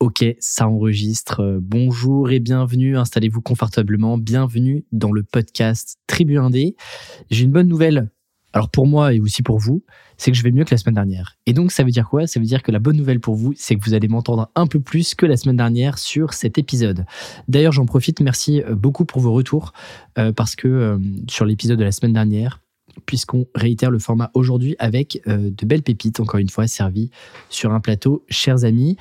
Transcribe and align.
Ok, 0.00 0.24
ça 0.38 0.66
enregistre. 0.66 1.40
Euh, 1.40 1.58
bonjour 1.60 2.30
et 2.30 2.40
bienvenue, 2.40 2.96
installez-vous 2.96 3.42
confortablement. 3.42 4.16
Bienvenue 4.16 4.82
dans 4.92 5.12
le 5.12 5.22
podcast 5.22 5.98
Tribu 6.06 6.38
Indé. 6.38 6.74
J'ai 7.30 7.44
une 7.44 7.50
bonne 7.50 7.68
nouvelle, 7.68 8.08
alors 8.54 8.70
pour 8.70 8.86
moi 8.86 9.12
et 9.12 9.20
aussi 9.20 9.42
pour 9.42 9.58
vous, 9.58 9.84
c'est 10.16 10.30
que 10.30 10.38
je 10.38 10.42
vais 10.42 10.52
mieux 10.52 10.64
que 10.64 10.70
la 10.70 10.78
semaine 10.78 10.94
dernière. 10.94 11.36
Et 11.44 11.52
donc 11.52 11.70
ça 11.70 11.84
veut 11.84 11.90
dire 11.90 12.08
quoi? 12.08 12.26
Ça 12.26 12.40
veut 12.40 12.46
dire 12.46 12.62
que 12.62 12.72
la 12.72 12.78
bonne 12.78 12.96
nouvelle 12.96 13.20
pour 13.20 13.34
vous, 13.34 13.52
c'est 13.56 13.76
que 13.76 13.84
vous 13.84 13.92
allez 13.92 14.08
m'entendre 14.08 14.50
un 14.54 14.66
peu 14.66 14.80
plus 14.80 15.14
que 15.14 15.26
la 15.26 15.36
semaine 15.36 15.58
dernière 15.58 15.98
sur 15.98 16.32
cet 16.32 16.56
épisode. 16.56 17.04
D'ailleurs, 17.48 17.72
j'en 17.72 17.84
profite, 17.84 18.22
merci 18.22 18.62
euh, 18.62 18.74
beaucoup 18.74 19.04
pour 19.04 19.20
vos 19.20 19.34
retours, 19.34 19.74
euh, 20.16 20.32
parce 20.32 20.56
que 20.56 20.98
sur 21.28 21.44
l'épisode 21.44 21.78
de 21.78 21.84
la 21.84 21.92
semaine 21.92 22.14
dernière, 22.14 22.62
puisqu'on 23.04 23.44
réitère 23.54 23.90
le 23.90 23.98
format 23.98 24.30
aujourd'hui 24.32 24.76
avec 24.78 25.22
de 25.26 25.66
belles 25.66 25.82
pépites, 25.82 26.20
encore 26.20 26.40
une 26.40 26.48
fois, 26.48 26.66
servies 26.66 27.10
sur 27.50 27.72
un 27.72 27.80
plateau, 27.80 28.24
chers 28.30 28.64
amis. 28.64 28.96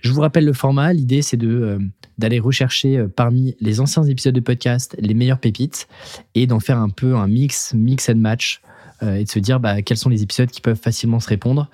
Je 0.00 0.12
vous 0.12 0.20
rappelle 0.20 0.44
le 0.44 0.52
format. 0.52 0.92
L'idée, 0.92 1.22
c'est 1.22 1.36
de 1.36 1.48
euh, 1.48 1.78
d'aller 2.18 2.38
rechercher 2.38 2.96
euh, 2.96 3.08
parmi 3.08 3.54
les 3.60 3.80
anciens 3.80 4.02
épisodes 4.04 4.34
de 4.34 4.40
podcast 4.40 4.96
les 4.98 5.14
meilleures 5.14 5.38
pépites 5.38 5.88
et 6.34 6.46
d'en 6.46 6.60
faire 6.60 6.78
un 6.78 6.88
peu 6.88 7.16
un 7.16 7.26
mix, 7.26 7.74
mix 7.74 8.08
and 8.08 8.16
match. 8.16 8.62
Euh, 9.02 9.14
et 9.14 9.24
de 9.24 9.30
se 9.30 9.38
dire 9.38 9.60
bah, 9.60 9.80
quels 9.80 9.96
sont 9.96 10.10
les 10.10 10.22
épisodes 10.22 10.50
qui 10.50 10.60
peuvent 10.60 10.78
facilement 10.78 11.20
se 11.20 11.28
répondre, 11.28 11.70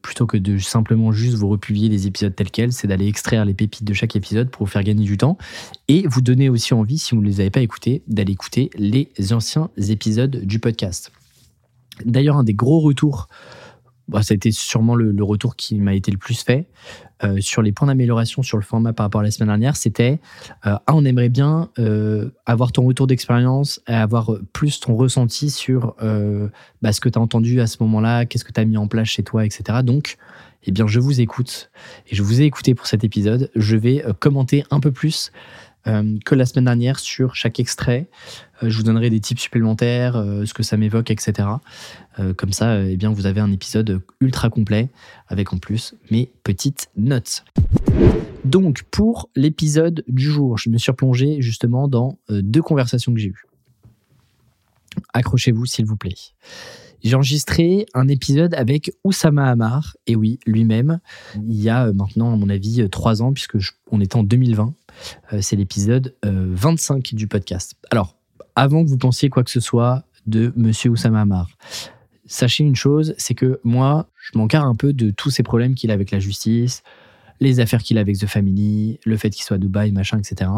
plutôt 0.00 0.24
que 0.24 0.38
de 0.38 0.56
simplement 0.56 1.12
juste 1.12 1.34
vous 1.34 1.48
republier 1.48 1.90
les 1.90 2.06
épisodes 2.06 2.34
tels 2.34 2.50
quels, 2.50 2.72
c'est 2.72 2.86
d'aller 2.86 3.06
extraire 3.06 3.44
les 3.44 3.52
pépites 3.52 3.84
de 3.84 3.92
chaque 3.92 4.16
épisode 4.16 4.48
pour 4.50 4.64
vous 4.64 4.72
faire 4.72 4.82
gagner 4.82 5.04
du 5.04 5.18
temps 5.18 5.36
et 5.88 6.06
vous 6.08 6.22
donner 6.22 6.48
aussi 6.48 6.72
envie, 6.72 6.96
si 6.96 7.14
vous 7.14 7.20
ne 7.20 7.26
les 7.26 7.40
avez 7.40 7.50
pas 7.50 7.60
écoutés, 7.60 8.02
d'aller 8.08 8.32
écouter 8.32 8.70
les 8.78 9.10
anciens 9.30 9.68
épisodes 9.76 10.42
du 10.42 10.58
podcast. 10.58 11.12
D'ailleurs, 12.06 12.38
un 12.38 12.44
des 12.44 12.54
gros 12.54 12.80
retours 12.80 13.28
bah, 14.08 14.22
ça 14.22 14.32
a 14.32 14.36
été 14.36 14.50
sûrement 14.52 14.94
le, 14.94 15.22
retour 15.22 15.54
qui 15.54 15.78
m'a 15.78 15.94
été 15.94 16.10
le 16.10 16.18
plus 16.18 16.42
fait 16.42 16.66
euh, 17.24 17.40
sur 17.40 17.62
les 17.62 17.72
points 17.72 17.88
d'amélioration 17.88 18.42
sur 18.42 18.56
le 18.58 18.62
format 18.62 18.92
par 18.92 19.06
rapport 19.06 19.22
à 19.22 19.24
la 19.24 19.30
semaine 19.30 19.48
dernière. 19.48 19.76
C'était 19.76 20.20
euh, 20.66 20.76
on 20.86 21.04
aimerait 21.04 21.28
bien 21.28 21.68
euh, 21.78 22.30
avoir 22.46 22.70
ton 22.70 22.84
retour 22.84 23.06
d'expérience 23.06 23.80
et 23.88 23.92
avoir 23.92 24.30
plus 24.52 24.80
ton 24.80 24.94
ressenti 24.94 25.50
sur 25.50 25.96
bah, 26.82 26.92
ce 26.92 27.00
que 27.00 27.08
tu 27.08 27.18
as 27.18 27.22
entendu 27.22 27.60
à 27.60 27.66
ce 27.66 27.76
moment-là, 27.80 28.24
qu'est-ce 28.24 28.44
que 28.44 28.52
tu 28.52 28.60
as 28.60 28.64
mis 28.64 28.76
en 28.76 28.86
place 28.86 29.08
chez 29.08 29.22
toi, 29.22 29.44
etc. 29.44 29.80
Donc, 29.82 30.16
eh 30.64 30.72
bien, 30.72 30.86
je 30.86 31.00
vous 31.00 31.20
écoute 31.20 31.70
et 32.08 32.14
je 32.14 32.22
vous 32.22 32.40
ai 32.40 32.44
écouté 32.44 32.74
pour 32.74 32.86
cet 32.86 33.04
épisode. 33.04 33.50
Je 33.54 33.76
vais 33.76 34.04
commenter 34.20 34.64
un 34.70 34.80
peu 34.80 34.92
plus 34.92 35.32
que 35.84 36.34
la 36.34 36.44
semaine 36.44 36.66
dernière 36.66 36.98
sur 36.98 37.34
chaque 37.34 37.60
extrait. 37.60 38.08
Euh, 38.62 38.70
je 38.70 38.76
vous 38.76 38.82
donnerai 38.82 39.10
des 39.10 39.20
tips 39.20 39.40
supplémentaires, 39.40 40.16
euh, 40.16 40.44
ce 40.44 40.54
que 40.54 40.62
ça 40.62 40.76
m'évoque, 40.76 41.10
etc. 41.10 41.48
comme 42.36 42.52
ça, 42.52 42.82
eh 42.82 42.96
bien, 42.96 43.12
vous 43.12 43.26
avez 43.26 43.40
un 43.40 43.52
épisode 43.52 44.00
ultra 44.20 44.50
complet 44.50 44.88
avec 45.28 45.52
en 45.52 45.58
plus 45.58 45.94
mes 46.10 46.28
petites 46.42 46.90
notes. 46.96 47.44
Donc, 48.44 48.82
pour 48.90 49.30
l'épisode 49.36 50.02
du 50.08 50.24
jour, 50.24 50.58
je 50.58 50.68
me 50.68 50.78
suis 50.78 50.90
replongé 50.90 51.40
justement 51.42 51.86
dans 51.86 52.18
deux 52.28 52.60
conversations 52.60 53.14
que 53.14 53.20
j'ai 53.20 53.28
eues. 53.28 53.44
Accrochez-vous, 55.14 55.64
s'il 55.64 55.86
vous 55.86 55.96
plaît. 55.96 56.16
J'ai 57.04 57.14
enregistré 57.14 57.86
un 57.94 58.08
épisode 58.08 58.54
avec 58.54 58.90
Oussama 59.04 59.48
Hamar, 59.48 59.96
et 60.08 60.16
oui, 60.16 60.40
lui-même, 60.44 60.98
il 61.36 61.62
y 61.62 61.68
a 61.68 61.92
maintenant, 61.92 62.32
à 62.32 62.36
mon 62.36 62.48
avis, 62.48 62.88
trois 62.90 63.22
ans, 63.22 63.32
puisque 63.32 63.58
on 63.92 64.00
était 64.00 64.16
en 64.16 64.24
2020. 64.24 64.74
Euh, 65.32 65.40
c'est 65.40 65.56
l'épisode 65.56 66.14
25 66.22 66.96
euh, 66.96 67.16
du 67.16 67.26
podcast. 67.26 67.74
Alors, 67.90 68.16
avant 68.56 68.84
que 68.84 68.88
vous 68.88 68.98
pensiez 68.98 69.30
quoi 69.30 69.44
que 69.44 69.50
ce 69.50 69.60
soit 69.60 70.04
de 70.26 70.52
Monsieur 70.56 70.90
Oussama 70.90 71.20
Hamar, 71.20 71.48
sachez 72.26 72.64
une 72.64 72.76
chose, 72.76 73.14
c'est 73.18 73.34
que 73.34 73.60
moi, 73.64 74.08
je 74.16 74.38
m'encarre 74.38 74.64
un 74.64 74.74
peu 74.74 74.92
de 74.92 75.10
tous 75.10 75.30
ces 75.30 75.42
problèmes 75.42 75.74
qu'il 75.74 75.90
a 75.90 75.94
avec 75.94 76.10
la 76.10 76.18
justice, 76.18 76.82
les 77.40 77.60
affaires 77.60 77.82
qu'il 77.82 77.98
a 77.98 78.00
avec 78.00 78.18
The 78.18 78.26
Family, 78.26 78.98
le 79.04 79.16
fait 79.16 79.30
qu'il 79.30 79.44
soit 79.44 79.56
à 79.56 79.58
Dubaï, 79.58 79.92
machin, 79.92 80.18
etc. 80.18 80.50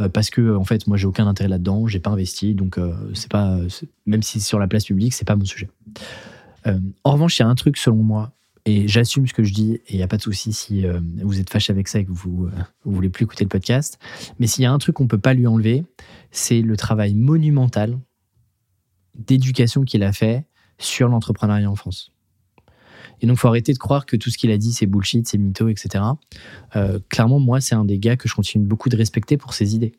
Euh, 0.00 0.08
parce 0.08 0.30
que 0.30 0.56
en 0.56 0.64
fait, 0.64 0.86
moi, 0.86 0.96
j'ai 0.96 1.06
aucun 1.06 1.26
intérêt 1.26 1.48
là-dedans, 1.48 1.86
j'ai 1.86 2.00
pas 2.00 2.10
investi, 2.10 2.54
donc 2.54 2.78
c'est 3.14 3.30
pas, 3.30 3.58
même 4.06 4.22
si 4.22 4.40
c'est 4.40 4.46
sur 4.46 4.58
la 4.58 4.66
place 4.66 4.84
publique, 4.84 5.14
c'est 5.14 5.26
pas 5.26 5.36
mon 5.36 5.44
sujet. 5.44 5.68
en 6.66 7.12
revanche, 7.12 7.38
il 7.38 7.42
y 7.42 7.44
a 7.44 7.48
un 7.48 7.54
truc 7.54 7.76
selon 7.76 7.96
moi 7.96 8.32
et 8.70 8.86
j'assume 8.86 9.26
ce 9.26 9.34
que 9.34 9.42
je 9.42 9.52
dis, 9.52 9.72
et 9.72 9.82
il 9.90 9.96
n'y 9.96 10.02
a 10.04 10.06
pas 10.06 10.16
de 10.16 10.22
souci 10.22 10.52
si 10.52 10.86
euh, 10.86 11.00
vous 11.22 11.40
êtes 11.40 11.50
fâché 11.50 11.72
avec 11.72 11.88
ça 11.88 11.98
et 11.98 12.04
que 12.04 12.12
vous 12.12 12.46
ne 12.46 12.52
euh, 12.52 12.62
voulez 12.84 13.08
plus 13.08 13.24
écouter 13.24 13.42
le 13.42 13.48
podcast. 13.48 13.98
Mais 14.38 14.46
s'il 14.46 14.62
y 14.62 14.66
a 14.66 14.72
un 14.72 14.78
truc 14.78 14.94
qu'on 14.94 15.04
ne 15.04 15.08
peut 15.08 15.18
pas 15.18 15.34
lui 15.34 15.48
enlever, 15.48 15.84
c'est 16.30 16.62
le 16.62 16.76
travail 16.76 17.14
monumental 17.14 17.98
d'éducation 19.16 19.82
qu'il 19.82 20.04
a 20.04 20.12
fait 20.12 20.46
sur 20.78 21.08
l'entrepreneuriat 21.08 21.68
en 21.68 21.74
France. 21.74 22.12
Et 23.20 23.26
donc, 23.26 23.38
il 23.38 23.40
faut 23.40 23.48
arrêter 23.48 23.72
de 23.72 23.78
croire 23.78 24.06
que 24.06 24.16
tout 24.16 24.30
ce 24.30 24.38
qu'il 24.38 24.52
a 24.52 24.56
dit, 24.56 24.72
c'est 24.72 24.86
bullshit, 24.86 25.26
c'est 25.26 25.36
mytho, 25.36 25.68
etc. 25.68 26.04
Euh, 26.76 27.00
clairement, 27.08 27.40
moi, 27.40 27.60
c'est 27.60 27.74
un 27.74 27.84
des 27.84 27.98
gars 27.98 28.16
que 28.16 28.28
je 28.28 28.34
continue 28.36 28.64
beaucoup 28.64 28.88
de 28.88 28.96
respecter 28.96 29.36
pour 29.36 29.52
ses 29.52 29.74
idées. 29.74 29.92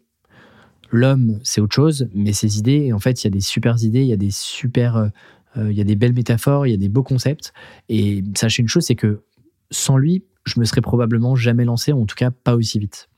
L'homme, 0.91 1.39
c'est 1.43 1.59
autre 1.59 1.75
chose, 1.75 2.07
mais 2.15 2.31
ses 2.31 2.57
idées, 2.57 2.93
en 2.93 2.99
fait, 2.99 3.21
il 3.21 3.25
y 3.25 3.27
a 3.27 3.31
des 3.31 3.41
super 3.41 3.83
idées, 3.83 4.01
il 4.01 4.07
y 4.07 4.13
a 4.13 4.17
des 4.17 4.31
super 4.31 5.11
il 5.57 5.73
y 5.73 5.81
a 5.81 5.83
des 5.83 5.95
belles 5.95 6.13
métaphores, 6.13 6.65
il 6.65 6.71
y 6.71 6.73
a 6.73 6.77
des 6.77 6.89
beaux 6.89 7.03
concepts. 7.03 7.53
Et 7.89 8.23
sachez 8.35 8.61
une 8.61 8.69
chose, 8.69 8.85
c'est 8.85 8.95
que 8.95 9.23
sans 9.69 9.97
lui, 9.97 10.23
je 10.45 10.59
me 10.59 10.65
serais 10.65 10.81
probablement 10.81 11.35
jamais 11.35 11.65
lancé, 11.65 11.91
en 11.93 12.05
tout 12.05 12.15
cas 12.15 12.31
pas 12.31 12.55
aussi 12.55 12.79
vite. 12.79 13.09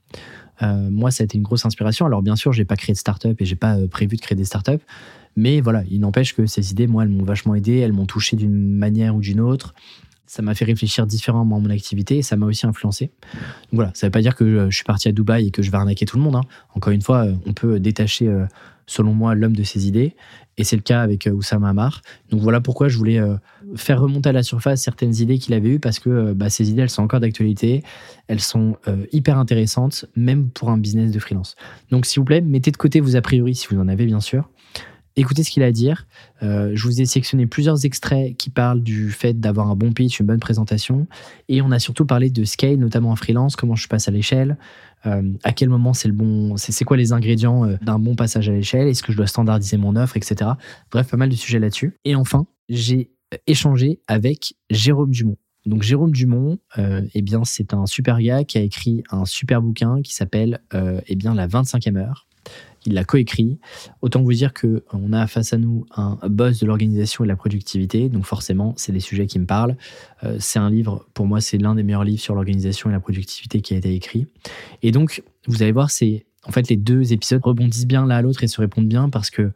Euh, 0.61 0.89
moi, 0.89 1.11
ça 1.11 1.23
a 1.23 1.25
été 1.25 1.37
une 1.37 1.43
grosse 1.43 1.65
inspiration. 1.65 2.05
Alors, 2.05 2.21
bien 2.21 2.35
sûr, 2.35 2.53
j'ai 2.53 2.65
pas 2.65 2.75
créé 2.75 2.93
de 2.93 2.97
start-up 2.97 3.41
et 3.41 3.45
j'ai 3.45 3.55
pas 3.55 3.77
euh, 3.77 3.87
prévu 3.87 4.15
de 4.17 4.21
créer 4.21 4.35
des 4.35 4.45
start-up. 4.45 4.81
Mais 5.35 5.61
voilà, 5.61 5.83
il 5.89 5.99
n'empêche 5.99 6.35
que 6.35 6.45
ces 6.45 6.71
idées, 6.71 6.87
moi, 6.87 7.03
elles 7.03 7.09
m'ont 7.09 7.23
vachement 7.23 7.55
aidé, 7.55 7.77
elles 7.77 7.93
m'ont 7.93 8.05
touché 8.05 8.35
d'une 8.35 8.77
manière 8.77 9.15
ou 9.15 9.19
d'une 9.19 9.39
autre. 9.39 9.73
Ça 10.25 10.41
m'a 10.41 10.55
fait 10.55 10.65
réfléchir 10.65 11.05
différemment 11.05 11.57
à 11.57 11.59
mon 11.59 11.69
activité 11.69 12.17
et 12.17 12.21
ça 12.21 12.35
m'a 12.35 12.45
aussi 12.45 12.65
influencé. 12.65 13.11
Donc 13.33 13.73
voilà, 13.73 13.91
ça 13.93 14.07
veut 14.07 14.11
pas 14.11 14.21
dire 14.21 14.35
que 14.35 14.69
je 14.69 14.75
suis 14.75 14.85
parti 14.85 15.07
à 15.07 15.11
Dubaï 15.11 15.47
et 15.47 15.51
que 15.51 15.61
je 15.61 15.69
vais 15.69 15.77
arnaquer 15.77 16.05
tout 16.05 16.17
le 16.17 16.23
monde. 16.23 16.35
Hein. 16.35 16.43
Encore 16.75 16.93
une 16.93 17.01
fois, 17.01 17.27
on 17.45 17.53
peut 17.53 17.79
détacher 17.79 18.29
selon 18.85 19.13
moi, 19.13 19.35
l'homme 19.35 19.55
de 19.55 19.63
ses 19.63 19.87
idées. 19.87 20.15
Et 20.57 20.63
c'est 20.63 20.75
le 20.75 20.81
cas 20.81 21.01
avec 21.01 21.25
euh, 21.27 21.31
Oussama 21.31 21.69
Amar. 21.69 22.01
Donc 22.29 22.41
voilà 22.41 22.61
pourquoi 22.61 22.87
je 22.87 22.97
voulais 22.97 23.19
euh, 23.19 23.35
faire 23.75 23.99
remonter 23.99 24.29
à 24.29 24.33
la 24.33 24.43
surface 24.43 24.81
certaines 24.81 25.15
idées 25.15 25.39
qu'il 25.39 25.53
avait 25.53 25.69
eues, 25.69 25.79
parce 25.79 25.99
que 25.99 26.09
euh, 26.09 26.33
bah, 26.35 26.49
ces 26.49 26.69
idées, 26.69 26.83
elles 26.83 26.89
sont 26.89 27.01
encore 27.01 27.19
d'actualité. 27.19 27.83
Elles 28.27 28.39
sont 28.39 28.77
hyper 29.11 29.37
intéressantes, 29.37 30.05
même 30.15 30.49
pour 30.49 30.69
un 30.69 30.77
business 30.77 31.11
de 31.11 31.19
freelance. 31.19 31.55
Donc 31.91 32.05
s'il 32.05 32.21
vous 32.21 32.25
plaît, 32.25 32.41
mettez 32.41 32.71
de 32.71 32.77
côté 32.77 33.01
vos 33.01 33.15
a 33.15 33.21
priori, 33.21 33.53
si 33.53 33.67
vous 33.69 33.79
en 33.79 33.87
avez 33.87 34.05
bien 34.05 34.21
sûr. 34.21 34.49
Écoutez 35.15 35.43
ce 35.43 35.51
qu'il 35.51 35.63
a 35.63 35.67
à 35.67 35.71
dire. 35.71 36.07
je 36.41 36.83
vous 36.83 37.01
ai 37.01 37.05
sélectionné 37.05 37.45
plusieurs 37.45 37.85
extraits 37.85 38.35
qui 38.35 38.49
parlent 38.49 38.81
du 38.81 39.11
fait 39.11 39.39
d'avoir 39.39 39.69
un 39.69 39.75
bon 39.75 39.91
pitch, 39.91 40.19
une 40.19 40.25
bonne 40.25 40.39
présentation. 40.39 41.07
Et 41.49 41.61
on 41.61 41.71
a 41.71 41.79
surtout 41.79 42.05
parlé 42.05 42.29
de 42.29 42.43
scale, 42.43 42.77
notamment 42.77 43.11
en 43.11 43.15
freelance, 43.15 43.55
comment 43.55 43.75
je 43.75 43.87
passe 43.87 44.07
à 44.07 44.11
l'échelle, 44.11 44.57
euh, 45.05 45.33
à 45.43 45.51
quel 45.51 45.69
moment 45.69 45.93
c'est 45.93 46.07
le 46.07 46.13
bon, 46.13 46.55
c'est 46.57 46.85
quoi 46.85 46.97
les 46.97 47.11
ingrédients 47.11 47.65
euh, 47.65 47.77
d'un 47.81 47.99
bon 47.99 48.15
passage 48.15 48.49
à 48.49 48.53
l'échelle, 48.53 48.87
est-ce 48.87 49.03
que 49.03 49.11
je 49.11 49.17
dois 49.17 49.27
standardiser 49.27 49.77
mon 49.77 49.95
offre, 49.95 50.17
etc. 50.17 50.51
Bref, 50.91 51.09
pas 51.09 51.17
mal 51.17 51.29
de 51.29 51.35
sujets 51.35 51.59
là-dessus. 51.59 51.97
Et 52.05 52.15
enfin, 52.15 52.45
j'ai 52.69 53.11
échangé 53.47 53.99
avec 54.07 54.55
Jérôme 54.69 55.11
Dumont. 55.11 55.37
Donc 55.65 55.81
Jérôme 55.81 56.11
Dumont, 56.11 56.59
euh, 56.77 57.01
eh 57.13 57.21
bien 57.21 57.43
c'est 57.45 57.73
un 57.73 57.85
super 57.85 58.19
gars 58.19 58.43
qui 58.43 58.57
a 58.57 58.61
écrit 58.61 59.03
un 59.11 59.25
super 59.25 59.61
bouquin 59.61 60.01
qui 60.01 60.13
s'appelle 60.13 60.59
eh 61.07 61.15
bien 61.15 61.33
la 61.33 61.47
25e 61.47 61.97
heure 61.97 62.27
il 62.85 62.93
l'a 62.93 63.03
coécrit. 63.03 63.57
Autant 64.01 64.21
vous 64.21 64.33
dire 64.33 64.53
qu'on 64.53 65.13
a 65.13 65.27
face 65.27 65.53
à 65.53 65.57
nous 65.57 65.85
un 65.95 66.17
boss 66.29 66.59
de 66.59 66.65
l'organisation 66.65 67.23
et 67.23 67.27
de 67.27 67.31
la 67.31 67.35
productivité, 67.35 68.09
donc 68.09 68.25
forcément, 68.25 68.73
c'est 68.77 68.91
des 68.91 68.99
sujets 68.99 69.27
qui 69.27 69.39
me 69.39 69.45
parlent. 69.45 69.77
Euh, 70.23 70.37
c'est 70.39 70.59
un 70.59 70.69
livre, 70.69 71.05
pour 71.13 71.25
moi, 71.25 71.41
c'est 71.41 71.57
l'un 71.57 71.75
des 71.75 71.83
meilleurs 71.83 72.03
livres 72.03 72.21
sur 72.21 72.35
l'organisation 72.35 72.89
et 72.89 72.93
la 72.93 72.99
productivité 72.99 73.61
qui 73.61 73.73
a 73.73 73.77
été 73.77 73.93
écrit. 73.93 74.27
Et 74.81 74.91
donc, 74.91 75.23
vous 75.47 75.63
allez 75.63 75.71
voir, 75.71 75.89
c'est 75.89 76.25
en 76.45 76.51
fait 76.51 76.69
les 76.69 76.75
deux 76.75 77.13
épisodes 77.13 77.41
rebondissent 77.43 77.87
bien 77.87 78.05
l'un 78.05 78.15
à 78.15 78.21
l'autre 78.21 78.43
et 78.43 78.47
se 78.47 78.59
répondent 78.59 78.89
bien 78.89 79.09
parce 79.09 79.29
que 79.29 79.51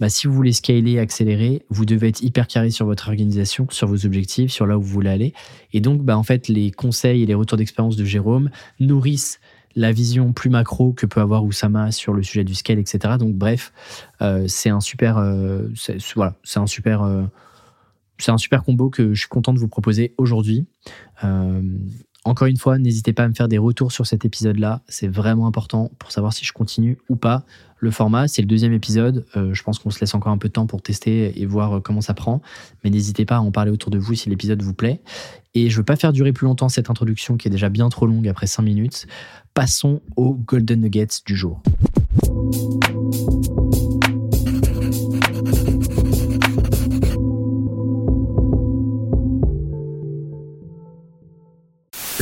bah, 0.00 0.08
si 0.08 0.26
vous 0.26 0.32
voulez 0.32 0.52
scaler, 0.52 0.98
accélérer, 0.98 1.62
vous 1.68 1.84
devez 1.84 2.08
être 2.08 2.22
hyper 2.22 2.46
carré 2.46 2.70
sur 2.70 2.86
votre 2.86 3.08
organisation, 3.08 3.66
sur 3.70 3.86
vos 3.86 4.06
objectifs, 4.06 4.50
sur 4.50 4.66
là 4.66 4.78
où 4.78 4.80
vous 4.80 4.88
voulez 4.88 5.10
aller. 5.10 5.34
Et 5.74 5.80
donc, 5.80 6.02
bah, 6.02 6.16
en 6.16 6.22
fait, 6.22 6.48
les 6.48 6.70
conseils 6.70 7.22
et 7.22 7.26
les 7.26 7.34
retours 7.34 7.58
d'expérience 7.58 7.96
de 7.96 8.04
Jérôme 8.04 8.48
nourrissent 8.80 9.40
la 9.76 9.92
vision 9.92 10.32
plus 10.32 10.50
macro 10.50 10.92
que 10.92 11.06
peut 11.06 11.20
avoir 11.20 11.44
Oussama 11.44 11.92
sur 11.92 12.12
le 12.12 12.22
sujet 12.22 12.44
du 12.44 12.54
scale, 12.54 12.78
etc. 12.78 13.14
Donc 13.18 13.34
bref, 13.34 13.72
euh, 14.22 14.46
c'est 14.48 14.70
un 14.70 14.80
super, 14.80 15.18
euh, 15.18 15.68
euh, 15.88 17.26
c'est 18.18 18.30
un 18.30 18.38
super 18.38 18.64
combo 18.64 18.90
que 18.90 19.14
je 19.14 19.20
suis 19.20 19.28
content 19.28 19.52
de 19.52 19.58
vous 19.58 19.68
proposer 19.68 20.14
aujourd'hui. 20.18 20.66
Encore 22.24 22.48
une 22.48 22.58
fois, 22.58 22.78
n'hésitez 22.78 23.14
pas 23.14 23.24
à 23.24 23.28
me 23.28 23.34
faire 23.34 23.48
des 23.48 23.56
retours 23.56 23.92
sur 23.92 24.06
cet 24.06 24.26
épisode-là. 24.26 24.82
C'est 24.88 25.08
vraiment 25.08 25.46
important 25.46 25.90
pour 25.98 26.12
savoir 26.12 26.34
si 26.34 26.44
je 26.44 26.52
continue 26.52 26.98
ou 27.08 27.16
pas. 27.16 27.44
Le 27.78 27.90
format, 27.90 28.28
c'est 28.28 28.42
le 28.42 28.46
deuxième 28.46 28.74
épisode. 28.74 29.24
Euh, 29.36 29.54
je 29.54 29.62
pense 29.62 29.78
qu'on 29.78 29.88
se 29.88 30.00
laisse 30.00 30.14
encore 30.14 30.30
un 30.30 30.36
peu 30.36 30.48
de 30.48 30.52
temps 30.52 30.66
pour 30.66 30.82
tester 30.82 31.40
et 31.40 31.46
voir 31.46 31.78
euh, 31.78 31.80
comment 31.80 32.02
ça 32.02 32.12
prend. 32.12 32.42
Mais 32.84 32.90
n'hésitez 32.90 33.24
pas 33.24 33.36
à 33.36 33.40
en 33.40 33.50
parler 33.50 33.70
autour 33.70 33.90
de 33.90 33.98
vous 33.98 34.14
si 34.14 34.28
l'épisode 34.28 34.60
vous 34.62 34.74
plaît. 34.74 35.00
Et 35.54 35.70
je 35.70 35.74
ne 35.74 35.78
veux 35.78 35.84
pas 35.84 35.96
faire 35.96 36.12
durer 36.12 36.34
plus 36.34 36.44
longtemps 36.44 36.68
cette 36.68 36.90
introduction 36.90 37.38
qui 37.38 37.48
est 37.48 37.50
déjà 37.50 37.70
bien 37.70 37.88
trop 37.88 38.06
longue 38.06 38.28
après 38.28 38.46
5 38.46 38.62
minutes. 38.62 39.06
Passons 39.54 40.02
aux 40.16 40.34
Golden 40.34 40.82
Nuggets 40.82 41.22
du 41.24 41.34
jour. 41.34 41.62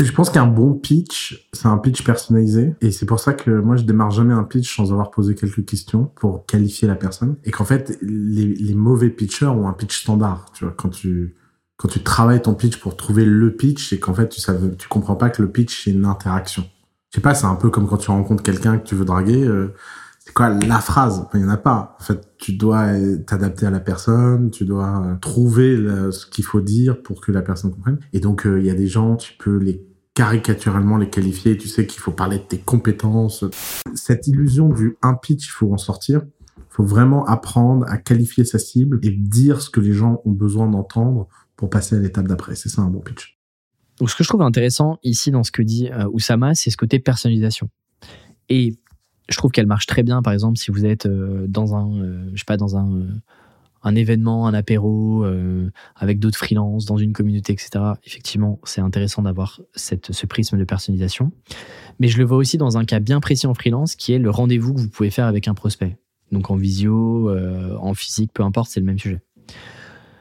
Je 0.04 0.12
pense 0.12 0.30
qu'un 0.30 0.46
bon 0.46 0.74
pitch, 0.74 1.48
c'est 1.52 1.66
un 1.66 1.76
pitch 1.78 2.04
personnalisé. 2.04 2.74
Et 2.80 2.92
c'est 2.92 3.06
pour 3.06 3.18
ça 3.18 3.32
que 3.32 3.50
moi, 3.50 3.76
je 3.76 3.82
démarre 3.82 4.10
jamais 4.10 4.32
un 4.32 4.44
pitch 4.44 4.76
sans 4.76 4.92
avoir 4.92 5.10
posé 5.10 5.34
quelques 5.34 5.64
questions 5.64 6.04
pour 6.14 6.46
qualifier 6.46 6.86
la 6.86 6.94
personne. 6.94 7.36
Et 7.44 7.50
qu'en 7.50 7.64
fait, 7.64 7.98
les, 8.00 8.74
mauvais 8.74 9.10
pitchers 9.10 9.46
ont 9.46 9.68
un 9.68 9.72
pitch 9.72 10.02
standard. 10.02 10.46
Tu 10.54 10.64
vois, 10.64 10.74
quand 10.76 10.90
tu, 10.90 11.34
quand 11.76 11.88
tu 11.88 12.02
travailles 12.02 12.42
ton 12.42 12.54
pitch 12.54 12.78
pour 12.78 12.96
trouver 12.96 13.24
le 13.24 13.54
pitch, 13.54 13.88
c'est 13.88 13.98
qu'en 13.98 14.14
fait, 14.14 14.28
tu 14.28 14.40
savais, 14.40 14.74
tu 14.76 14.88
comprends 14.88 15.16
pas 15.16 15.30
que 15.30 15.42
le 15.42 15.50
pitch, 15.50 15.84
c'est 15.84 15.90
une 15.90 16.04
interaction. 16.04 16.64
Je 17.10 17.16
sais 17.16 17.22
pas, 17.22 17.34
c'est 17.34 17.46
un 17.46 17.56
peu 17.56 17.70
comme 17.70 17.88
quand 17.88 17.96
tu 17.96 18.10
rencontres 18.10 18.42
quelqu'un 18.42 18.78
que 18.78 18.86
tu 18.86 18.94
veux 18.94 19.04
draguer. 19.04 19.44
Euh, 19.44 19.74
c'est 20.20 20.34
quoi 20.34 20.50
la 20.50 20.80
phrase? 20.80 21.26
Il 21.34 21.40
y 21.40 21.44
en 21.44 21.48
a 21.48 21.56
pas. 21.56 21.96
En 21.98 22.04
fait, 22.04 22.20
tu 22.36 22.52
dois 22.52 22.88
t'adapter 23.26 23.66
à 23.66 23.70
la 23.70 23.80
personne, 23.80 24.50
tu 24.50 24.64
dois 24.64 25.02
euh, 25.02 25.16
trouver 25.16 25.76
ce 26.12 26.26
qu'il 26.26 26.44
faut 26.44 26.60
dire 26.60 27.02
pour 27.02 27.22
que 27.22 27.32
la 27.32 27.40
personne 27.40 27.72
comprenne. 27.72 27.98
Et 28.12 28.20
donc, 28.20 28.46
euh, 28.46 28.60
il 28.60 28.66
y 28.66 28.70
a 28.70 28.74
des 28.74 28.86
gens, 28.86 29.16
tu 29.16 29.32
peux 29.38 29.56
les 29.56 29.87
caricaturalement 30.18 30.96
les 30.96 31.08
qualifier. 31.08 31.56
Tu 31.56 31.68
sais 31.68 31.86
qu'il 31.86 32.00
faut 32.00 32.10
parler 32.10 32.38
de 32.38 32.42
tes 32.42 32.58
compétences. 32.58 33.44
Cette 33.94 34.26
illusion 34.26 34.68
du 34.68 34.96
un 35.00 35.14
pitch, 35.14 35.46
il 35.46 35.50
faut 35.50 35.72
en 35.72 35.76
sortir. 35.76 36.22
Il 36.56 36.64
faut 36.70 36.82
vraiment 36.82 37.24
apprendre 37.24 37.86
à 37.88 37.98
qualifier 37.98 38.44
sa 38.44 38.58
cible 38.58 38.98
et 39.04 39.10
dire 39.10 39.62
ce 39.62 39.70
que 39.70 39.78
les 39.78 39.92
gens 39.92 40.20
ont 40.24 40.32
besoin 40.32 40.66
d'entendre 40.66 41.28
pour 41.54 41.70
passer 41.70 41.94
à 41.94 42.00
l'étape 42.00 42.26
d'après. 42.26 42.56
C'est 42.56 42.68
ça 42.68 42.82
un 42.82 42.90
bon 42.90 42.98
pitch. 42.98 43.38
Donc, 44.00 44.10
ce 44.10 44.16
que 44.16 44.24
je 44.24 44.28
trouve 44.28 44.42
intéressant 44.42 44.98
ici 45.04 45.30
dans 45.30 45.44
ce 45.44 45.52
que 45.52 45.62
dit 45.62 45.88
euh, 45.88 46.08
Oussama, 46.12 46.56
c'est 46.56 46.70
ce 46.70 46.76
côté 46.76 46.98
personnalisation. 46.98 47.70
Et 48.48 48.74
je 49.28 49.36
trouve 49.36 49.52
qu'elle 49.52 49.68
marche 49.68 49.86
très 49.86 50.02
bien, 50.02 50.20
par 50.20 50.32
exemple, 50.32 50.58
si 50.58 50.72
vous 50.72 50.84
êtes 50.84 51.06
euh, 51.06 51.46
dans 51.46 51.76
un, 51.76 51.92
euh, 52.02 52.30
je 52.32 52.40
sais 52.40 52.44
pas, 52.44 52.56
dans 52.56 52.76
un, 52.76 53.06
un 53.88 53.94
événement, 53.94 54.46
un 54.46 54.54
apéro, 54.54 55.24
avec 55.96 56.18
d'autres 56.18 56.38
freelances, 56.38 56.84
dans 56.84 56.98
une 56.98 57.12
communauté, 57.12 57.52
etc. 57.52 57.70
Effectivement, 58.04 58.58
c'est 58.64 58.80
intéressant 58.80 59.22
d'avoir 59.22 59.60
ce 59.74 60.26
prisme 60.26 60.58
de 60.58 60.64
personnalisation. 60.64 61.32
Mais 61.98 62.08
je 62.08 62.18
le 62.18 62.24
vois 62.24 62.36
aussi 62.36 62.58
dans 62.58 62.78
un 62.78 62.84
cas 62.84 63.00
bien 63.00 63.20
précis 63.20 63.46
en 63.46 63.54
freelance, 63.54 63.96
qui 63.96 64.12
est 64.12 64.18
le 64.18 64.30
rendez-vous 64.30 64.74
que 64.74 64.80
vous 64.80 64.88
pouvez 64.88 65.10
faire 65.10 65.26
avec 65.26 65.48
un 65.48 65.54
prospect. 65.54 65.96
Donc 66.30 66.50
en 66.50 66.56
visio, 66.56 67.34
en 67.80 67.94
physique, 67.94 68.32
peu 68.32 68.42
importe, 68.42 68.70
c'est 68.70 68.80
le 68.80 68.86
même 68.86 68.98
sujet. 68.98 69.20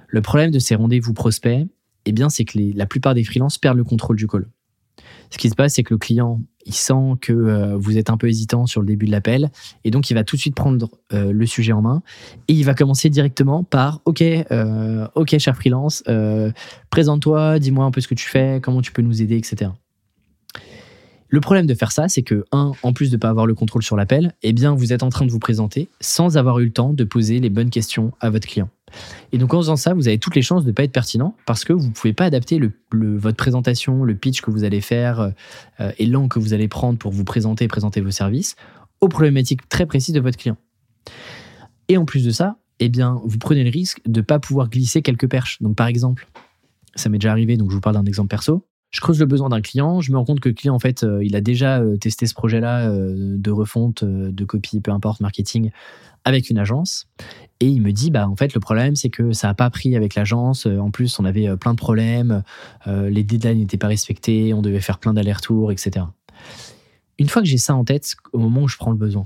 Le 0.07 0.21
problème 0.21 0.51
de 0.51 0.59
ces 0.59 0.75
rendez-vous 0.75 1.13
prospects, 1.13 1.67
eh 2.05 2.11
bien, 2.13 2.29
c'est 2.29 2.45
que 2.45 2.57
la 2.57 2.85
plupart 2.85 3.13
des 3.13 3.25
freelances 3.25 3.57
perdent 3.57 3.77
le 3.77 3.83
contrôle 3.83 4.15
du 4.15 4.27
call. 4.27 4.47
Ce 5.29 5.37
qui 5.37 5.49
se 5.49 5.55
passe, 5.55 5.73
c'est 5.73 5.83
que 5.83 5.93
le 5.93 5.97
client, 5.97 6.39
il 6.65 6.73
sent 6.73 7.15
que 7.21 7.33
euh, 7.33 7.77
vous 7.77 7.97
êtes 7.97 8.09
un 8.09 8.17
peu 8.17 8.27
hésitant 8.27 8.65
sur 8.65 8.81
le 8.81 8.87
début 8.87 9.05
de 9.05 9.11
l'appel, 9.11 9.49
et 9.83 9.91
donc 9.91 10.09
il 10.09 10.13
va 10.13 10.23
tout 10.23 10.35
de 10.35 10.41
suite 10.41 10.55
prendre 10.55 10.89
euh, 11.13 11.31
le 11.31 11.45
sujet 11.45 11.73
en 11.73 11.81
main, 11.81 12.01
et 12.47 12.53
il 12.53 12.63
va 12.63 12.73
commencer 12.73 13.09
directement 13.09 13.63
par 13.63 14.01
OK, 14.05 14.21
euh, 14.21 15.07
OK, 15.15 15.37
cher 15.37 15.55
freelance, 15.55 16.03
présente-toi, 16.89 17.59
dis-moi 17.59 17.85
un 17.85 17.91
peu 17.91 18.01
ce 18.01 18.07
que 18.07 18.15
tu 18.15 18.27
fais, 18.27 18.59
comment 18.61 18.81
tu 18.81 18.91
peux 18.91 19.01
nous 19.01 19.21
aider, 19.21 19.37
etc. 19.37 19.71
Le 21.29 21.41
problème 21.41 21.65
de 21.65 21.73
faire 21.73 21.91
ça, 21.91 22.07
c'est 22.07 22.23
que, 22.23 22.45
un, 22.53 22.71
en 22.83 22.93
plus 22.93 23.09
de 23.09 23.17
ne 23.17 23.19
pas 23.19 23.29
avoir 23.29 23.45
le 23.45 23.53
contrôle 23.53 23.83
sur 23.83 23.97
l'appel, 23.97 24.33
eh 24.43 24.53
bien, 24.53 24.73
vous 24.73 24.93
êtes 24.93 25.03
en 25.03 25.09
train 25.09 25.25
de 25.25 25.31
vous 25.31 25.39
présenter 25.39 25.89
sans 25.99 26.37
avoir 26.37 26.59
eu 26.59 26.65
le 26.65 26.71
temps 26.71 26.93
de 26.93 27.03
poser 27.03 27.39
les 27.39 27.49
bonnes 27.49 27.69
questions 27.69 28.13
à 28.21 28.29
votre 28.29 28.47
client. 28.47 28.69
Et 29.31 29.37
donc 29.37 29.53
en 29.53 29.57
faisant 29.57 29.75
ça, 29.75 29.93
vous 29.93 30.07
avez 30.07 30.17
toutes 30.17 30.35
les 30.35 30.41
chances 30.41 30.63
de 30.63 30.69
ne 30.69 30.73
pas 30.73 30.83
être 30.83 30.91
pertinent 30.91 31.35
parce 31.45 31.63
que 31.63 31.73
vous 31.73 31.87
ne 31.87 31.91
pouvez 31.91 32.13
pas 32.13 32.25
adapter 32.25 32.59
votre 32.91 33.37
présentation, 33.37 34.03
le 34.03 34.15
pitch 34.15 34.41
que 34.41 34.51
vous 34.51 34.63
allez 34.63 34.81
faire 34.81 35.33
euh, 35.79 35.91
et 35.97 36.05
l'angle 36.05 36.29
que 36.29 36.39
vous 36.39 36.53
allez 36.53 36.67
prendre 36.67 36.97
pour 36.97 37.11
vous 37.11 37.23
présenter 37.23 37.65
et 37.65 37.67
présenter 37.67 38.01
vos 38.01 38.11
services 38.11 38.55
aux 39.01 39.09
problématiques 39.09 39.67
très 39.69 39.85
précises 39.85 40.15
de 40.15 40.19
votre 40.19 40.37
client. 40.37 40.57
Et 41.87 41.97
en 41.97 42.05
plus 42.05 42.25
de 42.25 42.31
ça, 42.31 42.57
eh 42.79 42.89
bien, 42.89 43.19
vous 43.23 43.37
prenez 43.37 43.63
le 43.63 43.69
risque 43.69 44.01
de 44.05 44.19
ne 44.19 44.25
pas 44.25 44.39
pouvoir 44.39 44.69
glisser 44.69 45.01
quelques 45.01 45.29
perches. 45.29 45.61
Donc 45.61 45.75
par 45.75 45.87
exemple, 45.87 46.27
ça 46.95 47.09
m'est 47.09 47.17
déjà 47.17 47.31
arrivé, 47.31 47.57
donc 47.57 47.69
je 47.69 47.75
vous 47.75 47.81
parle 47.81 47.95
d'un 47.95 48.05
exemple 48.05 48.29
perso. 48.29 48.65
Je 48.91 49.01
creuse 49.01 49.19
le 49.19 49.25
besoin 49.25 49.49
d'un 49.49 49.61
client, 49.61 50.01
je 50.01 50.11
me 50.11 50.17
rends 50.17 50.25
compte 50.25 50.39
que 50.39 50.49
le 50.49 50.55
client, 50.55 50.73
en 50.73 50.79
fait, 50.79 51.03
euh, 51.03 51.23
il 51.23 51.35
a 51.35 51.41
déjà 51.41 51.79
euh, 51.79 51.97
testé 51.97 52.25
ce 52.25 52.33
projet-là 52.33 52.89
de 52.89 53.51
refonte, 53.51 54.03
de 54.03 54.45
copie, 54.45 54.79
peu 54.79 54.91
importe, 54.91 55.19
marketing, 55.19 55.71
avec 56.27 56.49
une 56.49 56.57
agence. 56.57 57.07
Et 57.59 57.67
il 57.67 57.81
me 57.81 57.91
dit, 57.91 58.11
bah, 58.11 58.27
en 58.27 58.35
fait, 58.35 58.53
le 58.53 58.59
problème, 58.59 58.95
c'est 58.95 59.09
que 59.09 59.31
ça 59.31 59.47
n'a 59.47 59.53
pas 59.53 59.69
pris 59.69 59.95
avec 59.95 60.13
l'agence. 60.15 60.67
Euh, 60.67 60.77
en 60.77 60.91
plus, 60.91 61.19
on 61.19 61.25
avait 61.25 61.47
euh, 61.47 61.55
plein 61.55 61.73
de 61.73 61.77
problèmes. 61.77 62.43
Euh, 62.85 63.09
les 63.09 63.23
deadlines 63.23 63.59
n'étaient 63.59 63.77
pas 63.77 63.87
respectés. 63.87 64.53
On 64.53 64.61
devait 64.61 64.81
faire 64.81 64.99
plein 64.99 65.13
d'allers-retours, 65.13 65.71
etc. 65.71 66.05
Une 67.17 67.29
fois 67.29 67.41
que 67.41 67.47
j'ai 67.47 67.57
ça 67.57 67.75
en 67.75 67.83
tête, 67.83 68.15
au 68.33 68.39
moment 68.39 68.63
où 68.63 68.67
je 68.67 68.77
prends 68.77 68.91
le 68.91 68.97
besoin, 68.97 69.25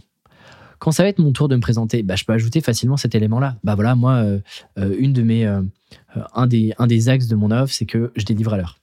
quand 0.80 0.92
ça 0.92 1.04
va 1.04 1.10
être 1.10 1.20
mon 1.20 1.32
tour 1.32 1.48
de 1.48 1.56
me 1.56 1.62
présenter, 1.62 2.04
bah, 2.04 2.16
je 2.16 2.24
peux 2.24 2.34
ajouter 2.34 2.62
facilement 2.62 2.98
cet 2.98 3.16
élément-là. 3.16 3.58
Bah 3.64 3.76
voilà, 3.76 3.94
moi, 3.94 4.26
une 4.78 5.14
de 5.14 5.22
mes, 5.22 5.46
un, 5.46 6.48
des, 6.48 6.74
un 6.80 6.88
des 6.88 7.08
axes 7.08 7.28
de 7.28 7.36
mon 7.36 7.52
offre, 7.52 7.72
c'est 7.72 7.86
que 7.86 8.12
je 8.16 8.26
délivre 8.26 8.54
à 8.54 8.58
l'heure. 8.58 8.81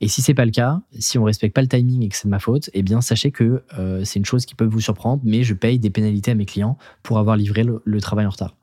Et 0.00 0.08
si 0.08 0.22
c'est 0.22 0.34
pas 0.34 0.44
le 0.44 0.50
cas, 0.50 0.80
si 0.98 1.18
on 1.18 1.24
respecte 1.24 1.54
pas 1.54 1.62
le 1.62 1.68
timing 1.68 2.02
et 2.02 2.08
que 2.08 2.16
c'est 2.16 2.26
de 2.26 2.30
ma 2.30 2.38
faute, 2.38 2.68
eh 2.74 2.82
bien 2.82 3.00
sachez 3.00 3.30
que 3.30 3.62
euh, 3.78 4.04
c'est 4.04 4.18
une 4.18 4.24
chose 4.24 4.44
qui 4.44 4.54
peut 4.54 4.64
vous 4.64 4.80
surprendre, 4.80 5.22
mais 5.24 5.44
je 5.44 5.54
paye 5.54 5.78
des 5.78 5.90
pénalités 5.90 6.32
à 6.32 6.34
mes 6.34 6.46
clients 6.46 6.76
pour 7.02 7.18
avoir 7.18 7.36
livré 7.36 7.64
le, 7.64 8.00
travail 8.00 8.26
en 8.26 8.30
retard. 8.30 8.56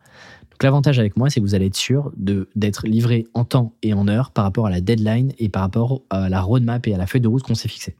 Donc 0.52 0.62
l'avantage 0.62 1.00
avec 1.00 1.18
moi, 1.18 1.30
c'est 1.30 1.40
que 1.40 1.46
vous 1.46 1.56
allez 1.56 1.68
être 1.68 1.76
sûr 1.76 2.12
d'être 2.18 2.86
livré 2.86 3.28
en 3.34 3.46
temps 3.46 3.74
et 3.82 3.94
en 3.94 4.08
heure 4.08 4.32
par 4.32 4.44
rapport 4.44 4.68
à 4.68 4.70
la 4.70 4.82
deadline 4.82 5.34
et 5.40 5.50
par 5.50 5.62
rapport 5.62 6.04
à 6.10 6.30
la 6.30 6.42
roadmap 6.42 6.86
et 6.88 6.94
à 6.94 6.98
la 6.98 7.08
feuille 7.08 7.22
de 7.22 7.28
route 7.28 7.44
qu'on 7.44 7.56
s'est 7.56 7.70
fixée. 7.70 7.96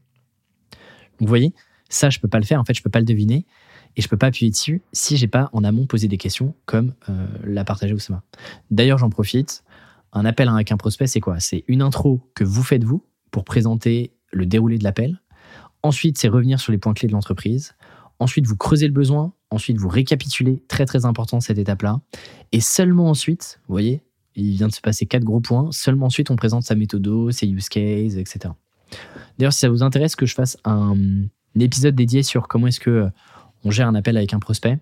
Vous 1.18 1.26
voyez, 1.26 1.54
ça 1.88 2.10
je 2.10 2.20
peux 2.20 2.28
pas 2.28 2.38
le 2.38 2.44
faire, 2.44 2.60
en 2.60 2.64
fait 2.64 2.74
je 2.74 2.82
peux 2.82 2.90
pas 2.90 3.00
le 3.00 3.04
deviner 3.04 3.46
et 3.96 4.02
je 4.02 4.08
peux 4.08 4.16
pas 4.16 4.26
appuyer 4.26 4.50
dessus 4.50 4.82
si 4.92 5.16
j'ai 5.16 5.26
pas 5.26 5.50
en 5.52 5.64
amont 5.64 5.86
posé 5.86 6.08
des 6.08 6.16
questions 6.16 6.54
comme 6.66 6.94
euh, 7.08 7.26
l'a 7.44 7.64
partagé 7.64 7.94
Oussama. 7.94 8.22
D'ailleurs 8.70 8.98
j'en 8.98 9.10
profite, 9.10 9.64
un 10.12 10.24
appel 10.24 10.48
avec 10.48 10.70
un 10.72 10.76
prospect 10.76 11.06
c'est 11.06 11.20
quoi? 11.20 11.40
C'est 11.40 11.64
une 11.68 11.82
intro 11.82 12.20
que 12.34 12.44
vous 12.44 12.62
faites 12.62 12.84
vous 12.84 13.04
pour 13.32 13.44
présenter 13.44 14.12
le 14.30 14.46
déroulé 14.46 14.78
de 14.78 14.84
l'appel. 14.84 15.20
Ensuite, 15.82 16.16
c'est 16.18 16.28
revenir 16.28 16.60
sur 16.60 16.70
les 16.70 16.78
points 16.78 16.94
clés 16.94 17.08
de 17.08 17.12
l'entreprise. 17.12 17.74
Ensuite, 18.20 18.46
vous 18.46 18.56
creusez 18.56 18.86
le 18.86 18.92
besoin. 18.92 19.32
Ensuite, 19.50 19.78
vous 19.78 19.88
récapitulez, 19.88 20.62
très 20.68 20.86
très 20.86 21.04
important 21.04 21.40
cette 21.40 21.58
étape-là. 21.58 22.00
Et 22.52 22.60
seulement 22.60 23.10
ensuite, 23.10 23.60
vous 23.66 23.74
voyez, 23.74 24.02
il 24.36 24.52
vient 24.52 24.68
de 24.68 24.72
se 24.72 24.80
passer 24.80 25.06
quatre 25.06 25.24
gros 25.24 25.40
points. 25.40 25.72
Seulement 25.72 26.06
ensuite, 26.06 26.30
on 26.30 26.36
présente 26.36 26.62
sa 26.62 26.76
méthode, 26.76 27.32
ses 27.32 27.48
use 27.48 27.68
cases, 27.68 28.14
etc. 28.14 28.54
D'ailleurs, 29.38 29.52
si 29.52 29.58
ça 29.58 29.68
vous 29.68 29.82
intéresse 29.82 30.14
que 30.14 30.26
je 30.26 30.34
fasse 30.34 30.56
un, 30.64 30.94
un 30.94 31.60
épisode 31.60 31.96
dédié 31.96 32.22
sur 32.22 32.46
comment 32.46 32.68
est-ce 32.68 32.80
que 32.80 33.10
on 33.64 33.70
gère 33.70 33.88
un 33.88 33.94
appel 33.94 34.16
avec 34.16 34.34
un 34.34 34.38
prospect, 34.38 34.72
euh, 34.72 34.76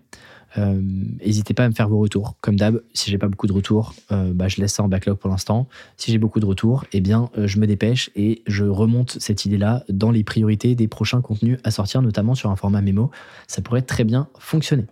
n'hésitez 0.57 1.53
pas 1.53 1.65
à 1.65 1.69
me 1.69 1.73
faire 1.73 1.89
vos 1.89 1.99
retours. 1.99 2.35
Comme 2.41 2.55
d'hab, 2.55 2.81
si 2.93 3.09
j'ai 3.09 3.17
pas 3.17 3.27
beaucoup 3.27 3.47
de 3.47 3.53
retours, 3.53 3.93
euh, 4.11 4.33
bah, 4.33 4.47
je 4.47 4.59
laisse 4.59 4.73
ça 4.73 4.83
en 4.83 4.87
backlog 4.87 5.17
pour 5.17 5.29
l'instant. 5.29 5.67
Si 5.97 6.11
j'ai 6.11 6.17
beaucoup 6.17 6.39
de 6.39 6.45
retours, 6.45 6.85
eh 6.93 7.01
bien, 7.01 7.29
euh, 7.37 7.47
je 7.47 7.59
me 7.59 7.67
dépêche 7.67 8.09
et 8.15 8.41
je 8.47 8.65
remonte 8.65 9.17
cette 9.19 9.45
idée-là 9.45 9.83
dans 9.89 10.11
les 10.11 10.23
priorités 10.23 10.75
des 10.75 10.87
prochains 10.87 11.21
contenus 11.21 11.57
à 11.63 11.71
sortir, 11.71 12.01
notamment 12.01 12.35
sur 12.35 12.49
un 12.49 12.55
format 12.55 12.81
mémo. 12.81 13.11
Ça 13.47 13.61
pourrait 13.61 13.81
très 13.81 14.03
bien 14.03 14.27
fonctionner. 14.39 14.85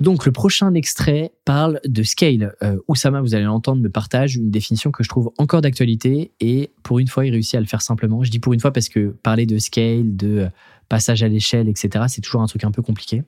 Donc 0.00 0.26
le 0.26 0.32
prochain 0.32 0.74
extrait 0.74 1.32
parle 1.44 1.80
de 1.84 2.04
scale. 2.04 2.54
Oussama, 2.86 3.20
vous 3.20 3.34
allez 3.34 3.44
l'entendre, 3.44 3.82
me 3.82 3.90
partage 3.90 4.36
une 4.36 4.48
définition 4.48 4.92
que 4.92 5.02
je 5.02 5.08
trouve 5.08 5.32
encore 5.38 5.60
d'actualité 5.60 6.30
et 6.38 6.70
pour 6.84 7.00
une 7.00 7.08
fois, 7.08 7.26
il 7.26 7.32
réussit 7.32 7.56
à 7.56 7.60
le 7.60 7.66
faire 7.66 7.82
simplement. 7.82 8.22
Je 8.22 8.30
dis 8.30 8.38
pour 8.38 8.52
une 8.52 8.60
fois 8.60 8.72
parce 8.72 8.88
que 8.88 9.08
parler 9.22 9.44
de 9.44 9.58
scale, 9.58 10.16
de 10.16 10.48
passage 10.88 11.22
à 11.22 11.28
l'échelle, 11.28 11.68
etc., 11.68 12.06
c'est 12.08 12.20
toujours 12.20 12.42
un 12.42 12.46
truc 12.46 12.64
un 12.64 12.70
peu 12.70 12.82
compliqué. 12.82 13.22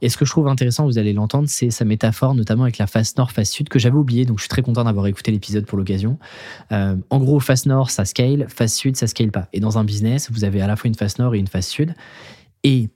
Et 0.00 0.08
ce 0.08 0.16
que 0.16 0.24
je 0.24 0.30
trouve 0.30 0.48
intéressant, 0.48 0.86
vous 0.86 0.98
allez 0.98 1.12
l'entendre, 1.12 1.48
c'est 1.48 1.70
sa 1.70 1.84
métaphore, 1.84 2.34
notamment 2.34 2.64
avec 2.64 2.78
la 2.78 2.86
face 2.86 3.16
nord, 3.16 3.32
face 3.32 3.50
sud, 3.50 3.68
que 3.68 3.78
j'avais 3.78 3.96
oublié, 3.96 4.24
donc 4.24 4.38
je 4.38 4.42
suis 4.42 4.48
très 4.48 4.62
content 4.62 4.84
d'avoir 4.84 5.06
écouté 5.06 5.30
l'épisode 5.32 5.66
pour 5.66 5.78
l'occasion. 5.78 6.18
Euh, 6.72 6.96
en 7.10 7.18
gros, 7.18 7.40
face 7.40 7.66
nord, 7.66 7.90
ça 7.90 8.04
scale, 8.04 8.46
face 8.48 8.74
sud, 8.74 8.96
ça 8.96 9.06
scale 9.06 9.30
pas. 9.30 9.48
Et 9.52 9.60
dans 9.60 9.78
un 9.78 9.84
business, 9.84 10.30
vous 10.30 10.44
avez 10.44 10.60
à 10.60 10.66
la 10.66 10.76
fois 10.76 10.88
une 10.88 10.94
face 10.94 11.18
nord 11.18 11.34
et 11.34 11.38
une 11.38 11.48
face 11.48 11.68
sud. 11.68 11.94
Et 12.62 12.88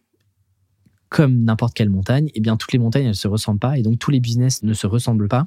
comme 1.08 1.44
n'importe 1.44 1.74
quelle 1.74 1.90
montagne, 1.90 2.30
eh 2.34 2.40
bien 2.40 2.56
toutes 2.56 2.72
les 2.72 2.78
montagnes, 2.78 3.04
elles 3.04 3.08
ne 3.08 3.14
se 3.14 3.28
ressemblent 3.28 3.60
pas, 3.60 3.78
et 3.78 3.82
donc 3.82 3.98
tous 3.98 4.10
les 4.10 4.20
business 4.20 4.62
ne 4.62 4.74
se 4.74 4.86
ressemblent 4.86 5.28
pas. 5.28 5.46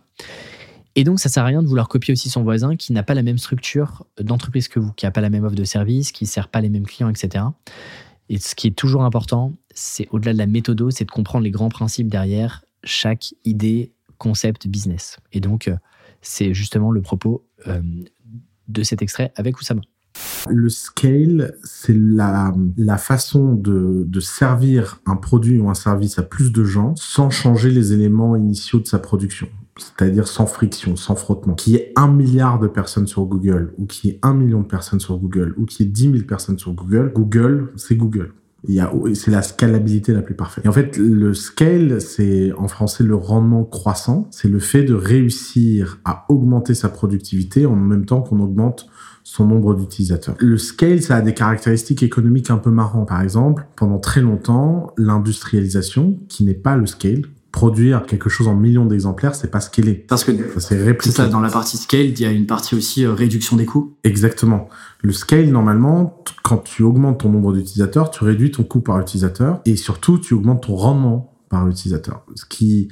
Et 0.95 1.03
donc, 1.03 1.19
ça 1.19 1.29
sert 1.29 1.43
à 1.43 1.45
rien 1.45 1.63
de 1.63 1.67
vouloir 1.67 1.87
copier 1.87 2.11
aussi 2.11 2.29
son 2.29 2.43
voisin 2.43 2.75
qui 2.75 2.91
n'a 2.91 3.03
pas 3.03 3.13
la 3.13 3.23
même 3.23 3.37
structure 3.37 4.05
d'entreprise 4.19 4.67
que 4.67 4.79
vous, 4.79 4.91
qui 4.91 5.05
n'a 5.05 5.11
pas 5.11 5.21
la 5.21 5.29
même 5.29 5.45
offre 5.45 5.55
de 5.55 5.63
service, 5.63 6.11
qui 6.11 6.25
ne 6.25 6.29
sert 6.29 6.49
pas 6.49 6.59
les 6.59 6.69
mêmes 6.69 6.85
clients, 6.85 7.09
etc. 7.09 7.45
Et 8.31 8.39
ce 8.39 8.55
qui 8.55 8.67
est 8.67 8.71
toujours 8.71 9.03
important, 9.03 9.51
c'est 9.73 10.07
au-delà 10.11 10.31
de 10.31 10.37
la 10.37 10.47
méthode, 10.47 10.89
c'est 10.91 11.03
de 11.03 11.11
comprendre 11.11 11.43
les 11.43 11.51
grands 11.51 11.67
principes 11.67 12.07
derrière 12.07 12.63
chaque 12.85 13.33
idée, 13.43 13.91
concept, 14.19 14.69
business. 14.69 15.17
Et 15.33 15.41
donc, 15.41 15.67
euh, 15.67 15.75
c'est 16.21 16.53
justement 16.53 16.91
le 16.91 17.01
propos 17.01 17.45
euh, 17.67 17.81
de 18.69 18.83
cet 18.83 19.01
extrait 19.01 19.33
avec 19.35 19.59
Oussama. 19.59 19.81
Le 20.49 20.69
scale, 20.69 21.55
c'est 21.65 21.93
la, 21.93 22.53
façon 22.97 23.53
de, 23.53 24.07
servir 24.21 25.01
un 25.05 25.17
produit 25.17 25.59
ou 25.59 25.69
un 25.69 25.73
service 25.73 26.17
à 26.17 26.23
plus 26.23 26.53
de 26.53 26.63
gens 26.63 26.95
sans 26.95 27.29
changer 27.29 27.69
les 27.69 27.91
éléments 27.91 28.37
initiaux 28.37 28.79
de 28.79 28.87
sa 28.87 28.99
production. 28.99 29.49
C'est-à-dire 29.77 30.27
sans 30.27 30.45
friction, 30.45 30.95
sans 30.95 31.15
frottement. 31.15 31.55
Qui 31.55 31.75
est 31.75 31.93
un 31.95 32.07
milliard 32.07 32.59
de 32.59 32.67
personnes 32.67 33.07
sur 33.07 33.25
Google, 33.25 33.73
ou 33.77 33.85
qui 33.85 34.09
est 34.09 34.19
un 34.21 34.33
million 34.33 34.61
de 34.61 34.67
personnes 34.67 34.99
sur 34.99 35.17
Google, 35.17 35.53
ou 35.57 35.65
qui 35.65 35.83
est 35.83 35.85
dix 35.85 36.09
mille 36.09 36.27
personnes 36.27 36.59
sur 36.59 36.73
Google, 36.73 37.11
Google, 37.15 37.71
c'est 37.77 37.95
Google. 37.95 38.33
c'est 39.13 39.31
la 39.31 39.41
scalabilité 39.41 40.13
la 40.13 40.21
plus 40.21 40.35
parfaite. 40.35 40.65
Et 40.65 40.67
en 40.67 40.73
fait, 40.73 40.97
le 40.97 41.33
scale, 41.33 42.01
c'est 42.01 42.51
en 42.53 42.67
français 42.67 43.03
le 43.03 43.15
rendement 43.15 43.63
croissant. 43.63 44.27
C'est 44.31 44.49
le 44.49 44.59
fait 44.59 44.83
de 44.83 44.93
réussir 44.93 45.99
à 46.05 46.25
augmenter 46.29 46.73
sa 46.73 46.89
productivité 46.89 47.65
en 47.65 47.75
même 47.75 48.05
temps 48.05 48.21
qu'on 48.21 48.39
augmente 48.39 48.87
son 49.23 49.45
nombre 49.45 49.75
d'utilisateurs. 49.75 50.35
Le 50.39 50.57
scale, 50.57 51.01
ça 51.01 51.17
a 51.17 51.21
des 51.21 51.33
caractéristiques 51.33 52.03
économiques 52.03 52.49
un 52.49 52.57
peu 52.57 52.71
marrantes. 52.71 53.07
Par 53.07 53.21
exemple, 53.21 53.67
pendant 53.75 53.99
très 53.99 54.21
longtemps, 54.21 54.93
l'industrialisation, 54.97 56.17
qui 56.27 56.43
n'est 56.43 56.53
pas 56.53 56.75
le 56.75 56.85
scale, 56.85 57.23
produire 57.51 58.05
quelque 58.05 58.29
chose 58.29 58.47
en 58.47 58.55
millions 58.55 58.85
d'exemplaires, 58.85 59.35
c'est 59.35 59.51
pas 59.51 59.59
scaler. 59.59 59.93
Parce 59.93 60.23
que 60.23 60.31
c'est 60.57 61.11
ça, 61.11 61.27
dans 61.27 61.41
la 61.41 61.49
partie 61.49 61.77
scale, 61.77 62.05
il 62.05 62.19
y 62.19 62.25
a 62.25 62.31
une 62.31 62.45
partie 62.45 62.75
aussi 62.75 63.03
euh, 63.03 63.13
réduction 63.13 63.57
des 63.57 63.65
coûts. 63.65 63.95
Exactement. 64.03 64.69
Le 65.01 65.11
scale, 65.11 65.49
normalement, 65.49 66.23
quand 66.43 66.59
tu 66.59 66.83
augmentes 66.83 67.19
ton 67.19 67.29
nombre 67.29 67.53
d'utilisateurs, 67.53 68.09
tu 68.09 68.23
réduis 68.23 68.51
ton 68.51 68.63
coût 68.63 68.79
par 68.79 68.99
utilisateur 68.99 69.61
et 69.65 69.75
surtout, 69.75 70.17
tu 70.17 70.33
augmentes 70.33 70.63
ton 70.63 70.75
rendement 70.75 71.33
par 71.49 71.67
utilisateur. 71.67 72.23
Ce 72.35 72.45
qui 72.45 72.87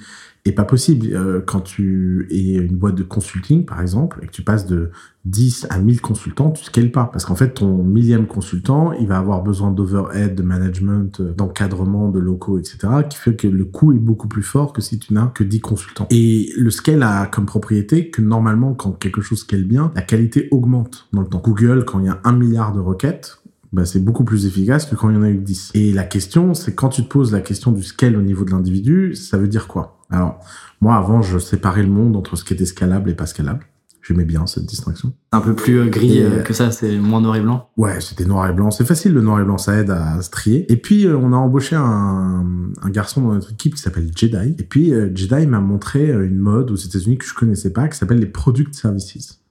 est 0.46 0.52
pas 0.52 0.66
possible 0.66 1.08
euh, 1.14 1.42
quand 1.46 1.62
tu 1.62 2.28
es 2.30 2.56
une 2.56 2.76
boîte 2.76 2.96
de 2.96 3.04
consulting, 3.04 3.66
par 3.66 3.82
exemple, 3.82 4.20
et 4.22 4.28
que 4.28 4.32
tu 4.32 4.42
passes 4.42 4.66
de 4.66 4.92
10 5.30 5.68
à 5.70 5.80
1000 5.80 6.02
consultants, 6.02 6.52
tu 6.52 6.64
scales 6.64 6.92
pas. 6.92 7.06
Parce 7.12 7.26
qu'en 7.26 7.36
fait, 7.36 7.56
ton 7.56 7.84
millième 7.84 8.26
consultant, 8.26 8.94
il 8.94 9.08
va 9.08 9.18
avoir 9.18 9.44
besoin 9.44 9.72
d'overhead, 9.72 10.36
de 10.36 10.44
management, 10.44 11.22
euh, 11.22 11.34
d'encadrement, 11.34 12.10
de 12.10 12.20
locaux, 12.20 12.58
etc., 12.58 12.78
qui 13.10 13.18
fait 13.18 13.36
que 13.36 13.48
le 13.48 13.66
coût 13.66 13.94
est 13.94 14.00
beaucoup 14.00 14.28
plus 14.28 14.44
fort 14.44 14.74
que 14.74 14.82
si 14.82 15.00
tu 15.00 15.14
n'as 15.14 15.28
que 15.28 15.44
10 15.44 15.62
consultants. 15.62 16.08
Et 16.10 16.52
le 16.58 16.72
scale 16.72 17.04
a 17.04 17.26
comme 17.28 17.46
propriété 17.46 18.10
que 18.10 18.22
normalement, 18.22 18.74
quand 18.74 18.92
quelque 18.92 19.22
chose 19.22 19.40
scale 19.40 19.64
bien, 19.64 19.92
la 19.96 20.02
qualité 20.02 20.48
augmente 20.52 21.08
dans 21.14 21.22
le 21.22 21.28
temps. 21.28 21.42
Google, 21.44 21.86
quand 21.86 22.00
il 22.00 22.06
y 22.06 22.10
a 22.10 22.20
un 22.24 22.34
milliard 22.34 22.74
de 22.74 22.80
requêtes, 22.80 23.40
bah, 23.72 23.86
c'est 23.86 24.04
beaucoup 24.04 24.24
plus 24.24 24.48
efficace 24.48 24.86
que 24.86 24.96
quand 24.96 25.10
il 25.10 25.16
y 25.16 25.18
en 25.20 25.24
a 25.24 25.30
eu 25.30 25.38
10. 25.38 25.72
Et 25.76 25.94
la 25.94 26.04
question, 26.04 26.54
c'est 26.54 26.74
quand 26.74 26.90
tu 26.90 27.04
te 27.04 27.08
poses 27.08 27.32
la 27.32 27.42
question 27.42 27.72
du 27.72 27.84
scale 27.84 28.16
au 28.16 28.22
niveau 28.22 28.44
de 28.46 28.52
l'individu, 28.52 29.14
ça 29.14 29.38
veut 29.38 29.48
dire 29.48 29.68
quoi? 29.68 30.00
Alors, 30.10 30.40
moi, 30.82 30.96
avant, 30.96 31.22
je 31.22 31.38
séparais 31.38 31.84
le 31.84 31.90
monde 31.90 32.16
entre 32.16 32.36
ce 32.36 32.44
qui 32.44 32.54
était 32.54 32.66
scalable 32.66 33.10
et 33.12 33.14
pas 33.14 33.28
scalable. 33.28 33.66
J'aimais 34.10 34.26
bien 34.26 34.48
cette 34.48 34.66
distinction. 34.66 35.14
Un 35.32 35.40
peu 35.40 35.54
plus 35.54 35.82
euh, 35.82 35.86
gris 35.86 36.24
euh, 36.24 36.42
que 36.42 36.52
ça, 36.52 36.72
c'est 36.72 36.98
moins 36.98 37.22
noir 37.22 37.36
et 37.36 37.42
blanc. 37.42 37.70
Ouais, 37.78 38.02
c'était 38.02 38.26
noir 38.26 38.50
et 38.50 38.54
blanc. 38.54 38.72
C'est 38.72 38.84
facile 38.84 39.14
le 39.14 39.22
noir 39.22 39.40
et 39.40 39.44
blanc, 39.44 39.60
ça 39.60 39.76
aide 39.76 39.92
à 39.92 40.20
se 40.24 40.32
trier. 40.32 40.66
Et 40.72 40.78
puis 40.78 41.06
euh, 41.06 41.16
on 41.16 41.32
a 41.32 41.36
embauché 41.36 41.76
un, 41.76 42.44
un, 42.82 42.90
garçon 42.90 43.22
dans 43.22 43.36
notre 43.36 43.52
équipe 43.52 43.76
qui 43.76 43.82
s'appelle 43.84 44.10
Jedi. 44.16 44.56
Et 44.58 44.64
puis 44.64 44.92
Jedi 45.14 45.46
m'a 45.46 45.60
montré 45.60 46.10
une 46.10 46.40
mode 46.40 46.72
aux 46.72 46.76
États-Unis 46.76 47.20
que 47.20 47.26
je 47.26 47.36
connaissais 47.36 47.72
pas, 47.72 47.88
qui 47.88 48.00
s'appelle 48.00 48.18
les 48.18 48.26
product 48.26 48.74
services, 48.74 49.42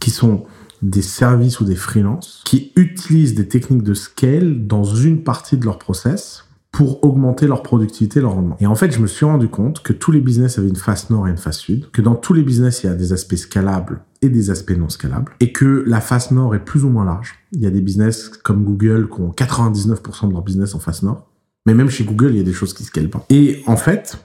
qui 0.00 0.10
sont 0.10 0.42
des 0.82 1.02
services 1.02 1.60
ou 1.60 1.64
des 1.64 1.76
freelances 1.76 2.42
qui 2.44 2.72
utilisent 2.74 3.36
des 3.36 3.46
techniques 3.46 3.84
de 3.84 3.94
scale 3.94 4.66
dans 4.66 4.82
une 4.82 5.22
partie 5.22 5.56
de 5.56 5.64
leur 5.64 5.78
process 5.78 6.48
pour 6.72 7.02
augmenter 7.04 7.46
leur 7.46 7.62
productivité, 7.62 8.20
leur 8.20 8.34
rendement. 8.34 8.56
Et 8.60 8.66
en 8.66 8.74
fait, 8.74 8.92
je 8.92 9.00
me 9.00 9.06
suis 9.06 9.26
rendu 9.26 9.48
compte 9.48 9.82
que 9.82 9.92
tous 9.92 10.12
les 10.12 10.20
business 10.20 10.58
avaient 10.58 10.68
une 10.68 10.76
face 10.76 11.10
nord 11.10 11.26
et 11.26 11.30
une 11.30 11.38
face 11.38 11.58
sud, 11.58 11.90
que 11.90 12.02
dans 12.02 12.14
tous 12.14 12.34
les 12.34 12.42
business, 12.42 12.82
il 12.82 12.86
y 12.86 12.90
a 12.90 12.94
des 12.94 13.12
aspects 13.12 13.36
scalables 13.36 14.00
et 14.22 14.28
des 14.28 14.50
aspects 14.50 14.76
non 14.76 14.88
scalables, 14.88 15.32
et 15.40 15.52
que 15.52 15.84
la 15.86 16.00
face 16.00 16.30
nord 16.30 16.54
est 16.54 16.64
plus 16.64 16.84
ou 16.84 16.88
moins 16.88 17.04
large. 17.04 17.34
Il 17.52 17.60
y 17.60 17.66
a 17.66 17.70
des 17.70 17.80
business 17.80 18.28
comme 18.28 18.64
Google 18.64 19.08
qui 19.08 19.20
ont 19.20 19.30
99% 19.30 20.28
de 20.28 20.32
leur 20.32 20.42
business 20.42 20.74
en 20.74 20.80
face 20.80 21.02
nord, 21.02 21.28
mais 21.66 21.74
même 21.74 21.90
chez 21.90 22.04
Google, 22.04 22.30
il 22.30 22.38
y 22.38 22.40
a 22.40 22.44
des 22.44 22.52
choses 22.52 22.74
qui 22.74 22.84
scalent 22.84 23.10
pas. 23.10 23.24
Et 23.30 23.62
en 23.66 23.76
fait, 23.76 24.18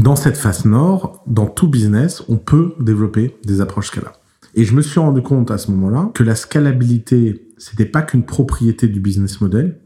dans 0.00 0.16
cette 0.16 0.36
face 0.36 0.64
nord, 0.64 1.22
dans 1.26 1.46
tout 1.46 1.68
business, 1.68 2.22
on 2.28 2.36
peut 2.36 2.74
développer 2.80 3.36
des 3.44 3.60
approches 3.60 3.88
scalables. 3.88 4.16
Et 4.54 4.64
je 4.64 4.74
me 4.74 4.82
suis 4.82 4.98
rendu 4.98 5.22
compte 5.22 5.50
à 5.50 5.58
ce 5.58 5.70
moment-là 5.70 6.10
que 6.14 6.22
la 6.22 6.34
scalabilité, 6.34 7.48
c'était 7.58 7.86
pas 7.86 8.02
qu'une 8.02 8.24
propriété 8.24 8.88
du 8.88 9.00
business 9.00 9.40
model, 9.40 9.78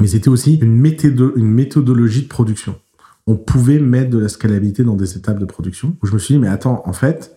mais 0.00 0.08
c'était 0.08 0.28
aussi 0.28 0.56
une, 0.56 0.76
méthodologie 0.76 2.22
de 2.22 2.28
production. 2.28 2.78
On 3.26 3.36
pouvait 3.36 3.78
mettre 3.78 4.10
de 4.10 4.18
la 4.18 4.28
scalabilité 4.28 4.82
dans 4.82 4.96
des 4.96 5.16
étapes 5.16 5.38
de 5.38 5.44
production. 5.44 5.96
Où 6.02 6.06
je 6.06 6.14
me 6.14 6.18
suis 6.18 6.34
dit, 6.34 6.40
mais 6.40 6.48
attends, 6.48 6.82
en 6.86 6.92
fait, 6.92 7.36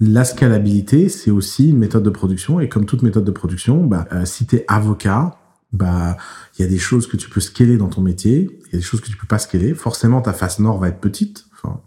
la 0.00 0.24
scalabilité, 0.24 1.08
c'est 1.08 1.30
aussi 1.30 1.70
une 1.70 1.78
méthode 1.78 2.02
de 2.02 2.10
production. 2.10 2.60
Et 2.60 2.68
comme 2.68 2.86
toute 2.86 3.02
méthode 3.02 3.24
de 3.24 3.30
production, 3.30 3.84
bah, 3.84 4.06
euh, 4.12 4.24
si 4.24 4.46
tu 4.46 4.56
es 4.56 4.64
avocat, 4.68 5.36
bah, 5.72 6.16
il 6.58 6.62
y 6.62 6.64
a 6.64 6.68
des 6.68 6.78
choses 6.78 7.06
que 7.06 7.16
tu 7.16 7.28
peux 7.28 7.40
scaler 7.40 7.76
dans 7.76 7.88
ton 7.88 8.00
métier, 8.00 8.48
il 8.66 8.72
y 8.72 8.76
a 8.76 8.78
des 8.78 8.84
choses 8.84 9.00
que 9.00 9.08
tu 9.08 9.16
peux 9.16 9.26
pas 9.26 9.38
scaler. 9.38 9.74
Forcément, 9.74 10.20
ta 10.20 10.32
face 10.32 10.58
nord 10.58 10.78
va 10.78 10.88
être 10.88 11.00
petite. 11.00 11.46
Enfin, 11.54 11.80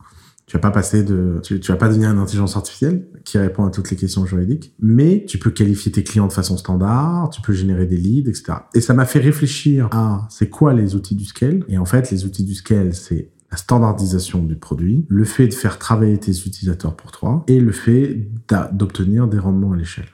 tu 0.45 0.55
vas 0.55 0.61
pas 0.61 0.71
passer 0.71 1.03
de, 1.03 1.41
tu, 1.43 1.59
tu, 1.59 1.71
vas 1.71 1.77
pas 1.77 1.89
devenir 1.89 2.09
une 2.09 2.19
intelligence 2.19 2.55
artificielle 2.55 3.05
qui 3.25 3.37
répond 3.37 3.65
à 3.65 3.69
toutes 3.69 3.91
les 3.91 3.97
questions 3.97 4.25
juridiques, 4.25 4.73
mais 4.79 5.25
tu 5.27 5.37
peux 5.37 5.51
qualifier 5.51 5.91
tes 5.91 6.03
clients 6.03 6.27
de 6.27 6.33
façon 6.33 6.55
standard, 6.55 7.29
tu 7.31 7.41
peux 7.41 7.51
générer 7.51 7.85
des 7.85 7.97
leads, 7.97 8.29
etc. 8.29 8.59
Et 8.73 8.79
ça 8.79 8.93
m'a 8.93 9.05
fait 9.05 9.19
réfléchir 9.19 9.89
à 9.91 10.25
c'est 10.29 10.49
quoi 10.49 10.73
les 10.73 10.95
outils 10.95 11.15
du 11.15 11.25
scale? 11.25 11.65
Et 11.67 11.77
en 11.77 11.83
fait, 11.83 12.11
les 12.11 12.23
outils 12.23 12.45
du 12.45 12.55
scale, 12.55 12.93
c'est 12.93 13.29
la 13.51 13.57
standardisation 13.57 14.43
du 14.43 14.55
produit, 14.55 15.05
le 15.07 15.23
fait 15.23 15.47
de 15.47 15.53
faire 15.53 15.79
travailler 15.79 16.17
tes 16.17 16.31
utilisateurs 16.31 16.95
pour 16.95 17.11
toi 17.11 17.43
et 17.47 17.59
le 17.59 17.71
fait 17.71 18.27
d'obtenir 18.73 19.27
des 19.27 19.39
rendements 19.39 19.71
à 19.71 19.77
l'échelle. 19.77 20.07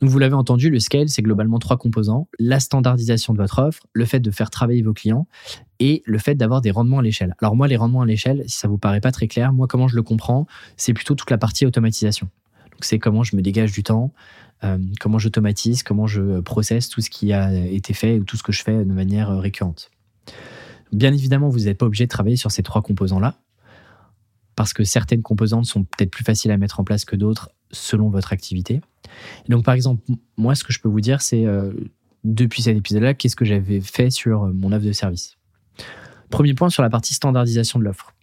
Donc 0.00 0.08
vous 0.08 0.18
l'avez 0.18 0.34
entendu, 0.34 0.70
le 0.70 0.80
scale, 0.80 1.08
c'est 1.10 1.20
globalement 1.20 1.58
trois 1.58 1.76
composants. 1.76 2.26
La 2.38 2.58
standardisation 2.58 3.34
de 3.34 3.38
votre 3.38 3.58
offre, 3.58 3.86
le 3.92 4.06
fait 4.06 4.20
de 4.20 4.30
faire 4.30 4.48
travailler 4.48 4.82
vos 4.82 4.94
clients 4.94 5.26
et 5.78 6.02
le 6.06 6.18
fait 6.18 6.34
d'avoir 6.34 6.62
des 6.62 6.70
rendements 6.70 7.00
à 7.00 7.02
l'échelle. 7.02 7.34
Alors 7.40 7.54
moi, 7.54 7.68
les 7.68 7.76
rendements 7.76 8.00
à 8.00 8.06
l'échelle, 8.06 8.44
si 8.46 8.56
ça 8.56 8.66
vous 8.66 8.78
paraît 8.78 9.02
pas 9.02 9.12
très 9.12 9.28
clair, 9.28 9.52
moi, 9.52 9.66
comment 9.66 9.88
je 9.88 9.96
le 9.96 10.02
comprends, 10.02 10.46
c'est 10.78 10.94
plutôt 10.94 11.14
toute 11.14 11.30
la 11.30 11.38
partie 11.38 11.66
automatisation. 11.66 12.28
Donc 12.72 12.84
c'est 12.84 12.98
comment 12.98 13.24
je 13.24 13.36
me 13.36 13.42
dégage 13.42 13.72
du 13.72 13.82
temps, 13.82 14.12
euh, 14.64 14.78
comment 15.00 15.18
j'automatise, 15.18 15.82
comment 15.82 16.06
je 16.06 16.40
processe 16.40 16.88
tout 16.88 17.02
ce 17.02 17.10
qui 17.10 17.34
a 17.34 17.54
été 17.66 17.92
fait 17.92 18.18
ou 18.18 18.24
tout 18.24 18.38
ce 18.38 18.42
que 18.42 18.52
je 18.52 18.62
fais 18.62 18.84
de 18.86 18.92
manière 18.92 19.38
récurrente. 19.38 19.90
Bien 20.92 21.12
évidemment, 21.12 21.48
vous 21.48 21.60
n'êtes 21.60 21.78
pas 21.78 21.86
obligé 21.86 22.04
de 22.04 22.10
travailler 22.10 22.36
sur 22.36 22.50
ces 22.50 22.62
trois 22.62 22.82
composants-là, 22.82 23.36
parce 24.56 24.72
que 24.72 24.84
certaines 24.84 25.22
composantes 25.22 25.66
sont 25.66 25.84
peut-être 25.84 26.10
plus 26.10 26.24
faciles 26.24 26.50
à 26.50 26.56
mettre 26.56 26.80
en 26.80 26.84
place 26.84 27.04
que 27.04 27.16
d'autres 27.16 27.50
selon 27.70 28.10
votre 28.10 28.32
activité. 28.32 28.80
donc, 29.48 29.64
par 29.64 29.74
exemple, 29.74 30.02
moi, 30.36 30.54
ce 30.54 30.64
que 30.64 30.72
je 30.72 30.80
peux 30.80 30.88
vous 30.88 31.00
dire, 31.00 31.22
c'est 31.22 31.46
euh, 31.46 31.72
depuis 32.24 32.62
cet 32.62 32.76
épisode-là, 32.76 33.14
qu'est-ce 33.14 33.36
que 33.36 33.44
j'avais 33.44 33.80
fait 33.80 34.10
sur 34.10 34.44
euh, 34.44 34.52
mon 34.52 34.72
offre 34.72 34.84
de 34.84 34.92
service? 34.92 35.36
Premier 36.30 36.54
point 36.54 36.68
sur 36.68 36.82
la 36.82 36.90
partie 36.90 37.14
standardisation 37.14 37.78
de 37.78 37.84
l'offre. 37.84 38.14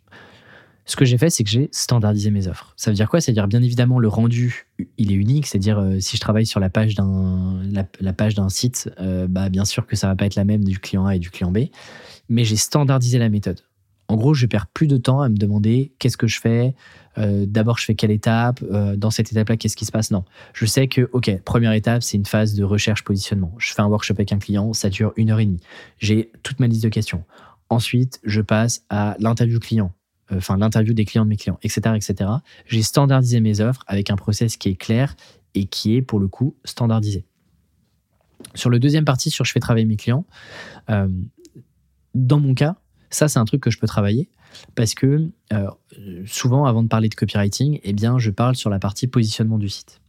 Ce 0.86 0.96
que 0.96 1.04
j'ai 1.04 1.18
fait, 1.18 1.30
c'est 1.30 1.44
que 1.44 1.50
j'ai 1.50 1.70
standardisé 1.72 2.30
mes 2.32 2.48
offres. 2.48 2.74
Ça 2.78 2.92
veut 2.92 2.96
dire 2.96 3.10
quoi? 3.10 3.20
C'est-à-dire, 3.20 3.48
bien 3.48 3.62
évidemment, 3.62 4.00
le 4.00 4.08
rendu, 4.08 4.68
il 4.98 5.12
est 5.12 5.16
unique. 5.16 5.48
C'est-à-dire, 5.48 5.80
euh, 5.80 6.00
si 6.00 6.16
je 6.16 6.22
travaille 6.22 6.46
sur 6.46 6.60
la 6.60 6.70
page 6.70 6.96
d'un, 6.96 7.62
la, 7.72 8.14
site, 8.50 8.90
bah, 9.28 9.50
bien 9.50 9.66
sûr 9.66 9.86
que 9.86 9.96
ça 9.96 10.08
va 10.08 10.16
pas 10.16 10.26
être 10.26 10.36
la 10.36 10.46
même 10.46 10.64
du 10.64 10.80
client 10.80 11.06
A 11.06 11.16
et 11.16 11.20
du 11.20 11.30
client 11.30 11.52
B. 11.52 11.66
Mais 12.30 12.44
j'ai 12.44 12.56
standardisé 12.56 13.18
la 13.18 13.30
méthode. 13.30 13.62
En 14.10 14.16
gros, 14.16 14.34
je 14.34 14.46
perds 14.46 14.68
plus 14.68 14.88
de 14.88 14.98
temps 14.98 15.22
à 15.22 15.28
me 15.28 15.36
demander 15.36 15.92
qu'est-ce 16.00 16.16
que 16.16 16.28
je 16.28 16.40
fais, 16.40 16.76
euh, 17.18 17.46
d'abord 17.46 17.78
je 17.78 17.86
fais 17.86 17.96
quelle 17.96 18.12
étape, 18.12 18.64
euh, 18.72 18.96
dans 18.96 19.12
cette 19.12 19.32
étape-là, 19.32 19.58
qu'est-ce 19.58 19.76
qui 19.76 19.86
se 19.86 19.92
passe? 19.92 20.12
Non. 20.12 20.24
Je 20.54 20.66
sais 20.66 20.88
que, 20.88 21.10
OK, 21.12 21.30
première 21.44 21.74
étape, 21.74 22.04
c'est 22.04 22.16
une 22.16 22.26
phase 22.26 22.54
de 22.54 22.64
recherche-positionnement. 22.64 23.54
Je 23.58 23.74
fais 23.74 23.82
un 23.82 23.88
workshop 23.88 24.14
avec 24.14 24.32
un 24.32 24.40
client, 24.40 24.72
ça 24.72 24.90
dure 24.90 25.12
une 25.18 25.30
heure 25.30 25.40
et 25.40 25.46
demie. 25.46 25.60
J'ai 26.00 26.32
toute 26.44 26.60
ma 26.62 26.68
liste 26.68 26.84
de 26.84 26.90
questions. 26.90 27.26
Ensuite, 27.70 28.22
je 28.24 28.40
passe 28.40 28.86
à 28.90 29.18
l'interview 29.20 29.60
client, 29.60 29.92
euh, 30.32 30.38
enfin 30.38 30.58
l'interview 30.58 30.94
des 30.94 31.04
clients 31.04 31.26
de 31.26 31.30
mes 31.30 31.38
clients, 31.38 31.60
etc. 31.62 31.96
etc. 31.96 32.30
J'ai 32.66 32.84
standardisé 32.84 33.42
mes 33.42 33.60
offres 33.60 33.84
avec 33.88 34.10
un 34.10 34.16
process 34.16 34.56
qui 34.56 34.70
est 34.70 34.76
clair 34.76 35.18
et 35.54 35.66
qui 35.66 35.96
est, 35.96 36.02
pour 36.02 36.20
le 36.20 36.30
coup, 36.30 36.56
standardisé. 36.64 37.26
Sur 38.54 38.70
le 38.70 38.80
deuxième 38.80 39.04
partie, 39.04 39.32
sur 39.32 39.44
je 39.44 39.52
fais 39.52 39.60
travailler 39.60 39.86
mes 39.86 39.98
clients, 39.98 40.26
dans 42.26 42.40
mon 42.40 42.54
cas, 42.54 42.76
ça, 43.10 43.28
c'est 43.28 43.40
un 43.40 43.46
truc 43.46 43.62
que 43.62 43.72
je 43.72 43.80
peux 43.80 43.88
travailler 43.88 44.30
parce 44.76 44.94
que 44.94 45.30
euh, 45.54 45.68
souvent, 46.26 46.66
avant 46.66 46.84
de 46.84 46.88
parler 46.88 47.10
de 47.10 47.16
copywriting, 47.16 47.80
eh 47.84 47.94
bien, 47.94 48.18
je 48.18 48.32
parle 48.32 48.56
sur 48.56 48.70
la 48.70 48.80
partie 48.80 49.08
positionnement 49.08 49.58
du 49.58 49.70
site. 49.70 50.02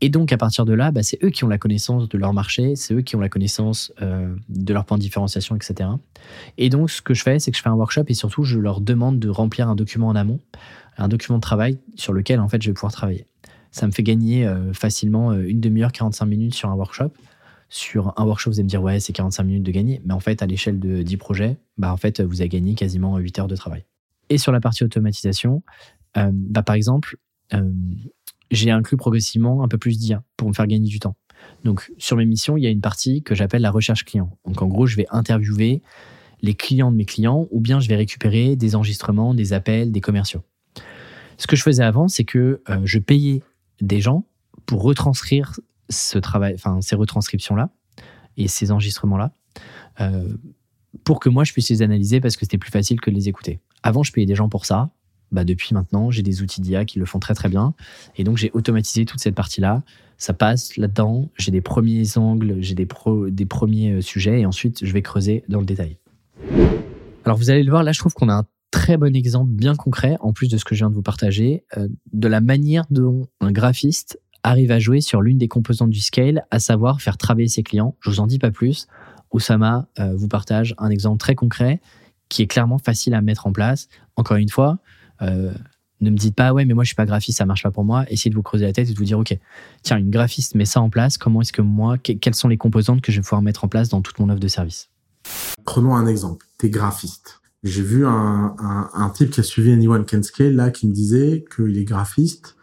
Et 0.00 0.08
donc, 0.08 0.32
à 0.32 0.36
partir 0.36 0.64
de 0.64 0.72
là, 0.74 0.90
bah, 0.90 1.02
c'est 1.02 1.22
eux 1.24 1.30
qui 1.30 1.44
ont 1.44 1.48
la 1.48 1.58
connaissance 1.58 2.08
de 2.08 2.18
leur 2.18 2.32
marché, 2.32 2.76
c'est 2.76 2.94
eux 2.94 3.00
qui 3.00 3.16
ont 3.16 3.20
la 3.20 3.28
connaissance 3.28 3.92
euh, 4.02 4.34
de 4.48 4.72
leur 4.72 4.84
point 4.84 4.98
de 4.98 5.02
différenciation, 5.02 5.56
etc. 5.56 5.88
Et 6.58 6.68
donc, 6.68 6.90
ce 6.90 7.00
que 7.00 7.14
je 7.14 7.22
fais, 7.22 7.38
c'est 7.38 7.50
que 7.50 7.56
je 7.56 7.62
fais 7.62 7.68
un 7.68 7.74
workshop 7.74 8.04
et 8.08 8.14
surtout, 8.14 8.44
je 8.44 8.58
leur 8.58 8.80
demande 8.80 9.18
de 9.18 9.28
remplir 9.28 9.68
un 9.68 9.74
document 9.74 10.08
en 10.08 10.16
amont, 10.16 10.40
un 10.98 11.08
document 11.08 11.38
de 11.38 11.42
travail 11.42 11.78
sur 11.94 12.12
lequel, 12.12 12.40
en 12.40 12.48
fait, 12.48 12.60
je 12.62 12.70
vais 12.70 12.74
pouvoir 12.74 12.92
travailler. 12.92 13.26
Ça 13.70 13.86
me 13.86 13.92
fait 13.92 14.02
gagner 14.02 14.46
euh, 14.46 14.72
facilement 14.72 15.32
une 15.32 15.60
demi-heure, 15.60 15.92
45 15.92 16.26
minutes 16.26 16.54
sur 16.54 16.68
un 16.68 16.74
workshop 16.74 17.12
sur 17.74 18.12
un 18.16 18.24
workshop, 18.24 18.50
vous 18.50 18.56
allez 18.58 18.64
me 18.64 18.68
dire, 18.68 18.82
ouais, 18.82 19.00
c'est 19.00 19.12
45 19.12 19.42
minutes 19.42 19.64
de 19.64 19.72
gagner. 19.72 20.00
Mais 20.04 20.14
en 20.14 20.20
fait, 20.20 20.42
à 20.42 20.46
l'échelle 20.46 20.78
de 20.78 21.02
10 21.02 21.16
projets, 21.16 21.56
bah, 21.76 21.92
en 21.92 21.96
fait, 21.96 22.20
vous 22.20 22.40
avez 22.40 22.48
gagné 22.48 22.76
quasiment 22.76 23.18
8 23.18 23.40
heures 23.40 23.48
de 23.48 23.56
travail. 23.56 23.84
Et 24.30 24.38
sur 24.38 24.52
la 24.52 24.60
partie 24.60 24.84
automatisation, 24.84 25.64
euh, 26.16 26.30
bah, 26.32 26.62
par 26.62 26.76
exemple, 26.76 27.16
euh, 27.52 27.68
j'ai 28.52 28.70
inclus 28.70 28.96
progressivement 28.96 29.64
un 29.64 29.68
peu 29.68 29.76
plus 29.76 29.98
d'IA 29.98 30.22
pour 30.36 30.46
me 30.46 30.54
faire 30.54 30.68
gagner 30.68 30.86
du 30.86 31.00
temps. 31.00 31.16
Donc, 31.64 31.90
sur 31.98 32.16
mes 32.16 32.26
missions, 32.26 32.56
il 32.56 32.62
y 32.62 32.68
a 32.68 32.70
une 32.70 32.80
partie 32.80 33.24
que 33.24 33.34
j'appelle 33.34 33.62
la 33.62 33.72
recherche 33.72 34.04
client. 34.04 34.38
Donc, 34.46 34.62
en 34.62 34.68
gros, 34.68 34.86
je 34.86 34.94
vais 34.94 35.06
interviewer 35.10 35.82
les 36.42 36.54
clients 36.54 36.92
de 36.92 36.96
mes 36.96 37.06
clients 37.06 37.48
ou 37.50 37.60
bien 37.60 37.80
je 37.80 37.88
vais 37.88 37.96
récupérer 37.96 38.54
des 38.54 38.76
enregistrements, 38.76 39.34
des 39.34 39.52
appels, 39.52 39.90
des 39.90 40.00
commerciaux. 40.00 40.42
Ce 41.38 41.48
que 41.48 41.56
je 41.56 41.62
faisais 41.64 41.82
avant, 41.82 42.06
c'est 42.06 42.24
que 42.24 42.62
euh, 42.70 42.78
je 42.84 43.00
payais 43.00 43.42
des 43.80 44.00
gens 44.00 44.24
pour 44.64 44.82
retranscrire 44.82 45.58
ce 45.88 46.18
travail, 46.18 46.54
enfin 46.54 46.80
ces 46.80 46.96
retranscriptions 46.96 47.54
là 47.54 47.70
et 48.36 48.48
ces 48.48 48.70
enregistrements 48.70 49.16
là. 49.16 49.32
Euh, 50.00 50.36
pour 51.04 51.20
que 51.20 51.28
moi 51.28 51.44
je 51.44 51.52
puisse 51.52 51.68
les 51.70 51.82
analyser 51.82 52.20
parce 52.20 52.36
que 52.36 52.44
c'était 52.44 52.58
plus 52.58 52.70
facile 52.70 53.00
que 53.00 53.10
de 53.10 53.14
les 53.14 53.28
écouter. 53.28 53.60
Avant, 53.82 54.02
je 54.02 54.12
payais 54.12 54.26
des 54.26 54.34
gens 54.34 54.48
pour 54.48 54.64
ça. 54.64 54.90
Bah, 55.30 55.44
depuis 55.44 55.74
maintenant, 55.74 56.10
j'ai 56.10 56.22
des 56.22 56.42
outils 56.42 56.60
d'IA 56.60 56.84
qui 56.84 56.98
le 56.98 57.04
font 57.04 57.18
très 57.18 57.34
très 57.34 57.48
bien. 57.48 57.74
Et 58.16 58.24
donc, 58.24 58.36
j'ai 58.36 58.50
automatisé 58.54 59.04
toute 59.04 59.20
cette 59.20 59.34
partie-là. 59.34 59.82
Ça 60.16 60.32
passe 60.32 60.76
là-dedans. 60.76 61.28
J'ai 61.36 61.50
des 61.50 61.60
premiers 61.60 62.16
angles, 62.16 62.56
j'ai 62.60 62.74
des, 62.74 62.86
des 63.28 63.46
premiers 63.46 63.92
euh, 63.92 64.00
sujets. 64.00 64.40
Et 64.40 64.46
ensuite, 64.46 64.84
je 64.86 64.92
vais 64.92 65.02
creuser 65.02 65.44
dans 65.48 65.58
le 65.58 65.66
détail. 65.66 65.98
Alors, 67.24 67.36
vous 67.36 67.50
allez 67.50 67.62
le 67.62 67.70
voir, 67.70 67.82
là, 67.82 67.92
je 67.92 67.98
trouve 67.98 68.14
qu'on 68.14 68.28
a 68.28 68.34
un 68.34 68.44
très 68.70 68.96
bon 68.96 69.14
exemple 69.14 69.50
bien 69.50 69.74
concret, 69.74 70.16
en 70.20 70.32
plus 70.32 70.48
de 70.48 70.56
ce 70.56 70.64
que 70.64 70.74
je 70.74 70.80
viens 70.80 70.90
de 70.90 70.94
vous 70.94 71.02
partager, 71.02 71.64
euh, 71.76 71.88
de 72.12 72.28
la 72.28 72.40
manière 72.40 72.84
dont 72.90 73.26
un 73.40 73.52
graphiste 73.52 74.20
arrive 74.44 74.70
à 74.70 74.78
jouer 74.78 75.00
sur 75.00 75.22
l'une 75.22 75.38
des 75.38 75.48
composantes 75.48 75.90
du 75.90 76.00
scale, 76.00 76.46
à 76.52 76.60
savoir 76.60 77.00
faire 77.00 77.16
travailler 77.16 77.48
ses 77.48 77.64
clients. 77.64 77.96
Je 78.00 78.10
vous 78.10 78.20
en 78.20 78.28
dis 78.28 78.38
pas 78.38 78.52
plus. 78.52 78.86
Oussama 79.32 79.88
euh, 79.98 80.14
vous 80.14 80.28
partage 80.28 80.76
un 80.78 80.90
exemple 80.90 81.18
très 81.18 81.34
concret 81.34 81.80
qui 82.28 82.42
est 82.42 82.46
clairement 82.46 82.78
facile 82.78 83.14
à 83.14 83.20
mettre 83.20 83.46
en 83.46 83.52
place. 83.52 83.88
Encore 84.16 84.36
une 84.36 84.48
fois, 84.48 84.78
euh, 85.22 85.52
ne 86.00 86.10
me 86.10 86.16
dites 86.16 86.34
pas 86.34 86.52
ouais 86.52 86.64
mais 86.64 86.74
moi 86.74 86.84
je 86.84 86.88
suis 86.88 86.94
pas 86.94 87.06
graphiste, 87.06 87.38
ça 87.38 87.46
marche 87.46 87.62
pas 87.62 87.70
pour 87.70 87.84
moi. 87.84 88.04
Essayez 88.08 88.30
de 88.30 88.36
vous 88.36 88.42
creuser 88.42 88.66
la 88.66 88.72
tête 88.72 88.88
et 88.88 88.92
de 88.92 88.98
vous 88.98 89.04
dire 89.04 89.18
ok 89.18 89.36
tiens 89.82 89.96
une 89.96 90.10
graphiste 90.10 90.54
met 90.54 90.66
ça 90.66 90.80
en 90.80 90.90
place. 90.90 91.18
Comment 91.18 91.40
est-ce 91.40 91.52
que 91.52 91.62
moi 91.62 91.98
quelles 91.98 92.34
sont 92.34 92.48
les 92.48 92.58
composantes 92.58 93.00
que 93.00 93.10
je 93.10 93.18
vais 93.18 93.22
pouvoir 93.22 93.42
mettre 93.42 93.64
en 93.64 93.68
place 93.68 93.88
dans 93.88 94.02
toute 94.02 94.18
mon 94.20 94.28
offre 94.28 94.40
de 94.40 94.48
service? 94.48 94.90
Prenons 95.64 95.96
un 95.96 96.06
exemple. 96.06 96.46
T'es 96.58 96.68
graphiste. 96.68 97.40
J'ai 97.64 97.82
vu 97.82 98.06
un, 98.06 98.54
un, 98.92 99.10
type 99.10 99.30
qui 99.30 99.40
a 99.40 99.42
suivi 99.42 99.72
Anyone 99.72 100.04
Can 100.04 100.22
Scale 100.22 100.54
là 100.54 100.70
qui 100.70 100.86
me 100.86 100.92
disait 100.92 101.46
qu'il 101.56 101.78
est 101.78 101.84
graphiste, 101.84 102.56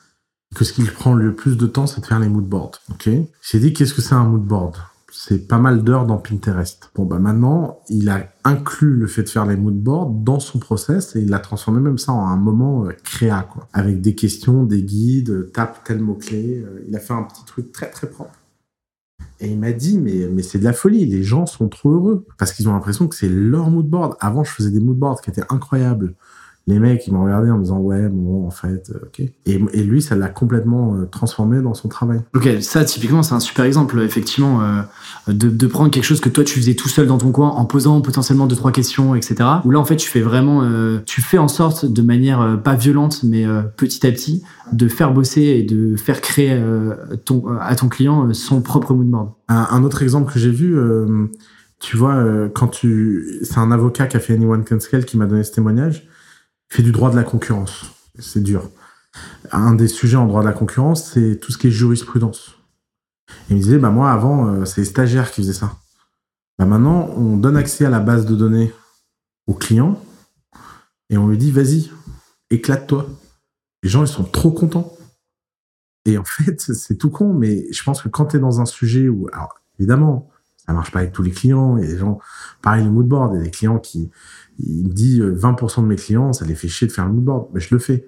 que 0.55 0.63
ce 0.63 0.74
qui 0.74 0.84
prend 0.84 1.13
le 1.13 1.34
plus 1.34 1.58
de 1.58 1.65
temps 1.67 1.88
c'est 1.88 2.01
de 2.01 2.05
faire 2.05 2.20
les 2.20 2.29
moodboards. 2.29 2.81
Ok? 2.91 3.10
J'ai 3.41 3.60
dit 3.60 3.74
qu'est-ce 3.74 3.93
que 3.93 4.01
c'est 4.01 4.15
un 4.15 4.25
moodboard? 4.25 4.75
C'est 5.13 5.48
pas 5.48 5.58
mal 5.58 5.84
d'heures 5.84 6.05
dans 6.05 6.17
Pinterest. 6.17 6.89
Bon, 6.96 7.05
bah 7.05 7.20
maintenant, 7.20 7.79
il 7.89 8.10
a 8.10 8.31
inclus 8.46 8.96
le 8.96 9.08
fait 9.08 9.24
de 9.24 9.29
faire 9.29 9.46
les 9.46 9.58
moodboards 9.58 10.10
dans 10.10 10.39
son 10.39 10.58
process 10.58 11.15
et 11.15 11.22
il 11.22 11.34
a 11.34 11.39
transformé 11.39 11.81
même 11.81 11.98
ça 11.98 12.13
en 12.13 12.25
un 12.27 12.38
moment 12.38 12.86
euh, 12.86 12.91
créa, 13.03 13.43
quoi. 13.43 13.67
Avec 13.74 14.01
des 14.01 14.15
questions, 14.15 14.63
des 14.63 14.81
guides, 14.81 15.51
tape 15.51 15.84
tel 15.84 16.00
mot-clé. 16.00 16.63
Euh, 16.65 16.86
il 16.88 16.96
a 16.96 17.00
fait 17.00 17.13
un 17.13 17.24
petit 17.24 17.43
truc 17.46 17.72
très, 17.74 17.91
très 17.91 18.10
propre. 18.10 18.31
Et 19.41 19.51
il 19.51 19.60
m'a 19.60 19.74
dit, 19.74 20.00
mais, 20.00 20.29
mais 20.31 20.43
c'est 20.43 20.60
de 20.60 20.63
la 20.63 20.74
folie, 20.74 21.05
les 21.05 21.24
gens 21.24 21.46
sont 21.46 21.67
trop 21.67 21.91
heureux. 21.91 22.25
Parce 22.38 22.53
qu'ils 22.53 22.70
ont 22.70 22.74
l'impression 22.74 23.08
que 23.08 23.15
c'est 23.15 23.29
leur 23.29 23.70
moodboard. 23.70 24.15
Avant, 24.22 24.43
je 24.43 24.51
faisais 24.51 24.72
des 24.72 24.79
moodboards 24.79 25.22
qui 25.22 25.29
étaient 25.29 25.43
incroyables 25.50 26.15
les 26.68 26.80
mecs, 26.80 27.08
ils 27.08 27.13
m'ont 27.13 27.24
regardé 27.24 27.50
en 27.50 27.58
me 27.58 27.63
disant 27.63 27.80
ouais, 27.80 28.08
bon, 28.08 28.46
en 28.46 28.51
fait, 28.51 28.91
euh, 28.91 29.06
ok. 29.06 29.20
Et, 29.20 29.60
et 29.74 29.84
lui, 29.84 30.01
ça 30.01 30.15
l'a 30.15 30.30
complètement 30.30 30.96
euh, 30.96 31.06
transformé 31.06 31.60
dans 31.60 31.74
son 31.74 31.88
travail. 31.88 32.22
Ok, 32.36 32.48
ça, 32.62 32.86
typiquement, 32.86 33.24
c'est 33.24 33.34
un 33.34 33.39
super 33.39 33.65
exemple, 33.65 34.00
effectivement, 34.01 34.62
euh, 34.62 34.82
de, 35.27 35.50
de, 35.50 35.68
prendre 35.68 35.89
quelque 35.89 36.03
chose 36.03 36.22
que 36.22 36.30
toi, 36.30 36.44
tu 36.44 36.60
faisais 36.60 36.75
tout 36.75 36.88
seul 36.88 37.08
dans 37.08 37.18
ton 37.18 37.32
coin, 37.32 37.50
en 37.50 37.65
posant 37.65 38.00
potentiellement 38.01 38.46
deux, 38.46 38.56
trois 38.56 38.72
questions, 38.72 39.15
etc. 39.15 39.36
Où 39.65 39.72
là, 39.72 39.80
en 39.80 39.86
fait, 39.86 39.96
tu 39.96 40.08
fais 40.08 40.22
vraiment, 40.22 40.62
tu 41.06 41.22
fais 41.22 41.38
en 41.38 41.48
sorte, 41.48 41.86
de 41.86 42.01
manière 42.01 42.60
pas 42.63 42.75
violente, 42.75 43.24
mais 43.24 43.46
petit 43.77 44.06
à 44.06 44.12
petit, 44.12 44.44
de 44.72 44.88
faire 44.88 45.13
bosser 45.13 45.41
et 45.41 45.63
de 45.63 45.96
faire 45.96 46.22
créer 46.22 46.62
ton, 47.25 47.46
à 47.60 47.75
ton 47.75 47.88
client 47.88 48.34
son 48.34 48.62
propre 48.62 48.94
moodboard. 48.94 49.32
Un, 49.48 49.68
un 49.72 49.84
autre 49.84 50.03
exemple 50.03 50.32
que 50.32 50.39
j'ai 50.39 50.51
vu, 50.51 50.75
tu 51.80 51.96
vois, 51.98 52.50
quand 52.53 52.68
tu, 52.68 53.39
c'est 53.44 53.60
un 53.60 53.72
avocat 53.72 54.08
qui 54.08 54.18
a 54.18 54.20
fait 54.20 54.34
Anyone 54.34 54.65
Can 54.65 54.80
Scale 54.80 55.06
qui 55.06 55.18
m'a 55.18 55.25
donné 55.25 55.44
ce 55.44 55.51
témoignage 55.51 56.08
fait 56.72 56.84
du 56.84 56.94
droit 56.94 57.12
de 57.12 57.18
la 57.18 57.24
concurrence. 57.24 57.92
C'est 58.18 58.42
dur. 58.42 58.70
Un 59.51 59.74
des 59.75 59.90
sujets 59.90 60.16
en 60.16 60.25
droit 60.25 60.42
de 60.42 60.48
la 60.48 60.54
concurrence, 60.54 61.12
c'est 61.12 61.38
tout 61.38 61.51
ce 61.51 61.58
qui 61.58 61.68
est 61.68 61.72
jurisprudence. 61.72 62.56
il 63.50 63.58
me 63.58 63.62
disait, 63.62 63.78
bah 63.78 63.90
moi 63.90 64.10
avant, 64.10 64.48
euh, 64.48 64.63
c'est 64.63 64.82
les 64.82 64.86
stagiaires 64.86 65.32
qui 65.32 65.42
faisaient 65.42 65.51
ça. 65.51 65.75
Bah 66.58 66.66
maintenant, 66.66 67.10
on 67.18 67.36
donne 67.36 67.58
accès 67.58 67.86
à 67.86 67.90
la 67.90 68.00
base 68.00 68.25
de 68.25 68.36
données 68.36 68.72
au 69.48 69.54
client 69.54 70.01
et 71.10 71.18
on 71.18 71.28
lui 71.28 71.38
dit, 71.38 71.51
vas-y, 71.51 71.92
éclate-toi. 72.50 73.06
Les 73.84 73.90
gens, 73.90 74.06
ils 74.06 74.08
sont 74.08 74.24
trop 74.24 74.51
contents. 74.51 74.96
Et 76.06 76.18
en 76.18 76.24
fait, 76.25 76.62
c'est 76.62 76.96
tout 76.96 77.10
con, 77.10 77.34
mais 77.34 77.70
je 77.74 77.84
pense 77.84 78.01
que 78.01 78.08
quand 78.08 78.28
tu 78.28 78.38
es 78.38 78.40
dans 78.40 78.62
un 78.62 78.66
sujet 78.66 79.10
où, 79.10 79.28
alors 79.34 79.60
évidemment, 79.78 80.30
ça 80.65 80.74
marche 80.74 80.91
pas 80.91 81.00
avec 81.00 81.12
tous 81.12 81.24
les 81.24 81.32
clients, 81.32 81.77
il 81.77 81.84
y 81.84 81.88
a 81.88 81.91
des 81.91 81.98
gens, 81.98 82.20
pareil, 82.62 82.84
le 82.84 82.91
moodboard, 82.91 83.34
il 83.34 83.38
y 83.38 83.41
a 83.41 83.44
des 83.44 83.51
clients 83.51 83.80
qui, 83.80 84.12
il 84.59 84.88
me 84.88 84.94
dit 84.94 85.22
20% 85.22 85.79
euh, 85.79 85.81
de 85.81 85.88
mes 85.88 85.96
clients, 85.96 86.33
ça 86.33 86.46
les 86.46 86.55
fait 86.55 86.68
chier 86.68 86.88
de 86.88 86.92
faire 86.92 87.05
un 87.05 87.09
moodboard. 87.09 87.48
Mais 87.53 87.59
je 87.59 87.74
le 87.74 87.79
fais. 87.79 88.05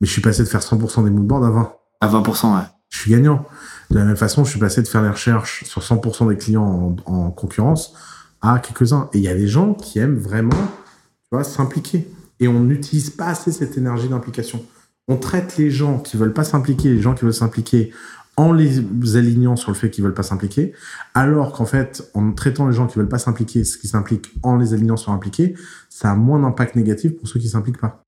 Mais 0.00 0.06
je 0.06 0.12
suis 0.12 0.22
passé 0.22 0.42
de 0.42 0.48
faire 0.48 0.60
100% 0.60 1.04
des 1.04 1.10
moodboards 1.10 1.44
à 1.44 1.50
20. 1.50 1.72
À 2.00 2.08
20%, 2.08 2.56
ouais. 2.56 2.64
Je 2.88 2.98
suis 2.98 3.10
gagnant. 3.10 3.46
De 3.90 3.98
la 3.98 4.04
même 4.04 4.16
façon, 4.16 4.44
je 4.44 4.50
suis 4.50 4.60
passé 4.60 4.82
de 4.82 4.88
faire 4.88 5.02
les 5.02 5.10
recherches 5.10 5.64
sur 5.64 5.82
100% 5.82 6.28
des 6.28 6.36
clients 6.36 6.96
en, 7.06 7.30
concurrence 7.30 7.94
à 8.40 8.58
quelques-uns. 8.58 9.08
Et 9.12 9.18
il 9.18 9.24
y 9.24 9.28
a 9.28 9.34
des 9.34 9.46
gens 9.46 9.74
qui 9.74 9.98
aiment 9.98 10.18
vraiment, 10.18 10.50
tu 10.50 11.28
vois, 11.32 11.44
s'impliquer. 11.44 12.08
Et 12.40 12.48
on 12.48 12.60
n'utilise 12.60 13.10
pas 13.10 13.26
assez 13.26 13.52
cette 13.52 13.76
énergie 13.76 14.08
d'implication. 14.08 14.64
On 15.08 15.16
traite 15.16 15.56
les 15.56 15.70
gens 15.70 15.98
qui 15.98 16.16
veulent 16.16 16.32
pas 16.32 16.44
s'impliquer, 16.44 16.88
les 16.88 17.02
gens 17.02 17.14
qui 17.14 17.24
veulent 17.24 17.34
s'impliquer 17.34 17.92
en 18.40 18.52
les 18.52 18.78
alignant 19.16 19.54
sur 19.54 19.70
le 19.70 19.76
fait 19.76 19.90
qu'ils 19.90 20.02
veulent 20.02 20.14
pas 20.14 20.22
s'impliquer, 20.22 20.72
alors 21.12 21.52
qu'en 21.52 21.66
fait, 21.66 22.10
en 22.14 22.32
traitant 22.32 22.66
les 22.66 22.74
gens 22.74 22.86
qui 22.86 22.96
veulent 22.98 23.06
pas 23.06 23.18
s'impliquer, 23.18 23.64
ce 23.64 23.76
qui 23.76 23.86
s'implique 23.86 24.30
en 24.42 24.56
les 24.56 24.72
alignant 24.72 24.96
sur 24.96 25.12
impliqués, 25.12 25.54
ça 25.90 26.12
a 26.12 26.14
moins 26.14 26.40
d'impact 26.40 26.74
négatif 26.74 27.14
pour 27.18 27.28
ceux 27.28 27.38
qui 27.38 27.50
s'impliquent 27.50 27.80
pas. 27.80 28.02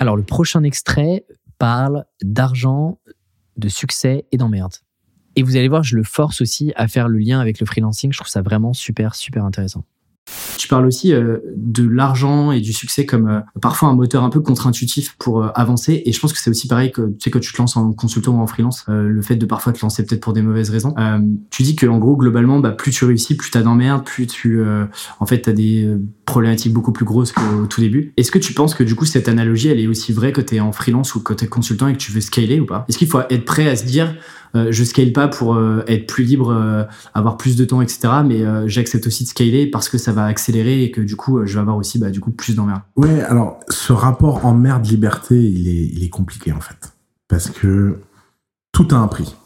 Alors 0.00 0.16
le 0.16 0.24
prochain 0.24 0.64
extrait 0.64 1.24
parle 1.58 2.04
d'argent, 2.20 2.98
de 3.58 3.68
succès 3.68 4.26
et 4.32 4.38
d'emmerde. 4.38 4.74
Et 5.36 5.44
vous 5.44 5.54
allez 5.54 5.68
voir, 5.68 5.84
je 5.84 5.94
le 5.94 6.02
force 6.02 6.40
aussi 6.40 6.72
à 6.74 6.88
faire 6.88 7.06
le 7.06 7.18
lien 7.18 7.38
avec 7.38 7.60
le 7.60 7.66
freelancing. 7.66 8.12
Je 8.12 8.18
trouve 8.18 8.28
ça 8.28 8.42
vraiment 8.42 8.72
super, 8.72 9.14
super 9.14 9.44
intéressant. 9.44 9.84
Tu 10.60 10.68
parles 10.68 10.84
aussi 10.84 11.14
euh, 11.14 11.38
de 11.56 11.88
l'argent 11.88 12.52
et 12.52 12.60
du 12.60 12.74
succès 12.74 13.06
comme 13.06 13.26
euh, 13.30 13.40
parfois 13.62 13.88
un 13.88 13.94
moteur 13.94 14.24
un 14.24 14.28
peu 14.28 14.40
contre-intuitif 14.40 15.16
pour 15.18 15.42
euh, 15.42 15.48
avancer. 15.54 16.02
Et 16.04 16.12
je 16.12 16.20
pense 16.20 16.34
que 16.34 16.38
c'est 16.38 16.50
aussi 16.50 16.68
pareil 16.68 16.92
que 16.92 17.00
tu 17.00 17.16
sais 17.18 17.30
quand 17.30 17.40
tu 17.40 17.50
te 17.54 17.56
lances 17.56 17.78
en 17.78 17.94
consultant 17.94 18.32
ou 18.32 18.42
en 18.42 18.46
freelance, 18.46 18.84
le 18.88 19.22
fait 19.22 19.36
de 19.36 19.46
parfois 19.46 19.72
te 19.72 19.80
lancer 19.80 20.04
peut-être 20.04 20.20
pour 20.20 20.34
des 20.34 20.42
mauvaises 20.42 20.68
raisons. 20.68 20.94
tu 21.48 21.62
dis 21.62 21.76
que 21.76 21.86
en 21.86 21.96
gros 21.96 22.14
globalement, 22.14 22.58
bah, 22.58 22.72
plus 22.72 22.90
tu 22.90 23.06
réussis, 23.06 23.36
plus 23.38 23.50
t'as 23.50 23.62
d'emmerdes, 23.62 24.04
plus 24.04 24.26
tu 24.26 24.62
en 25.18 25.26
fait 25.26 25.40
t'as 25.40 25.52
des 25.52 25.88
problématiques 26.30 26.72
beaucoup 26.72 26.92
plus 26.92 27.04
grosses 27.04 27.32
qu'au 27.32 27.66
tout 27.68 27.80
début. 27.80 28.12
Est-ce 28.16 28.30
que 28.30 28.38
tu 28.38 28.52
penses 28.54 28.74
que 28.74 28.84
du 28.84 28.94
coup 28.94 29.04
cette 29.04 29.28
analogie 29.28 29.68
elle 29.68 29.80
est 29.80 29.86
aussi 29.86 30.12
vraie 30.12 30.32
que 30.32 30.40
t'es 30.40 30.60
en 30.60 30.72
freelance 30.72 31.14
ou 31.14 31.22
que 31.22 31.34
t'es 31.34 31.46
consultant 31.46 31.88
et 31.88 31.92
que 31.92 31.98
tu 31.98 32.12
veux 32.12 32.20
scaler 32.20 32.60
ou 32.60 32.66
pas? 32.66 32.84
Est-ce 32.88 32.98
qu'il 32.98 33.08
faut 33.08 33.20
être 33.28 33.44
prêt 33.44 33.68
à 33.68 33.76
se 33.76 33.84
dire 33.84 34.14
euh, 34.56 34.72
je 34.72 34.82
scale 34.84 35.12
pas 35.12 35.28
pour 35.28 35.54
euh, 35.54 35.84
être 35.86 36.06
plus 36.06 36.24
libre, 36.24 36.50
euh, 36.50 36.84
avoir 37.14 37.36
plus 37.36 37.56
de 37.56 37.64
temps, 37.64 37.80
etc. 37.80 38.08
Mais 38.24 38.42
j'accepte 38.68 39.06
aussi 39.06 39.24
de 39.24 39.28
scaler 39.28 39.66
parce 39.66 39.88
que 39.88 39.98
ça 39.98 40.12
va 40.12 40.24
accélérer 40.24 40.82
et 40.84 40.90
que 40.90 41.00
du 41.00 41.16
coup, 41.16 41.44
je 41.44 41.54
vais 41.54 41.60
avoir 41.60 41.76
aussi 41.76 41.98
bah, 41.98 42.10
du 42.10 42.20
coup 42.20 42.30
plus 42.30 42.54
d'emmerde. 42.54 42.82
Ouais, 42.96 43.20
alors 43.22 43.60
ce 43.68 43.92
rapport 43.92 44.44
emmerde-liberté, 44.44 45.40
il 45.40 45.68
est, 45.68 45.88
il 45.92 46.04
est 46.04 46.08
compliqué 46.08 46.52
en 46.52 46.60
fait. 46.60 46.94
Parce 47.28 47.48
que 47.48 47.98
tout 48.72 48.88
a 48.90 48.96
un 48.96 49.06
prix. 49.06 49.36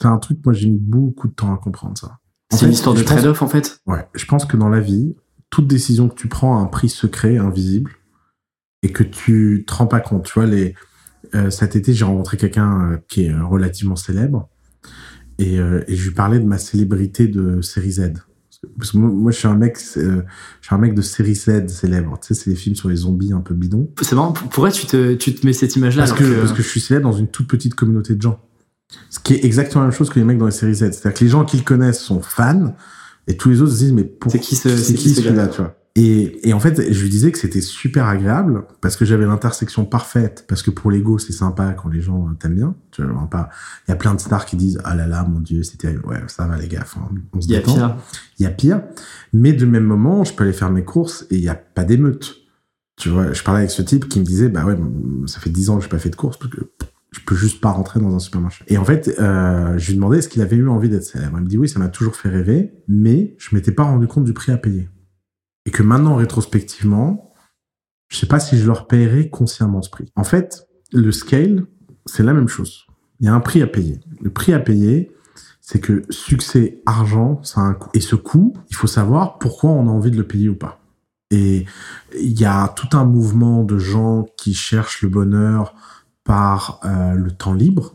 C'est 0.00 0.08
un 0.08 0.18
truc, 0.18 0.38
moi 0.44 0.54
j'ai 0.54 0.68
mis 0.68 0.78
beaucoup 0.78 1.28
de 1.28 1.34
temps 1.34 1.54
à 1.54 1.58
comprendre 1.58 1.96
ça. 1.98 2.18
C'est 2.52 2.66
une 2.66 2.72
histoire 2.72 2.96
de 2.96 3.02
trade-off 3.02 3.42
en 3.42 3.48
fait? 3.48 3.80
Ouais, 3.86 4.08
je 4.14 4.24
pense 4.24 4.44
que 4.44 4.56
dans 4.56 4.68
la 4.68 4.80
vie, 4.80 5.14
toute 5.50 5.66
décision 5.66 6.08
que 6.08 6.14
tu 6.14 6.28
prends 6.28 6.58
a 6.58 6.60
un 6.60 6.66
prix 6.66 6.88
secret, 6.88 7.36
invisible, 7.36 7.92
et 8.82 8.92
que 8.92 9.02
tu 9.02 9.64
te 9.66 9.74
rends 9.74 9.86
pas 9.86 10.00
compte. 10.00 10.24
Tu 10.24 10.34
vois, 10.34 10.46
les, 10.46 10.74
euh, 11.34 11.50
cet 11.50 11.76
été, 11.76 11.92
j'ai 11.92 12.04
rencontré 12.04 12.36
quelqu'un 12.36 12.92
euh, 12.92 12.96
qui 13.08 13.24
est 13.24 13.32
euh, 13.32 13.44
relativement 13.44 13.96
célèbre 13.96 14.48
et, 15.38 15.54
et, 15.54 15.96
je 15.96 16.08
lui 16.08 16.14
parlais 16.14 16.38
de 16.38 16.44
ma 16.44 16.58
célébrité 16.58 17.26
de 17.26 17.62
série 17.62 17.92
Z. 17.92 18.12
Parce 18.76 18.92
que 18.92 18.98
moi, 18.98 19.32
je 19.32 19.38
suis 19.38 19.48
un 19.48 19.54
mec, 19.54 19.78
je 19.78 20.20
suis 20.60 20.74
un 20.74 20.76
mec 20.76 20.94
de 20.94 21.00
série 21.00 21.34
Z 21.34 21.68
célèbre. 21.68 22.18
Tu 22.20 22.26
sais, 22.26 22.34
c'est 22.34 22.50
des 22.50 22.56
films 22.56 22.76
sur 22.76 22.90
les 22.90 22.96
zombies 22.96 23.32
un 23.32 23.40
peu 23.40 23.54
bidons. 23.54 23.90
C'est 24.02 24.14
marrant. 24.14 24.34
Pourquoi 24.34 24.70
tu 24.70 24.84
te, 24.84 25.14
tu 25.14 25.34
te 25.34 25.46
mets 25.46 25.54
cette 25.54 25.76
image-là 25.76 26.04
parce 26.04 26.12
que, 26.12 26.40
parce 26.40 26.52
que 26.52 26.62
je 26.62 26.68
suis 26.68 26.80
célèbre 26.80 27.08
dans 27.10 27.16
une 27.16 27.28
toute 27.28 27.48
petite 27.48 27.74
communauté 27.74 28.14
de 28.14 28.20
gens. 28.20 28.38
Ce 29.08 29.18
qui 29.18 29.32
est 29.32 29.46
exactement 29.46 29.80
la 29.80 29.88
même 29.88 29.96
chose 29.96 30.10
que 30.10 30.18
les 30.18 30.26
mecs 30.26 30.36
dans 30.36 30.44
les 30.44 30.52
séries 30.52 30.74
Z. 30.74 30.92
C'est-à-dire 30.92 31.14
que 31.14 31.24
les 31.24 31.30
gens 31.30 31.46
qui 31.46 31.56
le 31.56 31.62
connaissent 31.62 32.00
sont 32.00 32.20
fans 32.20 32.74
et 33.30 33.36
tous 33.36 33.48
les 33.50 33.62
autres 33.62 33.72
se 33.72 33.78
disent 33.78 33.92
mais 33.92 34.04
pour... 34.04 34.32
c'est 34.32 34.40
qui, 34.40 34.56
ce, 34.56 34.76
c'est 34.76 34.94
qui, 34.94 35.04
qui 35.04 35.14
celui-là, 35.14 35.46
tu 35.46 35.62
vois? 35.62 35.76
Et, 35.96 36.48
et, 36.48 36.52
en 36.52 36.60
fait, 36.60 36.92
je 36.92 37.02
lui 37.02 37.10
disais 37.10 37.32
que 37.32 37.38
c'était 37.38 37.60
super 37.60 38.06
agréable 38.06 38.64
parce 38.80 38.96
que 38.96 39.04
j'avais 39.04 39.26
l'intersection 39.26 39.84
parfaite. 39.84 40.44
Parce 40.48 40.62
que 40.62 40.70
pour 40.70 40.90
l'ego, 40.90 41.18
c'est 41.18 41.32
sympa 41.32 41.72
quand 41.72 41.88
les 41.88 42.00
gens 42.00 42.28
t'aiment 42.38 42.54
bien. 42.54 42.76
Tu 42.92 43.02
vois, 43.02 43.28
pas. 43.28 43.50
Il 43.86 43.90
y 43.90 43.94
a 43.94 43.96
plein 43.96 44.14
de 44.14 44.20
stars 44.20 44.46
qui 44.46 44.56
disent 44.56 44.80
ah 44.84 44.94
là 44.94 45.08
là, 45.08 45.24
mon 45.24 45.40
dieu, 45.40 45.64
c'était 45.64 45.96
ouais, 46.04 46.18
ça 46.28 46.46
va 46.46 46.56
les 46.56 46.68
gars. 46.68 46.82
Enfin, 46.82 47.08
on 47.32 47.40
se 47.40 47.48
Il 47.48 47.52
y 47.52 47.56
a 47.56 47.60
pire. 47.60 47.96
Il 48.38 48.44
y 48.44 48.46
a 48.46 48.50
pire. 48.50 48.82
Mais 49.32 49.52
de 49.52 49.66
même 49.66 49.84
moment, 49.84 50.22
je 50.22 50.32
peux 50.32 50.44
aller 50.44 50.52
faire 50.52 50.70
mes 50.70 50.84
courses 50.84 51.26
et 51.30 51.36
il 51.36 51.42
y 51.42 51.48
a 51.48 51.56
pas 51.56 51.84
d'émeute. 51.84 52.36
Tu 52.96 53.08
vois, 53.08 53.32
je 53.32 53.42
parlais 53.42 53.60
avec 53.60 53.70
ce 53.70 53.82
type 53.82 54.08
qui 54.08 54.20
me 54.20 54.24
disait 54.24 54.48
bah 54.48 54.64
ouais, 54.64 54.76
ça 55.26 55.40
fait 55.40 55.50
dix 55.50 55.70
ans 55.70 55.76
que 55.76 55.82
j'ai 55.82 55.88
pas 55.88 55.98
fait 55.98 56.10
de 56.10 56.16
course 56.16 56.38
parce 56.38 56.52
que 56.52 56.60
je 57.12 57.20
peux 57.26 57.34
juste 57.34 57.60
pas 57.60 57.70
rentrer 57.70 58.00
dans 58.00 58.14
un 58.14 58.18
supermarché. 58.18 58.64
Et 58.68 58.78
en 58.78 58.84
fait, 58.84 59.16
euh, 59.18 59.76
je 59.78 59.88
lui 59.88 59.94
demandais 59.96 60.18
est-ce 60.18 60.28
qu'il 60.28 60.42
avait 60.42 60.56
eu 60.56 60.68
envie 60.68 60.88
d'être 60.88 61.04
célèbre. 61.04 61.38
Il 61.38 61.44
me 61.44 61.48
dit 61.48 61.58
oui, 61.58 61.68
ça 61.68 61.78
m'a 61.78 61.88
toujours 61.88 62.16
fait 62.16 62.28
rêver, 62.28 62.72
mais 62.88 63.34
je 63.38 63.54
m'étais 63.54 63.72
pas 63.72 63.82
rendu 63.84 64.06
compte 64.06 64.24
du 64.24 64.32
prix 64.32 64.52
à 64.52 64.56
payer 64.56 64.88
et 65.66 65.70
que 65.70 65.82
maintenant, 65.82 66.16
rétrospectivement, 66.16 67.32
je 68.08 68.18
sais 68.18 68.26
pas 68.26 68.40
si 68.40 68.58
je 68.58 68.66
leur 68.66 68.86
paierai 68.86 69.30
consciemment 69.30 69.82
ce 69.82 69.90
prix. 69.90 70.10
En 70.16 70.24
fait, 70.24 70.66
le 70.92 71.12
scale, 71.12 71.66
c'est 72.06 72.22
la 72.22 72.32
même 72.32 72.48
chose. 72.48 72.86
Il 73.20 73.26
y 73.26 73.28
a 73.28 73.34
un 73.34 73.40
prix 73.40 73.62
à 73.62 73.66
payer. 73.66 74.00
Le 74.20 74.30
prix 74.30 74.52
à 74.52 74.58
payer, 74.58 75.12
c'est 75.60 75.80
que 75.80 76.02
succès, 76.10 76.82
argent, 76.86 77.42
ça 77.42 77.60
a 77.60 77.64
un 77.64 77.74
coût. 77.74 77.90
Et 77.94 78.00
ce 78.00 78.16
coût, 78.16 78.54
il 78.70 78.76
faut 78.76 78.86
savoir 78.86 79.38
pourquoi 79.38 79.70
on 79.70 79.86
a 79.86 79.90
envie 79.90 80.10
de 80.10 80.16
le 80.16 80.26
payer 80.26 80.48
ou 80.48 80.56
pas. 80.56 80.80
Et 81.30 81.66
il 82.18 82.40
y 82.40 82.44
a 82.44 82.68
tout 82.68 82.96
un 82.96 83.04
mouvement 83.04 83.62
de 83.62 83.78
gens 83.78 84.26
qui 84.36 84.54
cherchent 84.54 85.02
le 85.02 85.08
bonheur 85.08 85.74
par 86.24 86.80
euh, 86.84 87.14
le 87.14 87.30
temps 87.30 87.54
libre, 87.54 87.94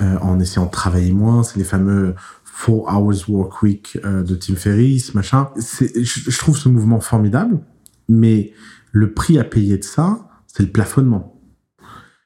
euh, 0.00 0.18
en 0.20 0.40
essayant 0.40 0.66
de 0.66 0.70
travailler 0.70 1.12
moins. 1.12 1.42
C'est 1.42 1.58
les 1.58 1.64
fameux 1.64 2.14
Four 2.44 2.92
Hours 2.92 3.28
Work 3.28 3.62
Week 3.62 3.98
euh, 4.04 4.22
de 4.22 4.34
Tim 4.34 4.56
Ferriss, 4.56 5.14
machin. 5.14 5.50
Je, 5.56 6.38
trouve 6.38 6.58
ce 6.58 6.68
mouvement 6.68 7.00
formidable, 7.00 7.60
mais 8.08 8.52
le 8.92 9.12
prix 9.12 9.38
à 9.38 9.44
payer 9.44 9.78
de 9.78 9.84
ça, 9.84 10.28
c'est 10.46 10.64
le 10.64 10.70
plafonnement. 10.70 11.40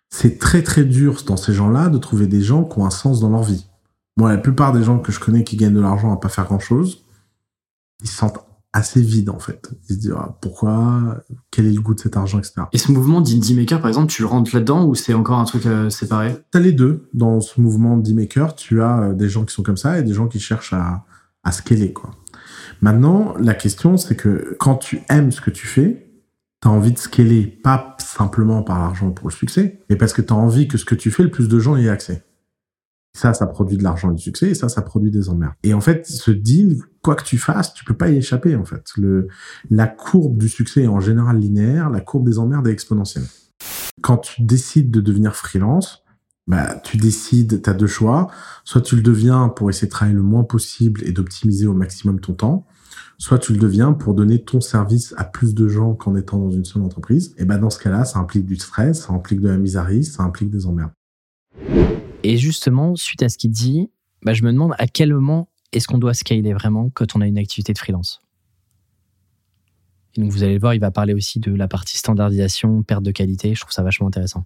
C'est 0.08 0.38
très 0.38 0.62
très 0.62 0.84
dur 0.84 1.22
dans 1.26 1.36
ces 1.36 1.52
gens-là 1.52 1.88
de 1.88 1.98
trouver 1.98 2.26
des 2.26 2.42
gens 2.42 2.64
qui 2.64 2.78
ont 2.78 2.86
un 2.86 2.90
sens 2.90 3.20
dans 3.20 3.30
leur 3.30 3.42
vie. 3.42 3.66
Moi, 4.16 4.30
la 4.30 4.38
plupart 4.38 4.72
des 4.72 4.82
gens 4.82 4.98
que 4.98 5.10
je 5.10 5.20
connais 5.20 5.44
qui 5.44 5.56
gagnent 5.56 5.74
de 5.74 5.80
l'argent 5.80 6.12
à 6.12 6.18
pas 6.18 6.28
faire 6.28 6.44
grand-chose, 6.44 7.04
ils 8.02 8.08
se 8.08 8.16
sentent 8.16 8.44
assez 8.72 9.00
vides 9.00 9.30
en 9.30 9.38
fait. 9.38 9.70
Ils 9.88 9.94
se 9.94 10.00
disent 10.00 10.14
ah, 10.16 10.38
pourquoi, 10.40 11.22
quel 11.50 11.66
est 11.66 11.72
le 11.72 11.80
goût 11.80 11.94
de 11.94 12.00
cet 12.00 12.16
argent, 12.16 12.38
etc. 12.38 12.62
Et 12.72 12.78
ce 12.78 12.90
mouvement 12.90 13.20
d'indie 13.20 13.54
maker, 13.54 13.80
par 13.80 13.88
exemple, 13.88 14.10
tu 14.10 14.22
le 14.22 14.28
rentres 14.28 14.54
là-dedans 14.54 14.86
ou 14.86 14.94
c'est 14.94 15.14
encore 15.14 15.38
un 15.38 15.44
truc 15.44 15.66
euh, 15.66 15.90
séparé? 15.90 16.36
T'as 16.50 16.60
les 16.60 16.72
deux 16.72 17.08
dans 17.12 17.40
ce 17.40 17.60
mouvement 17.60 17.96
d'indie 17.96 18.14
maker. 18.14 18.54
Tu 18.54 18.82
as 18.82 19.00
euh, 19.00 19.14
des 19.14 19.28
gens 19.28 19.44
qui 19.44 19.54
sont 19.54 19.62
comme 19.62 19.76
ça 19.76 19.98
et 19.98 20.02
des 20.02 20.14
gens 20.14 20.26
qui 20.26 20.40
cherchent 20.40 20.72
à, 20.72 21.04
à 21.44 21.52
scaler 21.52 21.92
quoi. 21.92 22.10
Maintenant, 22.80 23.34
la 23.38 23.54
question 23.54 23.96
c'est 23.96 24.16
que 24.16 24.56
quand 24.58 24.76
tu 24.76 25.02
aimes 25.08 25.32
ce 25.32 25.40
que 25.40 25.50
tu 25.50 25.66
fais, 25.66 26.08
tu 26.62 26.68
as 26.68 26.70
envie 26.70 26.92
de 26.92 26.98
scaler, 26.98 27.46
pas 27.46 27.96
simplement 27.98 28.62
par 28.62 28.78
l'argent 28.78 29.10
pour 29.10 29.28
le 29.28 29.34
succès, 29.34 29.80
mais 29.90 29.96
parce 29.96 30.12
que 30.12 30.22
tu 30.22 30.32
as 30.32 30.36
envie 30.36 30.68
que 30.68 30.78
ce 30.78 30.84
que 30.84 30.94
tu 30.94 31.10
fais, 31.10 31.24
le 31.24 31.30
plus 31.30 31.48
de 31.48 31.58
gens 31.58 31.76
y 31.76 31.86
aient 31.86 31.90
accès. 31.90 32.24
Ça, 33.14 33.34
ça 33.34 33.46
produit 33.46 33.76
de 33.76 33.82
l'argent 33.82 34.10
et 34.10 34.14
du 34.14 34.22
succès, 34.22 34.50
et 34.50 34.54
ça, 34.54 34.68
ça 34.68 34.80
produit 34.80 35.10
des 35.10 35.28
emmerdes. 35.28 35.54
Et 35.64 35.74
en 35.74 35.80
fait, 35.80 36.06
ce 36.06 36.30
deal, 36.30 36.82
quoi 37.02 37.16
que 37.16 37.24
tu 37.24 37.38
fasses, 37.38 37.74
tu 37.74 37.84
peux 37.84 37.96
pas 37.96 38.10
y 38.10 38.16
échapper, 38.16 38.56
en 38.56 38.64
fait. 38.64 38.84
La 39.70 39.86
courbe 39.86 40.38
du 40.38 40.48
succès 40.48 40.84
est 40.84 40.88
en 40.88 41.00
général 41.00 41.38
linéaire, 41.38 41.90
la 41.90 42.00
courbe 42.00 42.26
des 42.26 42.38
emmerdes 42.38 42.66
est 42.68 42.72
exponentielle. 42.72 43.24
Quand 44.00 44.18
tu 44.18 44.42
décides 44.42 44.90
de 44.90 45.00
devenir 45.00 45.36
freelance, 45.36 46.02
bah, 46.48 46.80
tu 46.82 46.96
décides, 46.96 47.62
tu 47.62 47.70
as 47.70 47.74
deux 47.74 47.86
choix. 47.86 48.28
Soit 48.64 48.80
tu 48.80 48.96
le 48.96 49.02
deviens 49.02 49.48
pour 49.48 49.70
essayer 49.70 49.86
de 49.86 49.92
travailler 49.92 50.16
le 50.16 50.22
moins 50.22 50.44
possible 50.44 51.02
et 51.04 51.12
d'optimiser 51.12 51.66
au 51.66 51.74
maximum 51.74 52.18
ton 52.20 52.34
temps, 52.34 52.66
soit 53.18 53.38
tu 53.38 53.52
le 53.52 53.58
deviens 53.58 53.92
pour 53.92 54.14
donner 54.14 54.42
ton 54.42 54.60
service 54.60 55.14
à 55.16 55.24
plus 55.24 55.54
de 55.54 55.68
gens 55.68 55.94
qu'en 55.94 56.16
étant 56.16 56.38
dans 56.38 56.50
une 56.50 56.64
seule 56.64 56.82
entreprise. 56.82 57.34
Et 57.38 57.44
ben 57.44 57.58
dans 57.58 57.70
ce 57.70 57.78
cas-là, 57.78 58.04
ça 58.04 58.18
implique 58.18 58.46
du 58.46 58.56
stress, 58.56 59.02
ça 59.06 59.12
implique 59.12 59.40
de 59.40 59.48
la 59.48 59.82
risque, 59.84 60.14
ça 60.14 60.24
implique 60.24 60.50
des 60.50 60.66
emmerdes. 60.66 60.92
Et 62.24 62.36
justement, 62.36 62.96
suite 62.96 63.22
à 63.22 63.28
ce 63.28 63.38
qu'il 63.38 63.50
dit, 63.50 63.90
bah, 64.24 64.34
je 64.34 64.42
me 64.42 64.52
demande 64.52 64.74
à 64.78 64.86
quel 64.86 65.14
moment 65.14 65.48
est-ce 65.72 65.86
qu'on 65.86 65.98
doit 65.98 66.14
scaler 66.14 66.52
vraiment 66.52 66.90
quand 66.94 67.16
on 67.16 67.20
a 67.20 67.26
une 67.26 67.38
activité 67.38 67.72
de 67.72 67.78
freelance? 67.78 68.20
Et 70.14 70.20
donc 70.20 70.30
vous 70.30 70.42
allez 70.42 70.54
le 70.54 70.60
voir, 70.60 70.74
il 70.74 70.80
va 70.80 70.90
parler 70.90 71.14
aussi 71.14 71.40
de 71.40 71.54
la 71.54 71.68
partie 71.68 71.96
standardisation, 71.96 72.82
perte 72.82 73.02
de 73.02 73.10
qualité. 73.10 73.54
Je 73.54 73.60
trouve 73.60 73.72
ça 73.72 73.82
vachement 73.82 74.08
intéressant. 74.08 74.44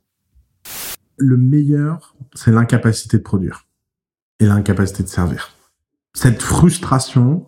Le 1.16 1.36
meilleur, 1.36 2.14
c'est 2.34 2.52
l'incapacité 2.52 3.18
de 3.18 3.22
produire 3.22 3.66
et 4.38 4.46
l'incapacité 4.46 5.02
de 5.02 5.08
servir. 5.08 5.54
Cette 6.14 6.40
frustration, 6.42 7.46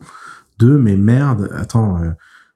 de 0.59 0.77
mais 0.77 0.97
merde, 0.97 1.51
attends, 1.55 2.03
euh, 2.03 2.11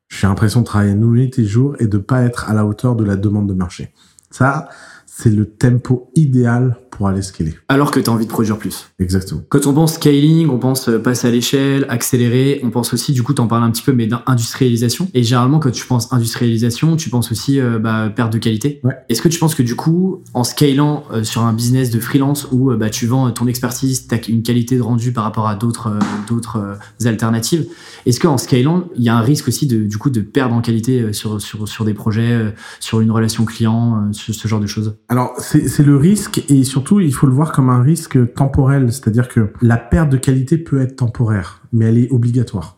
j'ai 0.09 0.27
l'impression 0.27 0.61
de 0.61 0.67
travailler 0.67 0.95
nuit 0.95 1.31
et 1.39 1.45
jour 1.45 1.77
et 1.79 1.87
de 1.87 1.99
pas 1.99 2.23
être 2.23 2.51
à 2.51 2.55
la 2.55 2.67
hauteur 2.67 2.97
de 2.97 3.05
la 3.05 3.17
demande 3.17 3.49
de 3.49 3.55
marché. 3.55 3.95
Ça, 4.31 4.69
c'est 5.07 5.31
le 5.31 5.47
tempo 5.47 6.11
idéal 6.15 6.77
pour 6.93 7.09
aller 7.09 7.23
scaler. 7.23 7.55
Alors 7.69 7.91
que 7.91 7.99
tu 7.99 8.09
as 8.09 8.13
envie 8.13 8.27
de 8.27 8.31
produire 8.31 8.59
plus. 8.59 8.91
Exactement. 9.01 9.41
Quand 9.49 9.67
on 9.67 9.73
pense 9.73 9.95
scaling, 9.95 10.49
on 10.49 10.59
pense 10.59 10.89
euh, 10.89 10.99
passer 10.99 11.27
à 11.27 11.31
l'échelle, 11.31 11.87
accélérer, 11.89 12.61
on 12.63 12.71
pense 12.71 12.93
aussi, 12.93 13.13
du 13.13 13.23
coup, 13.23 13.33
t'en 13.33 13.47
parles 13.49 13.65
un 13.65 13.71
petit 13.71 13.83
peu, 13.83 13.93
mais 13.93 14.07
d'industrialisation. 14.07 15.09
Et 15.15 15.23
généralement, 15.23 15.59
quand 15.59 15.71
tu 15.71 15.87
penses 15.87 16.13
industrialisation, 16.13 16.97
tu 16.97 17.09
penses 17.09 17.33
aussi 17.33 17.59
euh, 17.59 17.79
bah, 17.79 18.13
perte 18.15 18.33
de 18.33 18.39
qualité. 18.39 18.81
Ouais. 18.85 18.95
Est-ce 19.09 19.23
que 19.23 19.29
tu 19.29 19.39
penses 19.39 19.55
que 19.55 19.63
du 19.63 19.75
coup, 19.75 20.23
en 20.35 20.45
scalant 20.45 21.05
euh, 21.13 21.25
sur 21.25 21.43
un 21.43 21.55
business 21.55 21.91
de 21.91 21.99
freelance 21.99 22.47
où 22.53 22.73
bah, 22.75 22.91
tu 22.91 23.07
vends 23.07 23.31
ton 23.31 23.47
expertise, 23.47 24.07
tu 24.07 24.15
as 24.15 24.29
une 24.29 24.43
qualité 24.43 24.77
de 24.77 24.83
rendu 24.83 25.13
par 25.13 25.25
rapport 25.25 25.49
à 25.49 25.55
d'autres 25.55 25.99
d'autres 26.29 26.77
alternatives, 27.05 27.67
est-ce 28.05 28.21
qu'en 28.21 28.37
scalant, 28.37 28.85
il 28.97 29.03
y 29.03 29.09
a 29.09 29.17
un 29.17 29.23
risque 29.23 29.49
aussi 29.49 29.67
de, 29.67 29.85
du 29.85 29.97
coup 29.97 30.11
de 30.11 30.21
perdre 30.21 30.55
en 30.55 30.61
qualité 30.61 31.13
sur, 31.13 31.41
sur, 31.41 31.67
sur 31.67 31.85
des 31.85 31.95
projets, 31.95 32.55
sur 32.81 33.01
une 33.01 33.11
relation 33.11 33.45
client, 33.45 34.13
sur 34.13 34.35
ce 34.35 34.47
genre 34.47 34.61
de 34.61 34.67
choses? 34.67 34.95
Alors, 35.09 35.33
c'est 35.39 35.81
le 35.81 35.97
risque 35.97 36.43
et 36.49 36.65
surtout, 36.65 36.82
il 36.91 37.15
faut 37.15 37.27
le 37.27 37.33
voir 37.33 37.53
comme 37.53 37.71
un 37.71 37.83
risque 37.83 38.35
temporel. 38.35 38.93
C'est-à-dire 38.93 39.29
que 39.29 39.53
la 39.61 39.77
perte 39.77 40.11
de 40.11 40.17
qualité 40.17 40.59
peut 40.59 40.81
être 40.81 40.97
temporaire, 40.97 41.63
mais 41.73 41.87
elle 41.87 41.99
est 41.99 42.11
obligatoire. 42.11 42.77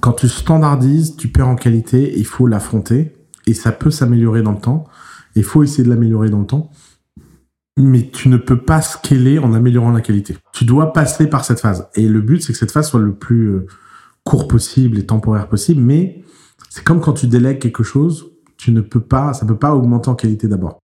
Quand 0.00 0.12
tu 0.12 0.28
standardises, 0.28 1.16
tu 1.16 1.28
perds 1.28 1.48
en 1.48 1.56
qualité, 1.56 2.18
il 2.18 2.26
faut 2.26 2.46
l'affronter 2.46 3.12
et 3.46 3.54
ça 3.54 3.72
peut 3.72 3.90
s'améliorer 3.90 4.42
dans 4.42 4.52
le 4.52 4.60
temps. 4.60 4.84
Il 5.36 5.44
faut 5.44 5.62
essayer 5.62 5.84
de 5.84 5.88
l'améliorer 5.88 6.30
dans 6.30 6.40
le 6.40 6.46
temps. 6.46 6.70
Mais 7.76 8.08
tu 8.08 8.28
ne 8.28 8.36
peux 8.36 8.58
pas 8.58 8.80
scaler 8.82 9.38
en 9.38 9.52
améliorant 9.52 9.90
la 9.90 10.00
qualité. 10.00 10.36
Tu 10.52 10.64
dois 10.64 10.92
passer 10.92 11.28
par 11.28 11.44
cette 11.44 11.60
phase. 11.60 11.88
Et 11.96 12.08
le 12.08 12.20
but, 12.20 12.40
c'est 12.40 12.52
que 12.52 12.58
cette 12.58 12.70
phase 12.70 12.88
soit 12.88 13.00
le 13.00 13.14
plus 13.14 13.48
euh, 13.48 13.66
court 14.22 14.46
possible 14.46 14.98
et 14.98 15.06
temporaire 15.06 15.48
possible. 15.48 15.80
Mais 15.80 16.22
c'est 16.70 16.84
comme 16.84 17.00
quand 17.00 17.14
tu 17.14 17.26
délègues 17.26 17.58
quelque 17.58 17.82
chose, 17.82 18.30
tu 18.56 18.70
ne 18.70 18.80
peux 18.80 19.00
pas, 19.00 19.34
ça 19.34 19.44
peut 19.44 19.56
pas 19.56 19.74
augmenter 19.74 20.08
en 20.08 20.14
qualité 20.14 20.46
d'abord. 20.46 20.78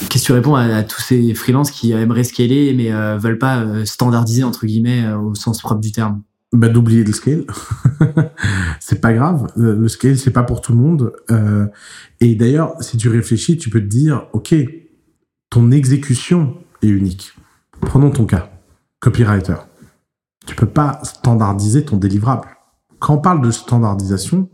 Qu'est-ce 0.00 0.24
que 0.24 0.26
tu 0.26 0.32
réponds 0.32 0.54
à, 0.54 0.82
tous 0.82 1.00
ces 1.00 1.34
freelances 1.34 1.70
qui 1.70 1.92
aimeraient 1.92 2.24
scaler 2.24 2.74
mais 2.74 2.92
euh, 2.92 3.16
veulent 3.16 3.38
pas 3.38 3.58
euh, 3.58 3.84
standardiser 3.84 4.42
entre 4.42 4.66
guillemets 4.66 5.04
euh, 5.04 5.18
au 5.18 5.34
sens 5.34 5.60
propre 5.60 5.80
du 5.80 5.92
terme? 5.92 6.22
Bah, 6.52 6.68
d'oublier 6.68 7.04
le 7.04 7.12
scale. 7.12 7.44
c'est 8.80 9.00
pas 9.00 9.12
grave. 9.12 9.46
Le 9.56 9.88
scale, 9.88 10.16
c'est 10.16 10.30
pas 10.30 10.42
pour 10.44 10.60
tout 10.60 10.72
le 10.72 10.78
monde. 10.78 11.12
et 12.20 12.36
d'ailleurs, 12.36 12.74
si 12.80 12.96
tu 12.96 13.08
réfléchis, 13.08 13.56
tu 13.56 13.70
peux 13.70 13.80
te 13.80 13.86
dire, 13.86 14.26
OK, 14.32 14.54
ton 15.50 15.72
exécution 15.72 16.54
est 16.82 16.88
unique. 16.88 17.32
Prenons 17.80 18.10
ton 18.10 18.24
cas. 18.24 18.52
Copywriter. 19.00 19.56
Tu 20.46 20.54
peux 20.54 20.68
pas 20.68 21.00
standardiser 21.02 21.84
ton 21.84 21.96
délivrable. 21.96 22.46
Quand 23.00 23.14
on 23.14 23.18
parle 23.18 23.42
de 23.42 23.50
standardisation, 23.50 24.48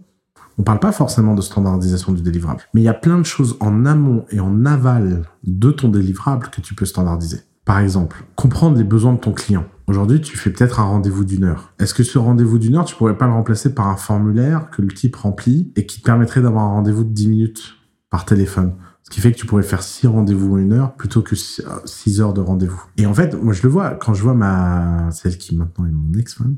on 0.58 0.62
parle 0.62 0.80
pas 0.80 0.92
forcément 0.92 1.34
de 1.34 1.42
standardisation 1.42 2.12
du 2.12 2.22
délivrable, 2.22 2.62
mais 2.74 2.80
il 2.80 2.84
y 2.84 2.88
a 2.88 2.94
plein 2.94 3.18
de 3.18 3.24
choses 3.24 3.56
en 3.60 3.86
amont 3.86 4.24
et 4.30 4.40
en 4.40 4.66
aval 4.66 5.22
de 5.44 5.70
ton 5.70 5.88
délivrable 5.88 6.48
que 6.50 6.60
tu 6.60 6.74
peux 6.74 6.86
standardiser. 6.86 7.40
Par 7.64 7.78
exemple, 7.78 8.24
comprendre 8.36 8.76
les 8.76 8.84
besoins 8.84 9.12
de 9.12 9.20
ton 9.20 9.32
client. 9.32 9.64
Aujourd'hui, 9.86 10.20
tu 10.20 10.36
fais 10.36 10.50
peut-être 10.50 10.80
un 10.80 10.84
rendez-vous 10.84 11.24
d'une 11.24 11.44
heure. 11.44 11.72
Est-ce 11.78 11.94
que 11.94 12.02
ce 12.02 12.18
rendez-vous 12.18 12.58
d'une 12.58 12.76
heure, 12.76 12.84
tu 12.84 12.94
pourrais 12.94 13.18
pas 13.18 13.26
le 13.26 13.32
remplacer 13.32 13.74
par 13.74 13.88
un 13.88 13.96
formulaire 13.96 14.70
que 14.70 14.82
le 14.82 14.88
type 14.88 15.16
remplit 15.16 15.72
et 15.76 15.86
qui 15.86 16.00
te 16.00 16.04
permettrait 16.04 16.42
d'avoir 16.42 16.64
un 16.64 16.72
rendez-vous 16.74 17.04
de 17.04 17.12
10 17.12 17.28
minutes 17.28 17.74
par 18.08 18.24
téléphone? 18.24 18.74
Ce 19.02 19.10
qui 19.10 19.20
fait 19.20 19.32
que 19.32 19.36
tu 19.36 19.46
pourrais 19.46 19.64
faire 19.64 19.82
6 19.82 20.06
rendez-vous 20.06 20.54
en 20.54 20.58
une 20.58 20.72
heure 20.72 20.94
plutôt 20.94 21.22
que 21.22 21.34
6 21.34 22.20
heures 22.20 22.32
de 22.32 22.40
rendez-vous. 22.40 22.80
Et 22.96 23.06
en 23.06 23.14
fait, 23.14 23.34
moi 23.34 23.52
je 23.52 23.62
le 23.62 23.68
vois, 23.68 23.90
quand 23.90 24.14
je 24.14 24.22
vois 24.22 24.34
ma, 24.34 25.10
celle 25.10 25.36
qui 25.36 25.56
maintenant 25.56 25.86
est 25.86 25.90
mon 25.90 26.16
ex-femme, 26.18 26.56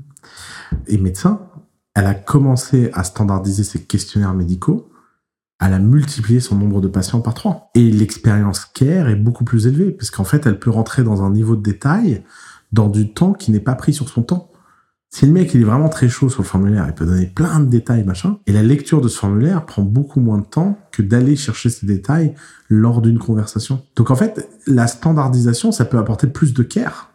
et 0.86 0.98
médecin, 0.98 1.40
elle 1.94 2.06
a 2.06 2.14
commencé 2.14 2.90
à 2.94 3.04
standardiser 3.04 3.64
ses 3.64 3.82
questionnaires 3.82 4.34
médicaux, 4.34 4.90
elle 5.60 5.74
a 5.74 5.78
multiplié 5.78 6.40
son 6.40 6.56
nombre 6.56 6.80
de 6.80 6.88
patients 6.88 7.20
par 7.20 7.34
trois. 7.34 7.70
Et 7.74 7.90
l'expérience 7.90 8.64
care 8.64 9.08
est 9.08 9.16
beaucoup 9.16 9.44
plus 9.44 9.66
élevée, 9.66 9.92
parce 9.92 10.10
qu'en 10.10 10.24
fait, 10.24 10.46
elle 10.46 10.58
peut 10.58 10.70
rentrer 10.70 11.04
dans 11.04 11.22
un 11.22 11.30
niveau 11.30 11.54
de 11.54 11.62
détail 11.62 12.24
dans 12.72 12.88
du 12.88 13.12
temps 13.12 13.32
qui 13.32 13.52
n'est 13.52 13.60
pas 13.60 13.74
pris 13.74 13.92
sur 13.92 14.08
son 14.08 14.22
temps. 14.22 14.50
Si 15.14 15.26
le 15.26 15.32
mec 15.32 15.52
il 15.52 15.60
est 15.60 15.64
vraiment 15.64 15.90
très 15.90 16.08
chaud 16.08 16.30
sur 16.30 16.40
le 16.40 16.48
formulaire, 16.48 16.86
il 16.88 16.94
peut 16.94 17.04
donner 17.04 17.26
plein 17.26 17.60
de 17.60 17.66
détails, 17.66 18.02
machin. 18.02 18.38
Et 18.46 18.52
la 18.52 18.62
lecture 18.62 19.02
de 19.02 19.08
ce 19.08 19.18
formulaire 19.18 19.66
prend 19.66 19.82
beaucoup 19.82 20.20
moins 20.20 20.38
de 20.38 20.46
temps 20.46 20.78
que 20.90 21.02
d'aller 21.02 21.36
chercher 21.36 21.68
ces 21.68 21.86
détails 21.86 22.34
lors 22.70 23.02
d'une 23.02 23.18
conversation. 23.18 23.82
Donc 23.94 24.10
en 24.10 24.16
fait, 24.16 24.48
la 24.66 24.86
standardisation, 24.86 25.70
ça 25.70 25.84
peut 25.84 25.98
apporter 25.98 26.28
plus 26.28 26.54
de 26.54 26.62
care. 26.62 27.10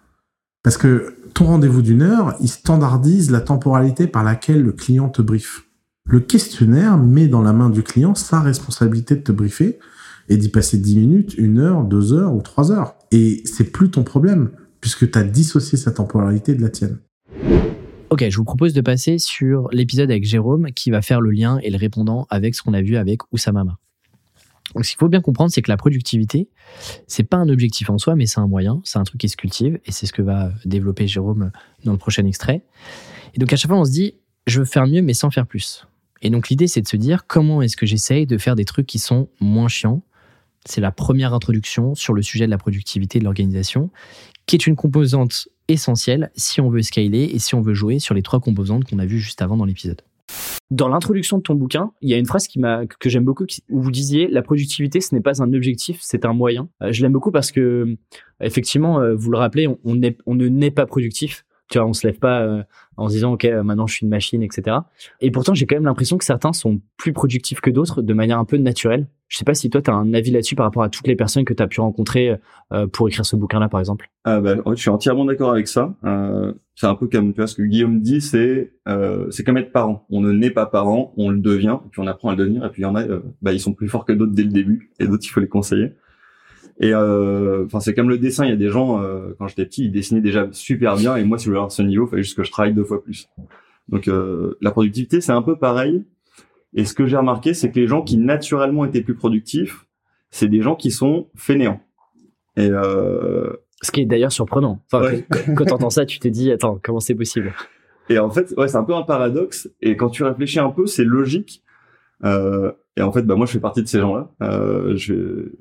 Parce 0.61 0.77
que 0.77 1.16
ton 1.37 1.45
rendez-vous 1.45 1.83
d'une 1.83 2.01
heure, 2.01 2.35
il 2.41 2.47
standardise 2.47 3.29
la 3.29 3.41
temporalité 3.41 4.07
par 4.07 4.23
laquelle 4.23 4.63
le 4.63 4.71
client 4.71 5.07
te 5.07 5.21
briefe. 5.21 5.67
Le 6.03 6.19
questionnaire 6.19 6.97
met 6.97 7.27
dans 7.27 7.43
la 7.43 7.53
main 7.53 7.69
du 7.69 7.83
client 7.83 8.15
sa 8.15 8.41
responsabilité 8.41 9.15
de 9.15 9.21
te 9.21 9.31
briefer 9.31 9.77
et 10.29 10.37
d'y 10.37 10.49
passer 10.49 10.79
10 10.79 10.97
minutes, 10.97 11.35
une 11.37 11.59
heure, 11.59 11.83
deux 11.83 12.11
heures 12.11 12.33
ou 12.33 12.41
trois 12.41 12.71
heures. 12.71 12.95
Et 13.11 13.43
c'est 13.45 13.71
plus 13.71 13.91
ton 13.91 14.03
problème, 14.03 14.49
puisque 14.81 15.11
tu 15.11 15.19
as 15.19 15.23
dissocié 15.23 15.77
sa 15.77 15.91
temporalité 15.91 16.55
de 16.55 16.61
la 16.63 16.69
tienne. 16.69 16.97
Ok, 18.09 18.25
je 18.27 18.35
vous 18.35 18.43
propose 18.43 18.73
de 18.73 18.81
passer 18.81 19.19
sur 19.19 19.69
l'épisode 19.71 20.09
avec 20.09 20.25
Jérôme 20.25 20.71
qui 20.71 20.89
va 20.89 21.03
faire 21.03 21.21
le 21.21 21.29
lien 21.29 21.59
et 21.61 21.69
le 21.69 21.77
répondant 21.77 22.25
avec 22.31 22.55
ce 22.55 22.63
qu'on 22.63 22.73
a 22.73 22.81
vu 22.81 22.95
avec 22.95 23.19
Ousamama. 23.31 23.77
Donc, 24.75 24.85
ce 24.85 24.91
qu'il 24.91 24.99
faut 24.99 25.07
bien 25.07 25.21
comprendre, 25.21 25.51
c'est 25.51 25.61
que 25.61 25.71
la 25.71 25.77
productivité, 25.77 26.49
c'est 27.07 27.23
pas 27.23 27.37
un 27.37 27.49
objectif 27.49 27.89
en 27.89 27.97
soi, 27.97 28.15
mais 28.15 28.25
c'est 28.25 28.39
un 28.39 28.47
moyen, 28.47 28.81
c'est 28.83 28.99
un 28.99 29.03
truc 29.03 29.21
qui 29.21 29.29
se 29.29 29.37
cultive, 29.37 29.79
et 29.85 29.91
c'est 29.91 30.05
ce 30.05 30.13
que 30.13 30.21
va 30.21 30.51
développer 30.65 31.07
Jérôme 31.07 31.51
dans 31.85 31.93
le 31.93 31.97
prochain 31.97 32.25
extrait. 32.25 32.63
Et 33.33 33.39
donc, 33.39 33.51
à 33.53 33.55
chaque 33.55 33.69
fois, 33.69 33.79
on 33.79 33.85
se 33.85 33.91
dit, 33.91 34.15
je 34.45 34.59
veux 34.59 34.65
faire 34.65 34.87
mieux, 34.87 35.01
mais 35.01 35.13
sans 35.13 35.31
faire 35.31 35.47
plus. 35.47 35.87
Et 36.21 36.29
donc, 36.29 36.49
l'idée, 36.49 36.67
c'est 36.67 36.81
de 36.81 36.87
se 36.87 36.97
dire, 36.97 37.27
comment 37.27 37.61
est-ce 37.61 37.77
que 37.77 37.85
j'essaye 37.85 38.25
de 38.25 38.37
faire 38.37 38.55
des 38.55 38.65
trucs 38.65 38.87
qui 38.87 38.99
sont 38.99 39.29
moins 39.39 39.67
chiants? 39.67 40.03
C'est 40.65 40.81
la 40.81 40.91
première 40.91 41.33
introduction 41.33 41.95
sur 41.95 42.13
le 42.13 42.21
sujet 42.21 42.45
de 42.45 42.51
la 42.51 42.57
productivité 42.57 43.19
de 43.19 43.23
l'organisation, 43.23 43.89
qui 44.47 44.55
est 44.55 44.67
une 44.67 44.75
composante 44.75 45.47
essentiel 45.67 46.31
si 46.35 46.59
on 46.61 46.69
veut 46.69 46.81
scaler 46.81 47.29
et 47.33 47.39
si 47.39 47.55
on 47.55 47.61
veut 47.61 47.73
jouer 47.73 47.99
sur 47.99 48.15
les 48.15 48.21
trois 48.21 48.39
composantes 48.39 48.85
qu'on 48.85 48.99
a 48.99 49.05
vues 49.05 49.19
juste 49.19 49.41
avant 49.41 49.57
dans 49.57 49.65
l'épisode. 49.65 50.01
Dans 50.69 50.89
l'introduction 50.89 51.37
de 51.37 51.43
ton 51.43 51.55
bouquin, 51.55 51.91
il 52.01 52.09
y 52.09 52.13
a 52.13 52.17
une 52.17 52.25
phrase 52.25 52.47
que 52.47 53.09
j'aime 53.09 53.23
beaucoup 53.23 53.45
où 53.69 53.81
vous 53.81 53.91
disiez 53.91 54.27
la 54.27 54.41
productivité 54.41 54.99
ce 54.99 55.15
n'est 55.15 55.21
pas 55.21 55.41
un 55.41 55.53
objectif, 55.53 55.99
c'est 56.01 56.25
un 56.25 56.33
moyen. 56.33 56.67
Euh, 56.83 56.91
je 56.91 57.01
l'aime 57.01 57.13
beaucoup 57.13 57.31
parce 57.31 57.51
que 57.51 57.95
effectivement, 58.41 58.99
euh, 58.99 59.15
vous 59.15 59.31
le 59.31 59.37
rappelez, 59.37 59.67
on, 59.85 59.95
ne 59.95 60.47
naît 60.47 60.71
pas 60.71 60.85
productif. 60.85 61.45
Tu 61.69 61.77
vois, 61.77 61.87
on 61.87 61.93
se 61.93 62.05
lève 62.07 62.17
pas 62.19 62.41
euh, 62.41 62.63
en 62.95 63.09
se 63.09 63.13
disant 63.13 63.33
ok 63.33 63.45
maintenant 63.63 63.87
je 63.87 63.95
suis 63.95 64.03
une 64.05 64.09
machine, 64.09 64.41
etc. 64.41 64.77
Et 65.19 65.31
pourtant 65.31 65.53
j'ai 65.53 65.65
quand 65.65 65.75
même 65.75 65.85
l'impression 65.85 66.17
que 66.17 66.25
certains 66.25 66.53
sont 66.53 66.81
plus 66.97 67.13
productifs 67.13 67.59
que 67.61 67.69
d'autres 67.69 68.01
de 68.01 68.13
manière 68.13 68.39
un 68.39 68.45
peu 68.45 68.57
naturelle. 68.57 69.07
Je 69.27 69.37
sais 69.37 69.45
pas 69.45 69.53
si 69.53 69.69
toi 69.69 69.81
tu 69.81 69.91
as 69.91 69.93
un 69.93 70.13
avis 70.13 70.31
là-dessus 70.31 70.55
par 70.55 70.65
rapport 70.65 70.83
à 70.83 70.89
toutes 70.89 71.07
les 71.07 71.15
personnes 71.15 71.43
que 71.43 71.53
tu 71.53 71.61
as 71.61 71.67
pu 71.67 71.81
rencontrer 71.81 72.37
euh, 72.73 72.87
pour 72.87 73.07
écrire 73.07 73.25
ce 73.25 73.35
bouquin-là 73.35 73.67
par 73.69 73.79
exemple. 73.79 74.09
Ah 74.23 74.39
bah, 74.39 74.55
je 74.65 74.75
suis 74.75 74.89
entièrement 74.89 75.25
d'accord 75.25 75.51
avec 75.51 75.67
ça. 75.67 75.93
Euh, 76.05 76.53
c'est 76.79 76.85
un 76.85 76.93
peu 76.93 77.07
comme 77.07 77.33
tu 77.33 77.37
vois 77.37 77.47
ce 77.47 77.55
que 77.55 77.63
Guillaume 77.63 78.01
dit, 78.01 78.21
c'est 78.21 78.71
euh, 78.87 79.31
c'est 79.31 79.43
comme 79.43 79.57
être 79.57 79.71
parent. 79.71 80.05
On 80.11 80.21
ne 80.21 80.31
naît 80.31 80.51
pas 80.51 80.67
parent, 80.67 81.11
on 81.17 81.31
le 81.31 81.39
devient, 81.39 81.79
puis 81.89 81.99
on 81.99 82.05
apprend 82.05 82.29
à 82.29 82.33
le 82.33 82.37
devenir. 82.37 82.63
Et 82.65 82.69
puis 82.69 82.83
il 82.83 82.85
y 82.85 82.87
en 82.87 82.93
a, 82.93 83.01
euh, 83.01 83.21
bah 83.41 83.51
ils 83.51 83.59
sont 83.59 83.73
plus 83.73 83.89
forts 83.89 84.05
que 84.05 84.13
d'autres 84.13 84.33
dès 84.33 84.43
le 84.43 84.51
début, 84.51 84.91
et 84.99 85.07
d'autres 85.07 85.25
il 85.25 85.29
faut 85.29 85.39
les 85.39 85.47
conseiller. 85.47 85.93
Et 86.79 86.93
euh, 86.93 87.65
enfin, 87.65 87.79
c'est 87.79 87.95
comme 87.95 88.09
le 88.09 88.19
dessin. 88.19 88.45
Il 88.45 88.51
y 88.51 88.53
a 88.53 88.57
des 88.57 88.69
gens 88.69 89.01
euh, 89.01 89.33
quand 89.39 89.47
j'étais 89.47 89.65
petit, 89.65 89.85
ils 89.85 89.91
dessinaient 89.91 90.21
déjà 90.21 90.49
super 90.51 90.97
bien, 90.97 91.15
et 91.15 91.23
moi, 91.23 91.39
si 91.39 91.45
je 91.45 91.49
voulais 91.49 91.57
avoir 91.57 91.71
ce 91.71 91.81
niveau, 91.81 92.05
il 92.05 92.09
fallait 92.11 92.21
juste 92.21 92.37
que 92.37 92.43
je 92.43 92.51
travaille 92.51 92.75
deux 92.75 92.83
fois 92.83 93.03
plus. 93.03 93.27
Donc, 93.89 94.07
la 94.61 94.71
productivité, 94.71 95.19
c'est 95.19 95.31
un 95.31 95.41
peu 95.41 95.57
pareil. 95.57 96.03
Et 96.75 96.85
ce 96.85 96.93
que 96.93 97.07
j'ai 97.07 97.17
remarqué, 97.17 97.55
c'est 97.55 97.71
que 97.71 97.79
les 97.79 97.87
gens 97.87 98.03
qui 98.03 98.17
naturellement 98.17 98.85
étaient 98.85 99.01
plus 99.01 99.15
productifs, 99.15 99.87
c'est 100.29 100.49
des 100.49 100.61
gens 100.61 100.75
qui 100.75 100.91
sont 100.91 101.29
fainéants. 101.33 101.81
Et. 102.55 102.69
Ce 103.81 103.91
qui 103.91 104.01
est 104.01 104.05
d'ailleurs 104.05 104.31
surprenant. 104.31 104.81
Enfin, 104.91 105.05
ouais. 105.05 105.25
quand 105.55 105.65
t'entends 105.65 105.89
ça, 105.89 106.05
tu 106.05 106.19
te 106.19 106.27
dis, 106.27 106.51
attends, 106.51 106.79
comment 106.81 106.99
c'est 106.99 107.15
possible? 107.15 107.53
Et 108.09 108.19
en 108.19 108.29
fait, 108.29 108.53
ouais, 108.57 108.67
c'est 108.67 108.77
un 108.77 108.83
peu 108.83 108.95
un 108.95 109.03
paradoxe. 109.03 109.69
Et 109.81 109.95
quand 109.97 110.09
tu 110.09 110.23
réfléchis 110.23 110.59
un 110.59 110.69
peu, 110.69 110.87
c'est 110.87 111.03
logique. 111.03 111.63
Euh, 112.23 112.71
et 112.95 113.01
en 113.01 113.11
fait, 113.11 113.23
bah 113.23 113.35
moi, 113.35 113.45
je 113.45 113.51
fais 113.51 113.59
partie 113.59 113.83
de 113.83 113.87
ces 113.87 113.99
gens-là. 113.99 114.31
Euh, 114.41 114.95
je, 114.95 115.51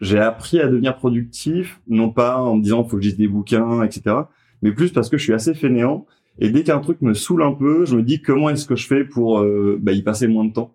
j'ai 0.00 0.18
appris 0.18 0.60
à 0.60 0.68
devenir 0.68 0.96
productif, 0.96 1.80
non 1.88 2.10
pas 2.10 2.38
en 2.38 2.56
me 2.56 2.62
disant 2.62 2.84
faut 2.84 2.96
que 2.96 3.02
lise 3.02 3.16
des 3.16 3.28
bouquins, 3.28 3.82
etc., 3.82 4.16
mais 4.62 4.72
plus 4.72 4.92
parce 4.92 5.10
que 5.10 5.18
je 5.18 5.24
suis 5.24 5.32
assez 5.34 5.54
fainéant. 5.54 6.06
Et 6.38 6.50
dès 6.50 6.62
qu'un 6.62 6.80
truc 6.80 7.00
me 7.02 7.14
saoule 7.14 7.42
un 7.42 7.52
peu, 7.52 7.84
je 7.84 7.96
me 7.96 8.02
dis 8.02 8.22
comment 8.22 8.48
est-ce 8.50 8.66
que 8.66 8.76
je 8.76 8.86
fais 8.86 9.04
pour 9.04 9.40
euh, 9.40 9.78
bah, 9.80 9.92
y 9.92 10.02
passer 10.02 10.26
moins 10.28 10.44
de 10.44 10.52
temps? 10.52 10.74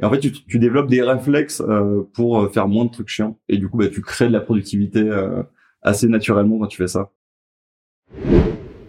Et 0.00 0.04
en 0.04 0.10
fait, 0.10 0.20
tu, 0.20 0.30
tu 0.30 0.58
développes 0.58 0.88
des 0.88 1.02
réflexes 1.02 1.62
euh, 1.66 2.02
pour 2.12 2.52
faire 2.52 2.68
moins 2.68 2.84
de 2.84 2.90
trucs 2.90 3.08
chiants. 3.08 3.38
Et 3.48 3.56
du 3.56 3.68
coup, 3.68 3.78
bah, 3.78 3.88
tu 3.88 4.02
crées 4.02 4.28
de 4.28 4.32
la 4.32 4.40
productivité 4.40 5.00
euh, 5.00 5.42
assez 5.82 6.08
naturellement 6.08 6.58
quand 6.58 6.66
tu 6.66 6.78
fais 6.78 6.88
ça. 6.88 7.10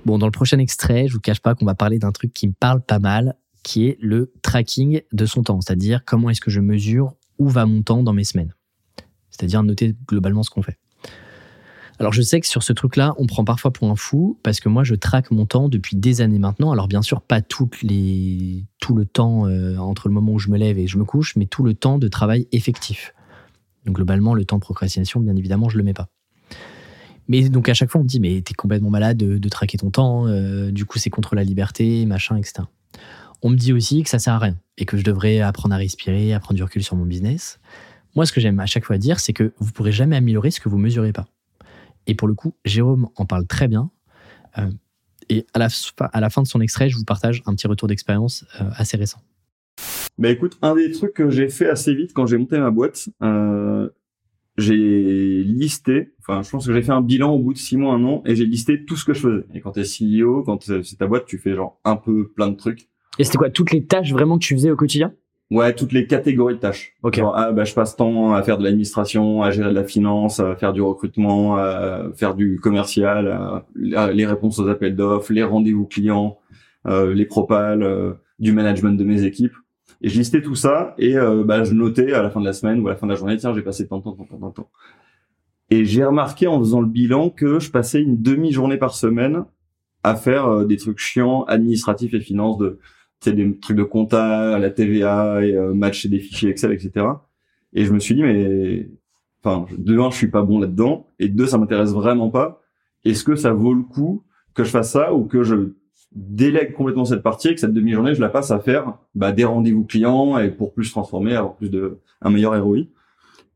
Bon, 0.06 0.18
dans 0.18 0.28
le 0.28 0.32
prochain 0.32 0.60
extrait, 0.60 1.08
je 1.08 1.14
vous 1.14 1.20
cache 1.20 1.42
pas 1.42 1.56
qu'on 1.56 1.66
va 1.66 1.76
parler 1.76 2.00
d'un 2.00 2.12
truc 2.12 2.34
qui 2.34 2.48
me 2.48 2.54
parle 2.54 2.82
pas 2.82 3.00
mal, 3.00 3.36
qui 3.64 3.88
est 3.88 3.98
le 4.00 4.32
tracking 4.42 5.02
de 5.12 5.26
son 5.26 5.44
temps, 5.44 5.60
c'est-à-dire 5.62 6.06
comment 6.06 6.30
est-ce 6.30 6.42
que 6.42 6.52
je 6.52 6.62
mesure 6.62 7.14
où 7.40 7.50
va 7.50 7.66
mon 7.66 7.82
temps 7.82 8.04
dans 8.04 8.14
mes 8.14 8.24
semaines 8.24 8.54
c'est-à-dire 9.38 9.64
noter 9.64 9.96
globalement 10.08 10.44
ce 10.44 10.50
qu'on 10.50 10.62
fait. 10.62 10.78
Alors 12.00 12.14
je 12.14 12.22
sais 12.22 12.40
que 12.40 12.48
sur 12.48 12.62
ce 12.62 12.74
truc-là, 12.74 13.16
on 13.18 13.26
prend 13.26 13.44
parfois 13.44 13.72
pour 13.72 13.90
un 13.90 13.96
fou, 13.96 14.40
parce 14.44 14.60
que 14.60 14.70
moi 14.70 14.84
je 14.84 14.94
traque 14.94 15.32
mon 15.32 15.46
temps 15.48 15.68
depuis 15.68 15.96
des 15.96 16.22
années 16.22 16.38
maintenant. 16.38 16.72
Alors 16.72 16.88
bien 16.88 17.02
sûr, 17.02 17.22
pas 17.22 17.42
tout 17.42 17.70
le 17.82 19.06
temps 19.06 19.48
euh, 19.48 19.78
entre 19.78 20.08
le 20.08 20.14
moment 20.14 20.34
où 20.34 20.40
je 20.40 20.50
me 20.50 20.58
lève 20.58 20.78
et 20.78 20.86
je 20.86 20.98
me 20.98 21.06
couche, 21.06 21.36
mais 21.36 21.48
tout 21.48 21.64
le 21.64 21.74
temps 21.74 21.98
de 21.98 22.08
travail 22.08 22.48
effectif. 22.52 23.14
Donc 23.86 23.96
globalement, 23.96 24.36
le 24.36 24.46
temps 24.46 24.58
de 24.58 24.62
procrastination, 24.62 25.20
bien 25.22 25.36
évidemment, 25.36 25.70
je 25.70 25.78
le 25.78 25.84
mets 25.84 25.94
pas. 25.94 26.10
Mais 27.28 27.50
donc 27.50 27.70
à 27.70 27.74
chaque 27.74 27.92
fois, 27.92 28.02
on 28.02 28.04
me 28.04 28.10
dit, 28.10 28.20
mais 28.20 28.42
t'es 28.42 28.54
complètement 28.54 28.90
malade 28.90 29.18
de, 29.18 29.38
de 29.38 29.50
traquer 29.50 29.78
ton 29.78 29.90
temps, 29.90 30.28
euh, 30.28 30.72
du 30.72 30.86
coup 30.86 30.98
c'est 30.98 31.10
contre 31.10 31.36
la 31.36 31.44
liberté, 31.44 32.06
machin, 32.06 32.38
etc. 32.38 32.64
On 33.42 33.50
me 33.50 33.56
dit 33.56 33.74
aussi 33.74 34.04
que 34.04 34.10
ça 34.10 34.20
sert 34.20 34.34
à 34.34 34.40
rien 34.40 34.58
et 34.78 34.86
que 34.86 34.98
je 34.98 35.04
devrais 35.04 35.42
apprendre 35.42 35.76
à 35.76 35.78
respirer, 35.78 36.34
à 36.34 36.40
prendre 36.40 36.56
du 36.56 36.64
recul 36.64 36.84
sur 36.84 36.96
mon 36.96 37.06
business. 37.06 37.60
Moi, 38.16 38.26
ce 38.26 38.32
que 38.32 38.42
j'aime 38.42 38.60
à 38.60 38.66
chaque 38.66 38.86
fois 38.86 38.98
dire, 38.98 39.20
c'est 39.20 39.34
que 39.34 39.54
vous 39.60 39.72
pourrez 39.72 39.92
jamais 39.92 40.16
améliorer 40.16 40.50
ce 40.50 40.60
que 40.60 40.70
vous 40.70 40.80
mesurez 40.80 41.14
pas. 41.14 41.28
Et 42.08 42.16
pour 42.16 42.28
le 42.28 42.34
coup, 42.34 42.56
Jérôme 42.66 43.10
en 43.16 43.26
parle 43.26 43.46
très 43.46 43.68
bien. 43.68 43.92
Euh, 44.58 44.72
et 45.30 45.46
à 45.54 45.60
la, 45.60 45.68
à 46.00 46.20
la, 46.20 46.30
fin 46.30 46.42
de 46.42 46.48
son 46.48 46.62
extrait, 46.62 46.90
je 46.90 46.98
vous 46.98 47.04
partage 47.04 47.44
un 47.46 47.54
petit 47.54 47.68
retour 47.68 47.88
d'expérience 47.88 48.46
euh, 48.60 48.70
assez 48.76 48.98
récent. 48.98 49.20
Bah 50.18 50.30
écoute, 50.30 50.58
un 50.64 50.74
des 50.74 50.92
trucs 50.92 51.14
que 51.14 51.30
j'ai 51.30 51.50
fait 51.50 51.70
assez 51.70 51.94
vite 51.94 52.12
quand 52.14 52.26
j'ai 52.26 52.38
monté 52.38 52.58
ma 52.58 52.72
boîte, 52.72 53.10
j'ai 54.58 55.44
listé, 55.44 56.14
enfin 56.20 56.42
je 56.42 56.50
pense 56.50 56.66
que 56.66 56.74
j'ai 56.74 56.82
fait 56.82 56.92
un 56.92 57.02
bilan 57.02 57.32
au 57.32 57.40
bout 57.40 57.54
de 57.54 57.58
six 57.58 57.78
mois, 57.78 57.94
un 57.94 58.04
an, 58.04 58.24
et 58.26 58.36
j'ai 58.36 58.46
listé 58.46 58.86
tout 58.86 58.96
ce 58.96 59.06
que 59.06 59.14
je 59.14 59.20
faisais. 59.20 59.46
Et 59.54 59.62
quand 59.62 59.72
t'es 59.72 59.84
CEO, 59.84 60.44
quand 60.44 60.64
c'est 60.64 60.98
ta 60.98 61.08
boîte, 61.08 61.26
tu 61.26 61.38
fais 61.38 61.54
genre 61.54 61.80
un 61.86 61.96
peu 61.96 62.30
plein 62.30 62.50
de 62.50 62.56
trucs. 62.56 62.90
Et 63.20 63.24
c'était 63.24 63.38
quoi 63.38 63.50
toutes 63.50 63.72
les 63.72 63.86
tâches 63.86 64.12
vraiment 64.12 64.38
que 64.38 64.44
tu 64.44 64.54
faisais 64.54 64.72
au 64.72 64.76
quotidien? 64.76 65.14
Ouais, 65.50 65.74
toutes 65.74 65.94
les 65.94 66.08
catégories 66.08 66.56
de 66.56 66.60
tâches. 66.60 66.94
Ok. 67.04 67.16
Genre, 67.16 67.34
ah, 67.36 67.52
bah, 67.54 67.64
je 67.64 67.74
passe 67.74 67.96
temps 67.96 68.34
à 68.34 68.44
faire 68.44 68.58
de 68.58 68.64
l'administration, 68.64 69.44
à 69.44 69.52
gérer 69.52 69.70
de 69.70 69.76
la 69.76 69.86
finance, 69.86 70.42
à 70.42 70.56
faire 70.58 70.74
du 70.74 70.82
recrutement, 70.82 71.56
à 71.56 72.08
faire 72.16 72.36
du 72.36 72.60
commercial, 72.60 73.28
à, 73.96 74.12
les 74.12 74.26
réponses 74.26 74.60
aux 74.60 74.68
appels 74.68 74.96
d'offres, 74.96 75.32
les 75.32 75.44
rendez-vous 75.44 75.86
clients, 75.86 76.38
euh, 76.86 77.14
les 77.14 77.26
propals, 77.26 77.82
euh, 77.82 78.14
du 78.40 78.52
management 78.52 78.92
de 78.92 79.04
mes 79.06 79.24
équipes. 79.24 79.56
Et 80.02 80.10
je 80.10 80.18
listais 80.18 80.42
tout 80.42 80.56
ça 80.56 80.94
et 80.98 81.18
euh, 81.18 81.44
bah, 81.44 81.64
je 81.64 81.74
notais 81.74 82.14
à 82.14 82.22
la 82.22 82.30
fin 82.30 82.40
de 82.40 82.46
la 82.46 82.54
semaine 82.54 82.80
ou 82.82 82.88
à 82.88 82.92
la 82.92 82.98
fin 82.98 83.08
de 83.08 83.12
la 83.12 83.18
journée, 83.18 83.38
tiens, 83.38 83.54
j'ai 83.54 83.62
passé 83.62 83.88
tant, 83.88 84.00
tant, 84.00 84.14
tant, 84.14 84.26
tant, 84.26 84.52
tant. 84.52 84.70
Et 85.70 85.86
j'ai 85.86 86.06
remarqué 86.06 86.48
en 86.48 86.60
faisant 86.60 86.82
le 86.82 86.88
bilan 86.88 87.30
que 87.30 87.60
je 87.60 87.72
passais 87.72 88.02
une 88.02 88.22
demi-journée 88.22 88.78
par 88.78 88.94
semaine 88.94 89.46
à 90.04 90.16
faire 90.16 90.48
euh, 90.48 90.66
des 90.66 90.78
trucs 90.78 91.00
chiants, 91.00 91.44
administratifs 91.46 92.14
et 92.14 92.20
finances 92.20 92.58
de 92.58 92.80
des 93.26 93.58
trucs 93.60 93.76
de 93.76 93.84
compta, 93.84 94.60
la 94.60 94.70
TVA 94.70 95.44
et 95.44 95.56
euh, 95.56 95.74
matcher 95.74 96.08
des 96.08 96.20
fichiers 96.20 96.52
Excel, 96.52 96.72
etc. 96.72 97.08
Et 97.74 97.84
je 97.84 97.92
me 97.92 98.00
suis 98.00 98.14
dit 98.14 98.22
mais 98.22 98.88
enfin 99.44 99.66
de 99.76 99.98
un 99.98 100.12
je 100.12 100.18
suis 100.18 100.30
pas 100.30 100.44
bon 100.44 100.60
là-dedans 100.60 101.08
et 101.18 101.28
de 101.28 101.36
deux 101.36 101.48
ça 101.48 101.58
m'intéresse 101.58 101.92
vraiment 101.92 102.30
pas. 102.30 102.62
Est-ce 103.04 103.24
que 103.24 103.36
ça 103.36 103.54
vaut 103.54 103.74
le 103.74 103.82
coup 103.82 104.24
que 104.54 104.64
je 104.64 104.70
fasse 104.70 104.92
ça 104.92 105.14
ou 105.16 105.26
que 105.26 105.44
je 105.44 105.74
délègue 106.14 106.74
complètement 106.74 107.06
cette 107.06 107.22
partie 107.22 107.50
et 107.50 107.54
que 107.54 107.60
cette 107.60 107.74
demi-journée 107.74 108.16
je 108.16 108.22
la 108.22 108.30
passe 108.30 108.52
à 108.52 108.60
faire 108.60 108.98
bah, 109.14 109.32
des 109.32 109.46
rendez-vous 109.46 109.84
clients 109.84 110.38
et 110.38 110.50
pour 110.50 110.74
plus 110.74 110.90
transformer, 110.90 111.36
avoir 111.36 111.56
plus 111.56 111.70
de 111.70 111.98
un 112.22 112.30
meilleur 112.30 112.62
ROI. 112.62 112.80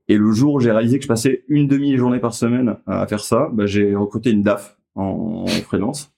Et 0.08 0.18
le 0.18 0.32
jour 0.32 0.56
où 0.56 0.60
j'ai 0.60 0.72
réalisé 0.72 0.98
que 0.98 1.04
je 1.04 1.08
passais 1.08 1.44
une 1.48 1.68
demi-journée 1.68 2.20
par 2.20 2.34
semaine 2.34 2.76
à 2.86 3.08
faire 3.08 3.22
ça, 3.22 3.50
bah, 3.54 3.66
j'ai 3.66 3.96
recruté 3.96 4.32
une 4.32 4.44
DAF 4.44 4.78
en, 4.96 5.46
en 5.46 5.48
freelance 5.48 6.14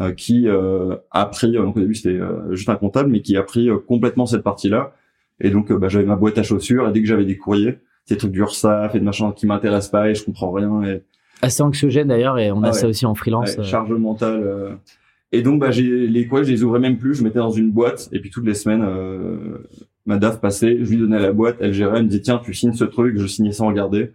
euh, 0.00 0.12
qui 0.12 0.48
euh, 0.48 0.96
a 1.10 1.26
pris, 1.26 1.52
donc 1.52 1.76
au 1.76 1.80
début 1.80 1.94
c'était 1.94 2.10
euh, 2.10 2.54
juste 2.54 2.68
un 2.68 2.76
comptable, 2.76 3.10
mais 3.10 3.20
qui 3.20 3.36
a 3.36 3.42
pris 3.42 3.68
complètement 3.86 4.26
cette 4.26 4.42
partie-là. 4.42 4.92
Et 5.40 5.50
donc 5.50 5.72
bah, 5.72 5.88
j'avais 5.88 6.04
ma 6.04 6.16
boîte 6.16 6.38
à 6.38 6.42
chaussures 6.42 6.88
et 6.88 6.92
dès 6.92 7.00
que 7.00 7.06
j'avais 7.06 7.24
des 7.24 7.36
courriers, 7.36 7.78
des 8.08 8.16
trucs 8.16 8.32
d'URSAF 8.32 8.94
et 8.94 9.00
de 9.00 9.04
machin 9.04 9.32
qui 9.32 9.46
m'intéressent 9.46 9.90
pas 9.90 10.10
et 10.10 10.14
je 10.14 10.24
comprends 10.24 10.50
rien. 10.50 10.82
Et... 10.82 11.02
Assez 11.42 11.62
anxiogène 11.62 12.08
d'ailleurs 12.08 12.38
et 12.38 12.50
on 12.50 12.62
a 12.64 12.68
Ah 12.68 12.72
ça 12.72 12.82
ouais. 12.82 12.90
aussi 12.90 13.06
en 13.06 13.14
freelance. 13.14 13.56
Ouais, 13.56 13.64
charge 13.64 13.92
mentale. 13.92 14.78
Et 15.32 15.42
donc 15.42 15.60
bah 15.60 15.70
j'ai 15.70 16.06
les 16.06 16.26
courriers, 16.26 16.44
je 16.44 16.50
les 16.50 16.62
ouvrais 16.62 16.80
même 16.80 16.98
plus, 16.98 17.14
je 17.14 17.22
mettais 17.22 17.38
dans 17.38 17.50
une 17.50 17.70
boîte 17.70 18.08
et 18.12 18.20
puis 18.20 18.30
toutes 18.30 18.46
les 18.46 18.54
semaines 18.54 18.82
euh, 18.82 19.58
ma 20.06 20.16
DAF 20.16 20.40
passait, 20.40 20.78
je 20.82 20.90
lui 20.90 20.96
donnais 20.96 21.18
la 21.18 21.32
boîte, 21.32 21.58
elle 21.60 21.74
gérait, 21.74 21.98
elle 21.98 22.04
me 22.04 22.08
disait 22.08 22.22
tiens 22.22 22.40
tu 22.42 22.54
signes 22.54 22.72
ce 22.72 22.84
truc, 22.84 23.18
je 23.18 23.26
signais 23.26 23.52
sans 23.52 23.68
regarder. 23.68 24.12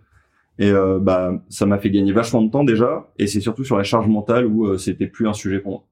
Et 0.60 0.70
euh, 0.72 1.00
bah 1.00 1.44
ça 1.50 1.66
m'a 1.66 1.78
fait 1.78 1.92
gagner 1.92 2.12
vachement 2.12 2.42
de 2.42 2.50
temps 2.50 2.64
déjà 2.64 3.12
et 3.18 3.28
c'est 3.28 3.42
surtout 3.42 3.64
sur 3.64 3.78
la 3.78 3.84
charge 3.84 4.08
mentale 4.08 4.46
où 4.46 4.68
euh, 4.68 4.78
c'était 4.78 5.08
plus 5.08 5.28
un 5.28 5.34
sujet 5.34 5.60
pour 5.60 5.72
moi. 5.72 5.84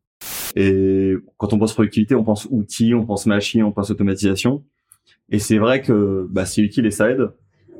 Et 0.55 1.15
quand 1.37 1.53
on 1.53 1.59
pense 1.59 1.73
productivité, 1.73 2.15
on 2.15 2.23
pense 2.23 2.47
outils, 2.49 2.93
on 2.93 3.05
pense 3.05 3.25
machine, 3.25 3.63
on 3.63 3.71
pense 3.71 3.89
automatisation. 3.91 4.63
Et 5.29 5.39
c'est 5.39 5.57
vrai 5.57 5.81
que 5.81 6.27
bah, 6.29 6.45
c'est 6.45 6.61
utile 6.61 6.85
et 6.85 6.91
ça 6.91 7.09
aide. 7.09 7.29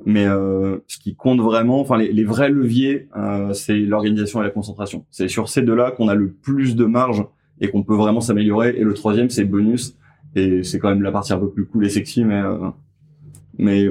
Mais 0.05 0.25
euh, 0.25 0.79
ce 0.87 0.97
qui 0.97 1.15
compte 1.15 1.39
vraiment, 1.39 1.79
enfin 1.79 1.97
les, 1.97 2.23
vrais 2.23 2.49
leviers, 2.49 3.07
euh, 3.15 3.53
c'est 3.53 3.77
l'organisation 3.77 4.41
et 4.41 4.43
la 4.43 4.49
concentration. 4.49 5.05
C'est 5.11 5.27
sur 5.27 5.49
ces 5.49 5.61
deux-là 5.61 5.91
qu'on 5.91 6.07
a 6.07 6.15
le 6.15 6.31
plus 6.31 6.75
de 6.75 6.85
marge 6.85 7.25
et 7.59 7.69
qu'on 7.69 7.83
peut 7.83 7.95
vraiment 7.95 8.21
s'améliorer. 8.21 8.75
Et 8.77 8.83
le 8.83 8.93
troisième, 8.93 9.29
c'est 9.29 9.45
bonus. 9.45 9.97
Et 10.35 10.63
c'est 10.63 10.79
quand 10.79 10.89
même 10.89 11.01
la 11.01 11.11
partie 11.11 11.33
un 11.33 11.37
peu 11.37 11.49
plus 11.49 11.65
cool 11.65 11.85
et 11.85 11.89
sexy, 11.89 12.23
mais 12.23 12.41
euh, 12.41 12.69
mais 13.57 13.85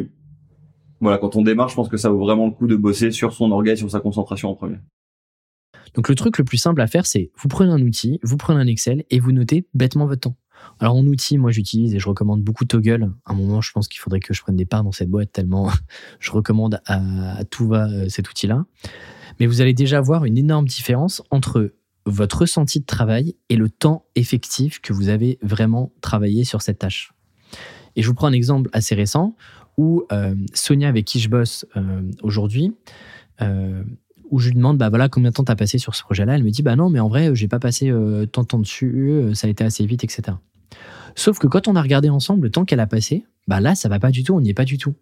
voilà, 1.00 1.18
quand 1.18 1.36
on 1.36 1.42
démarre, 1.42 1.68
je 1.68 1.74
pense 1.74 1.88
que 1.88 1.98
ça 1.98 2.08
vaut 2.08 2.18
vraiment 2.18 2.46
le 2.46 2.52
coup 2.52 2.66
de 2.66 2.76
bosser 2.76 3.10
sur 3.10 3.32
son 3.32 3.50
orgueil, 3.52 3.76
sur 3.76 3.90
sa 3.90 4.00
concentration 4.00 4.50
en 4.50 4.54
premier. 4.54 4.78
Donc 5.94 6.08
le 6.08 6.14
truc 6.14 6.38
le 6.38 6.44
plus 6.44 6.56
simple 6.56 6.80
à 6.80 6.86
faire, 6.86 7.06
c'est 7.06 7.30
vous 7.36 7.48
prenez 7.48 7.70
un 7.70 7.82
outil, 7.82 8.20
vous 8.22 8.36
prenez 8.36 8.60
un 8.60 8.66
Excel 8.66 9.04
et 9.10 9.20
vous 9.20 9.32
notez 9.32 9.66
bêtement 9.74 10.06
votre 10.06 10.20
temps. 10.20 10.36
Alors 10.78 10.96
en 10.96 11.04
outil, 11.06 11.38
moi 11.38 11.50
j'utilise 11.50 11.94
et 11.94 11.98
je 11.98 12.08
recommande 12.08 12.42
beaucoup 12.42 12.64
Toggle. 12.64 13.12
À 13.26 13.32
un 13.32 13.34
moment, 13.34 13.60
je 13.60 13.70
pense 13.72 13.88
qu'il 13.88 14.00
faudrait 14.00 14.20
que 14.20 14.32
je 14.32 14.40
prenne 14.42 14.56
des 14.56 14.64
parts 14.64 14.82
dans 14.82 14.92
cette 14.92 15.10
boîte 15.10 15.32
tellement 15.32 15.70
je 16.20 16.30
recommande 16.30 16.80
à, 16.86 17.44
tout 17.50 17.68
va 17.68 17.88
euh, 17.88 18.08
cet 18.08 18.30
outil-là. 18.30 18.64
Mais 19.38 19.46
vous 19.46 19.60
allez 19.60 19.74
déjà 19.74 20.00
voir 20.00 20.24
une 20.24 20.38
énorme 20.38 20.66
différence 20.66 21.22
entre 21.30 21.72
votre 22.06 22.40
ressenti 22.40 22.80
de 22.80 22.86
travail 22.86 23.36
et 23.48 23.56
le 23.56 23.68
temps 23.68 24.06
effectif 24.14 24.80
que 24.80 24.92
vous 24.92 25.08
avez 25.08 25.38
vraiment 25.42 25.92
travaillé 26.00 26.44
sur 26.44 26.62
cette 26.62 26.78
tâche. 26.78 27.12
Et 27.96 28.02
je 28.02 28.08
vous 28.08 28.14
prends 28.14 28.28
un 28.28 28.32
exemple 28.32 28.70
assez 28.72 28.94
récent 28.94 29.36
où 29.76 30.04
euh, 30.12 30.34
Sonia, 30.54 30.88
avec 30.88 31.04
qui 31.04 31.20
je 31.20 31.28
bosse 31.28 31.66
euh, 31.76 32.02
aujourd'hui, 32.22 32.74
où 34.30 34.38
je 34.38 34.48
lui 34.48 34.56
demande 34.56 34.78
bah 34.78 34.88
voilà 34.88 35.08
combien 35.08 35.30
de 35.30 35.34
temps 35.34 35.44
t'as 35.44 35.56
passé 35.56 35.78
sur 35.78 35.94
ce 35.94 36.02
projet-là? 36.02 36.36
Elle 36.36 36.44
me 36.44 36.50
dit 36.50 36.62
bah 36.62 36.76
non 36.76 36.90
mais 36.90 37.00
en 37.00 37.08
vrai 37.08 37.34
j'ai 37.34 37.48
pas 37.48 37.58
passé 37.58 37.90
euh, 37.90 38.26
tant 38.26 38.42
de 38.42 38.46
temps 38.46 38.58
dessus, 38.58 39.10
euh, 39.10 39.34
ça 39.34 39.46
a 39.46 39.50
été 39.50 39.64
assez 39.64 39.84
vite 39.84 40.04
etc. 40.04 40.36
Sauf 41.14 41.38
que 41.38 41.46
quand 41.46 41.68
on 41.68 41.76
a 41.76 41.82
regardé 41.82 42.08
ensemble 42.08 42.44
le 42.44 42.50
temps 42.50 42.64
qu'elle 42.64 42.80
a 42.80 42.86
passé, 42.86 43.24
bah 43.48 43.60
là 43.60 43.74
ça 43.74 43.88
va 43.88 43.98
pas 43.98 44.10
du 44.10 44.22
tout, 44.22 44.34
on 44.34 44.40
n'y 44.40 44.50
est 44.50 44.54
pas 44.54 44.64
du 44.64 44.78
tout. 44.78 44.94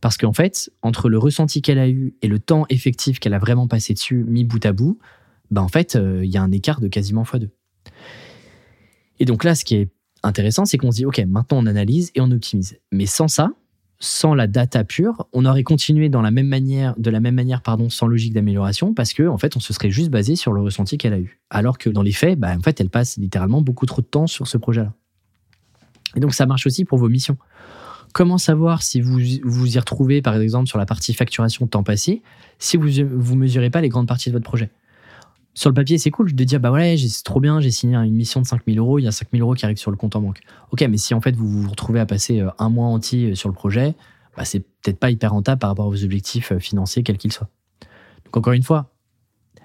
Parce 0.00 0.16
qu'en 0.16 0.32
fait 0.32 0.70
entre 0.82 1.08
le 1.08 1.18
ressenti 1.18 1.62
qu'elle 1.62 1.78
a 1.78 1.88
eu 1.88 2.14
et 2.22 2.28
le 2.28 2.38
temps 2.38 2.66
effectif 2.68 3.18
qu'elle 3.18 3.34
a 3.34 3.38
vraiment 3.38 3.66
passé 3.66 3.94
dessus 3.94 4.24
mis 4.24 4.44
bout 4.44 4.64
à 4.64 4.72
bout, 4.72 4.98
bah 5.50 5.62
en 5.62 5.68
fait 5.68 5.96
euh, 5.96 6.24
il 6.24 6.30
y 6.30 6.36
a 6.36 6.42
un 6.42 6.52
écart 6.52 6.80
de 6.80 6.88
quasiment 6.88 7.22
x2. 7.22 7.48
Et 9.18 9.24
donc 9.24 9.44
là 9.44 9.54
ce 9.54 9.64
qui 9.64 9.76
est 9.76 9.90
intéressant 10.22 10.66
c'est 10.66 10.76
qu'on 10.76 10.90
se 10.90 10.96
dit 10.96 11.06
ok 11.06 11.18
maintenant 11.26 11.58
on 11.58 11.66
analyse 11.66 12.10
et 12.14 12.20
on 12.20 12.30
optimise. 12.30 12.78
Mais 12.92 13.06
sans 13.06 13.28
ça 13.28 13.52
sans 14.02 14.34
la 14.34 14.46
data 14.46 14.82
pure, 14.82 15.26
on 15.34 15.44
aurait 15.44 15.62
continué 15.62 16.08
de 16.08 16.18
la 16.18 16.30
même 16.30 17.34
manière, 17.34 17.62
pardon, 17.62 17.90
sans 17.90 18.06
logique 18.06 18.32
d'amélioration, 18.32 18.94
parce 18.94 19.12
que 19.12 19.28
en 19.28 19.36
fait, 19.36 19.56
on 19.56 19.60
se 19.60 19.74
serait 19.74 19.90
juste 19.90 20.10
basé 20.10 20.36
sur 20.36 20.54
le 20.54 20.62
ressenti 20.62 20.96
qu'elle 20.96 21.12
a 21.12 21.18
eu. 21.18 21.38
Alors 21.50 21.76
que 21.76 21.90
dans 21.90 22.02
les 22.02 22.12
faits, 22.12 22.38
bah, 22.40 22.56
en 22.56 22.62
fait, 22.62 22.80
elle 22.80 22.88
passe 22.88 23.18
littéralement 23.18 23.60
beaucoup 23.60 23.84
trop 23.84 24.00
de 24.00 24.06
temps 24.06 24.26
sur 24.26 24.48
ce 24.48 24.56
projet-là. 24.56 24.94
Et 26.16 26.20
donc, 26.20 26.32
ça 26.32 26.46
marche 26.46 26.66
aussi 26.66 26.86
pour 26.86 26.98
vos 26.98 27.10
missions. 27.10 27.36
Comment 28.14 28.38
savoir 28.38 28.82
si 28.82 29.02
vous 29.02 29.20
vous 29.44 29.76
y 29.76 29.78
retrouvez, 29.78 30.22
par 30.22 30.34
exemple, 30.40 30.66
sur 30.66 30.78
la 30.78 30.86
partie 30.86 31.12
facturation 31.12 31.66
temps 31.66 31.84
passé, 31.84 32.22
si 32.58 32.78
vous 32.78 32.88
ne 32.88 33.34
mesurez 33.34 33.70
pas 33.70 33.82
les 33.82 33.90
grandes 33.90 34.08
parties 34.08 34.30
de 34.30 34.34
votre 34.34 34.46
projet? 34.46 34.70
Sur 35.54 35.68
le 35.68 35.74
papier, 35.74 35.98
c'est 35.98 36.10
cool 36.10 36.32
de 36.32 36.44
dire, 36.44 36.60
bah 36.60 36.70
ouais, 36.70 36.96
c'est 36.96 37.24
trop 37.24 37.40
bien, 37.40 37.60
j'ai 37.60 37.70
signé 37.70 37.96
une 37.96 38.14
mission 38.14 38.40
de 38.40 38.46
5000 38.46 38.78
euros, 38.78 38.98
il 38.98 39.04
y 39.04 39.08
a 39.08 39.12
5000 39.12 39.42
euros 39.42 39.54
qui 39.54 39.64
arrivent 39.64 39.78
sur 39.78 39.90
le 39.90 39.96
compte 39.96 40.14
en 40.16 40.20
banque. 40.20 40.40
Ok, 40.70 40.82
mais 40.88 40.96
si 40.96 41.12
en 41.12 41.20
fait 41.20 41.34
vous 41.34 41.48
vous 41.48 41.68
retrouvez 41.68 42.00
à 42.00 42.06
passer 42.06 42.40
euh, 42.40 42.50
un 42.58 42.68
mois 42.68 42.86
entier 42.86 43.30
euh, 43.30 43.34
sur 43.34 43.48
le 43.48 43.54
projet, 43.54 43.94
bah, 44.36 44.44
c'est 44.44 44.60
peut-être 44.60 44.98
pas 44.98 45.10
hyper 45.10 45.32
rentable 45.32 45.58
par 45.58 45.70
rapport 45.70 45.86
à 45.86 45.88
vos 45.88 46.04
objectifs 46.04 46.52
euh, 46.52 46.58
financiers, 46.58 47.02
quels 47.02 47.18
qu'ils 47.18 47.32
soient. 47.32 47.48
Donc 48.24 48.36
encore 48.36 48.52
une 48.52 48.62
fois, 48.62 48.92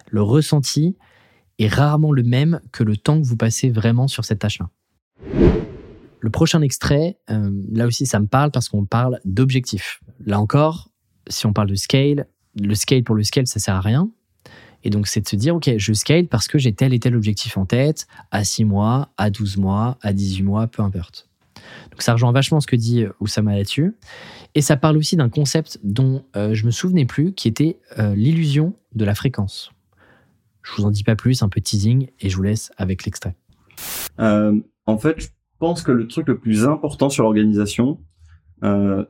le 0.10 0.24
ressenti 0.24 0.98
est 1.60 1.68
rarement 1.68 2.12
le 2.12 2.24
même 2.24 2.62
que 2.72 2.84
le 2.84 2.98
temps 2.98 3.22
que 3.22 3.26
vous 3.26 3.38
passez 3.38 3.70
vraiment 3.70 4.08
sur 4.08 4.26
cette 4.26 4.40
tâche-là. 4.40 4.70
Le 6.20 6.30
prochain 6.32 6.62
extrait, 6.62 7.20
là 7.28 7.86
aussi 7.86 8.08
ça 8.08 8.20
me 8.20 8.26
parle 8.26 8.50
parce 8.50 8.68
qu'on 8.68 8.86
parle 8.86 9.20
d'objectifs. 9.26 10.02
Là 10.26 10.40
encore, 10.40 10.90
si 11.28 11.46
on 11.46 11.54
parle 11.54 11.70
de 11.70 11.76
scale, 11.76 12.28
le 12.60 12.74
scale 12.74 13.04
pour 13.04 13.16
le 13.16 13.24
scale, 13.24 13.46
ça 13.46 13.60
sert 13.60 13.76
à 13.76 13.82
rien. 13.82 14.10
Et 14.86 14.92
donc, 14.92 15.08
c'est 15.08 15.20
de 15.20 15.28
se 15.28 15.36
dire, 15.36 15.56
OK, 15.56 15.70
je 15.76 15.94
scale 15.94 16.28
parce 16.28 16.48
que 16.48 16.60
j'ai 16.60 16.72
tel 16.72 16.94
et 16.94 17.00
tel 17.00 17.16
objectif 17.16 17.58
en 17.58 17.66
tête, 17.66 18.08
à 18.30 18.44
6 18.44 18.66
mois, 18.66 19.10
à 19.18 19.32
12 19.32 19.58
mois, 19.58 19.98
à 20.02 20.14
18 20.14 20.44
mois, 20.44 20.68
peu 20.68 20.84
importe. 20.84 21.28
Donc, 21.92 22.04
ça 22.04 22.14
rejoint 22.14 22.32
vachement 22.32 22.62
ce 22.62 22.68
que 22.68 22.76
dit 22.76 23.04
euh, 23.04 23.12
Oussama 23.20 23.56
là-dessus. 23.56 23.96
Et 24.54 24.62
ça 24.62 24.78
parle 24.78 24.96
aussi 24.98 25.16
d'un 25.16 25.28
concept 25.28 25.80
dont 25.84 26.24
euh, 26.36 26.54
je 26.54 26.68
me 26.68 26.72
souvenais 26.72 27.06
plus, 27.06 27.34
qui 27.34 27.48
était 27.48 27.80
euh, 27.98 28.14
l'illusion 28.14 28.76
de 28.94 29.06
la 29.06 29.16
fréquence. 29.16 29.72
Je 30.62 30.72
vous 30.76 30.86
en 30.86 30.92
dis 30.92 31.04
pas 31.04 31.16
plus, 31.16 31.42
un 31.42 31.50
peu 31.50 31.62
teasing, 31.62 32.08
et 32.20 32.30
je 32.30 32.36
vous 32.38 32.44
laisse 32.44 32.72
avec 32.78 33.06
l'extrait. 33.06 33.36
en 34.20 34.98
fait, 35.00 35.20
je 35.20 35.28
pense 35.58 35.82
que 35.82 35.92
le 35.92 36.08
truc 36.08 36.28
le 36.28 36.38
plus 36.38 36.66
important 36.66 37.10
sur 37.10 37.24
l'organisation, 37.24 38.00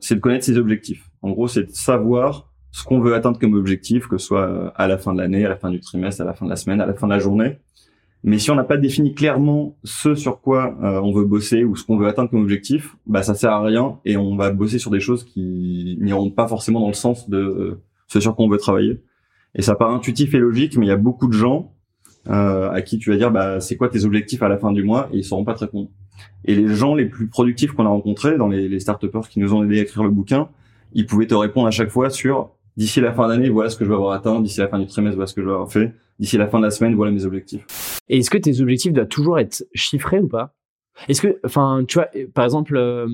c'est 0.00 0.16
de 0.16 0.20
connaître 0.20 0.44
ses 0.44 0.58
objectifs. 0.58 1.10
En 1.22 1.30
gros, 1.30 1.48
c'est 1.48 1.64
de 1.64 1.72
savoir 1.72 2.50
ce 2.76 2.84
qu'on 2.84 3.00
veut 3.00 3.14
atteindre 3.14 3.38
comme 3.38 3.54
objectif, 3.54 4.06
que 4.06 4.18
ce 4.18 4.26
soit 4.26 4.46
euh, 4.46 4.70
à 4.74 4.86
la 4.86 4.98
fin 4.98 5.14
de 5.14 5.18
l'année, 5.18 5.46
à 5.46 5.48
la 5.48 5.56
fin 5.56 5.70
du 5.70 5.80
trimestre, 5.80 6.20
à 6.20 6.26
la 6.26 6.34
fin 6.34 6.44
de 6.44 6.50
la 6.50 6.56
semaine, 6.56 6.82
à 6.82 6.84
la 6.84 6.92
fin 6.92 7.06
de 7.06 7.12
la 7.12 7.18
journée. 7.18 7.56
Mais 8.22 8.38
si 8.38 8.50
on 8.50 8.54
n'a 8.54 8.64
pas 8.64 8.76
défini 8.76 9.14
clairement 9.14 9.78
ce 9.82 10.14
sur 10.14 10.42
quoi 10.42 10.76
euh, 10.82 11.00
on 11.00 11.10
veut 11.10 11.24
bosser 11.24 11.64
ou 11.64 11.74
ce 11.74 11.84
qu'on 11.84 11.96
veut 11.96 12.06
atteindre 12.06 12.28
comme 12.28 12.42
objectif, 12.42 12.94
bah 13.06 13.22
ça 13.22 13.34
sert 13.34 13.50
à 13.50 13.62
rien 13.62 13.98
et 14.04 14.18
on 14.18 14.36
va 14.36 14.50
bosser 14.50 14.78
sur 14.78 14.90
des 14.90 15.00
choses 15.00 15.24
qui 15.24 15.96
n'iront 16.02 16.30
pas 16.30 16.46
forcément 16.48 16.80
dans 16.80 16.88
le 16.88 16.92
sens 16.92 17.30
de 17.30 17.38
euh, 17.38 17.82
ce 18.08 18.20
sur 18.20 18.36
quoi 18.36 18.44
on 18.44 18.48
veut 18.50 18.58
travailler. 18.58 19.00
Et 19.54 19.62
ça 19.62 19.74
paraît 19.74 19.94
intuitif 19.94 20.34
et 20.34 20.38
logique, 20.38 20.76
mais 20.76 20.84
il 20.84 20.90
y 20.90 20.92
a 20.92 20.98
beaucoup 20.98 21.28
de 21.28 21.32
gens 21.32 21.72
à 22.28 22.82
qui 22.82 22.98
tu 22.98 23.10
vas 23.10 23.16
dire 23.16 23.30
bah 23.30 23.60
c'est 23.60 23.76
quoi 23.76 23.88
tes 23.88 24.04
objectifs 24.04 24.42
à 24.42 24.48
la 24.48 24.58
fin 24.58 24.72
du 24.72 24.82
mois 24.82 25.08
et 25.12 25.18
ils 25.18 25.24
sauront 25.24 25.44
pas 25.44 25.54
te 25.54 25.60
répondre. 25.60 25.88
Et 26.44 26.56
les 26.56 26.74
gens 26.74 26.96
les 26.96 27.06
plus 27.06 27.28
productifs 27.28 27.70
qu'on 27.70 27.86
a 27.86 27.88
rencontrés 27.88 28.36
dans 28.36 28.48
les, 28.48 28.68
les 28.68 28.80
start 28.80 29.00
qui 29.30 29.38
nous 29.38 29.54
ont 29.54 29.62
aidé 29.62 29.78
à 29.78 29.82
écrire 29.82 30.02
le 30.02 30.10
bouquin, 30.10 30.48
ils 30.92 31.06
pouvaient 31.06 31.28
te 31.28 31.34
répondre 31.34 31.68
à 31.68 31.70
chaque 31.70 31.90
fois 31.90 32.10
sur 32.10 32.55
d'ici 32.76 33.00
la 33.00 33.12
fin 33.12 33.28
d'année, 33.28 33.48
voilà 33.48 33.70
ce 33.70 33.76
que 33.76 33.84
je 33.84 33.90
vais 33.90 33.96
avoir 33.96 34.12
atteint, 34.12 34.40
d'ici 34.40 34.60
la 34.60 34.68
fin 34.68 34.78
du 34.78 34.86
trimestre, 34.86 35.16
voilà 35.16 35.26
ce 35.26 35.34
que 35.34 35.40
je 35.40 35.46
vais 35.46 35.52
avoir 35.52 35.70
fait, 35.70 35.94
d'ici 36.18 36.36
la 36.36 36.46
fin 36.46 36.58
de 36.58 36.64
la 36.64 36.70
semaine, 36.70 36.94
voilà 36.94 37.12
mes 37.12 37.24
objectifs. 37.24 37.64
Et 38.08 38.18
est-ce 38.18 38.30
que 38.30 38.38
tes 38.38 38.60
objectifs 38.60 38.92
doivent 38.92 39.08
toujours 39.08 39.38
être 39.38 39.64
chiffrés 39.74 40.20
ou 40.20 40.28
pas? 40.28 40.54
Est-ce 41.08 41.20
que, 41.20 41.38
enfin, 41.44 41.84
tu 41.86 41.98
vois, 41.98 42.08
par 42.34 42.44
exemple, 42.44 42.76
euh, 42.76 43.06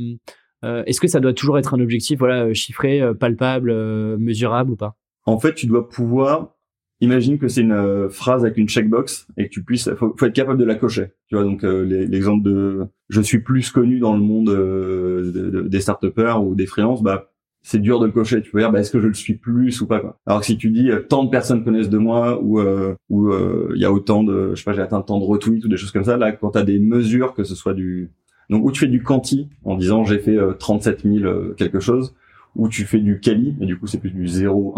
euh, 0.64 0.82
est-ce 0.86 1.00
que 1.00 1.08
ça 1.08 1.20
doit 1.20 1.32
toujours 1.32 1.58
être 1.58 1.74
un 1.74 1.80
objectif, 1.80 2.18
voilà, 2.18 2.52
chiffré, 2.54 3.00
euh, 3.00 3.14
palpable, 3.14 3.72
mesurable 4.18 4.72
ou 4.72 4.76
pas? 4.76 4.96
En 5.24 5.38
fait, 5.38 5.54
tu 5.54 5.66
dois 5.66 5.88
pouvoir. 5.88 6.54
Imagine 7.00 7.36
que 7.36 7.48
c'est 7.48 7.62
une 7.62 8.08
phrase 8.10 8.44
avec 8.44 8.56
une 8.58 8.68
checkbox 8.68 9.26
et 9.36 9.48
que 9.48 9.50
tu 9.52 9.64
puisses, 9.64 9.92
faut, 9.94 10.14
faut 10.16 10.26
être 10.26 10.32
capable 10.32 10.60
de 10.60 10.64
la 10.64 10.76
cocher. 10.76 11.08
Tu 11.26 11.34
vois 11.34 11.42
donc 11.42 11.64
l'exemple 11.64 12.44
de 12.44 12.86
je 13.08 13.20
suis 13.20 13.40
plus 13.40 13.72
connu 13.72 13.98
dans 13.98 14.14
le 14.14 14.20
monde 14.20 15.68
des 15.68 15.80
start 15.80 16.04
ou 16.40 16.54
des 16.54 16.66
freelances, 16.66 17.02
bah 17.02 17.31
c'est 17.62 17.78
dur 17.78 18.00
de 18.00 18.08
cocher. 18.08 18.42
Tu 18.42 18.50
peux 18.50 18.58
dire, 18.58 18.70
bah, 18.70 18.80
est-ce 18.80 18.90
que 18.90 19.00
je 19.00 19.06
le 19.06 19.14
suis 19.14 19.34
plus 19.34 19.80
ou 19.80 19.86
pas 19.86 20.00
quoi. 20.00 20.18
Alors 20.26 20.40
que 20.40 20.46
si 20.46 20.56
tu 20.58 20.70
dis, 20.70 20.90
euh, 20.90 21.00
tant 21.00 21.24
de 21.24 21.30
personnes 21.30 21.64
connaissent 21.64 21.88
de 21.88 21.98
moi 21.98 22.40
ou 22.42 22.60
euh, 22.60 22.94
ou 23.08 23.28
euh, 23.28 23.72
il 23.74 23.80
y 23.80 23.84
a 23.84 23.92
autant 23.92 24.24
de, 24.24 24.50
je 24.50 24.56
sais 24.56 24.64
pas, 24.64 24.72
j'ai 24.72 24.82
atteint 24.82 25.00
tant 25.00 25.18
de 25.18 25.24
retweets 25.24 25.64
ou 25.64 25.68
des 25.68 25.76
choses 25.76 25.92
comme 25.92 26.04
ça. 26.04 26.16
Là, 26.16 26.32
quand 26.32 26.50
tu 26.50 26.58
as 26.58 26.64
des 26.64 26.78
mesures, 26.78 27.34
que 27.34 27.44
ce 27.44 27.54
soit 27.54 27.74
du, 27.74 28.10
donc 28.50 28.64
où 28.64 28.72
tu 28.72 28.80
fais 28.80 28.88
du 28.88 29.02
quanti 29.02 29.48
en 29.64 29.76
disant 29.76 30.04
j'ai 30.04 30.18
fait 30.18 30.36
37 30.58 31.02
000 31.04 31.54
quelque 31.56 31.80
chose, 31.80 32.14
ou 32.56 32.68
tu 32.68 32.84
fais 32.84 32.98
du 32.98 33.20
quali, 33.20 33.56
et 33.60 33.66
du 33.66 33.78
coup 33.78 33.86
c'est 33.86 33.98
plus 33.98 34.10
du 34.10 34.26
0, 34.26 34.74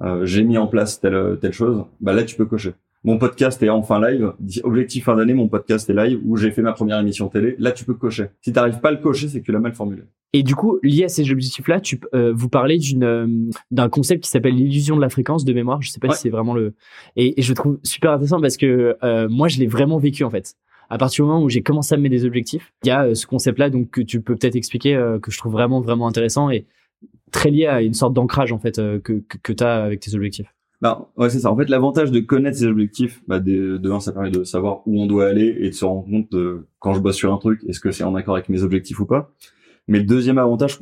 1. 0.00 0.24
j'ai 0.24 0.42
mis 0.44 0.58
en 0.58 0.66
place 0.66 1.00
telle 1.00 1.38
telle 1.40 1.52
chose. 1.52 1.84
Bah 2.00 2.12
là, 2.12 2.24
tu 2.24 2.36
peux 2.36 2.46
cocher 2.46 2.74
mon 3.06 3.18
podcast 3.18 3.62
est 3.62 3.68
enfin 3.68 4.00
live. 4.00 4.32
Objectif 4.64 5.04
fin 5.04 5.14
d'année, 5.14 5.32
mon 5.32 5.46
podcast 5.46 5.88
est 5.88 5.94
live 5.94 6.20
où 6.24 6.36
j'ai 6.36 6.50
fait 6.50 6.60
ma 6.60 6.72
première 6.72 6.98
émission 6.98 7.28
télé. 7.28 7.54
Là, 7.60 7.70
tu 7.70 7.84
peux 7.84 7.94
cocher. 7.94 8.26
Si 8.40 8.50
tu 8.50 8.56
n'arrives 8.56 8.80
pas 8.80 8.88
à 8.88 8.90
le 8.90 8.98
cocher, 8.98 9.28
c'est 9.28 9.40
que 9.40 9.44
tu 9.44 9.52
l'as 9.52 9.60
mal 9.60 9.74
formulé. 9.74 10.02
Et 10.32 10.42
du 10.42 10.56
coup, 10.56 10.80
lié 10.82 11.04
à 11.04 11.08
ces 11.08 11.30
objectifs-là, 11.30 11.80
tu 11.80 12.00
euh, 12.14 12.32
vous 12.34 12.48
parlez 12.48 12.78
d'une 12.78 13.04
euh, 13.04 13.28
d'un 13.70 13.88
concept 13.88 14.24
qui 14.24 14.30
s'appelle 14.30 14.56
l'illusion 14.56 14.96
de 14.96 15.00
la 15.00 15.08
fréquence 15.08 15.44
de 15.44 15.52
mémoire. 15.52 15.80
Je 15.82 15.90
sais 15.90 16.00
pas 16.00 16.12
si 16.12 16.22
c'est 16.22 16.30
vraiment 16.30 16.52
le 16.52 16.74
et, 17.14 17.40
je 17.40 17.52
trouve 17.52 17.78
super 17.84 18.10
intéressant 18.10 18.40
parce 18.40 18.56
que 18.56 18.96
euh, 19.04 19.28
moi, 19.28 19.46
je 19.46 19.60
l'ai 19.60 19.68
vraiment 19.68 19.98
vécu 19.98 20.24
en 20.24 20.30
fait. 20.30 20.56
À 20.90 20.98
partir 20.98 21.24
du 21.24 21.30
moment 21.30 21.44
où 21.44 21.48
j'ai 21.48 21.62
commencé 21.62 21.94
à 21.94 21.98
me 21.98 22.02
mettre 22.02 22.14
des 22.14 22.24
objectifs, 22.24 22.72
il 22.82 22.88
y 22.88 22.90
a 22.90 23.14
ce 23.14 23.24
concept-là 23.26 23.70
donc 23.70 23.90
que 23.90 24.00
tu 24.00 24.20
peux 24.20 24.34
peut-être 24.34 24.56
expliquer 24.56 24.94
que 25.22 25.30
je 25.30 25.38
trouve 25.38 25.52
vraiment 25.52 25.80
vraiment 25.80 26.08
intéressant 26.08 26.50
et 26.50 26.66
très 27.30 27.50
lié 27.50 27.66
à 27.66 27.82
une 27.82 27.94
sorte 27.94 28.14
d'ancrage 28.14 28.52
en 28.52 28.58
fait 28.58 28.76
que 28.76 28.98
que, 28.98 29.38
que 29.42 29.52
tu 29.52 29.62
as 29.62 29.84
avec 29.84 30.00
tes 30.00 30.14
objectifs. 30.16 30.55
Bah, 30.82 31.08
ouais, 31.16 31.30
c'est 31.30 31.40
ça. 31.40 31.50
En 31.50 31.56
fait, 31.56 31.68
l'avantage 31.68 32.10
de 32.10 32.20
connaître 32.20 32.58
ses 32.58 32.66
objectifs, 32.66 33.22
bah, 33.26 33.40
de, 33.40 33.78
de 33.78 33.90
un, 33.90 34.00
ça 34.00 34.12
permet 34.12 34.30
de 34.30 34.44
savoir 34.44 34.82
où 34.86 35.00
on 35.00 35.06
doit 35.06 35.26
aller 35.26 35.56
et 35.60 35.70
de 35.70 35.74
se 35.74 35.84
rendre 35.84 36.04
compte 36.04 36.30
de, 36.32 36.66
quand 36.78 36.92
je 36.92 37.00
bosse 37.00 37.16
sur 37.16 37.32
un 37.32 37.38
truc, 37.38 37.62
est-ce 37.66 37.80
que 37.80 37.90
c'est 37.90 38.04
en 38.04 38.14
accord 38.14 38.34
avec 38.34 38.48
mes 38.48 38.62
objectifs 38.62 39.00
ou 39.00 39.06
pas. 39.06 39.32
Mais 39.88 39.98
le 39.98 40.04
deuxième 40.04 40.38
avantage 40.38 40.78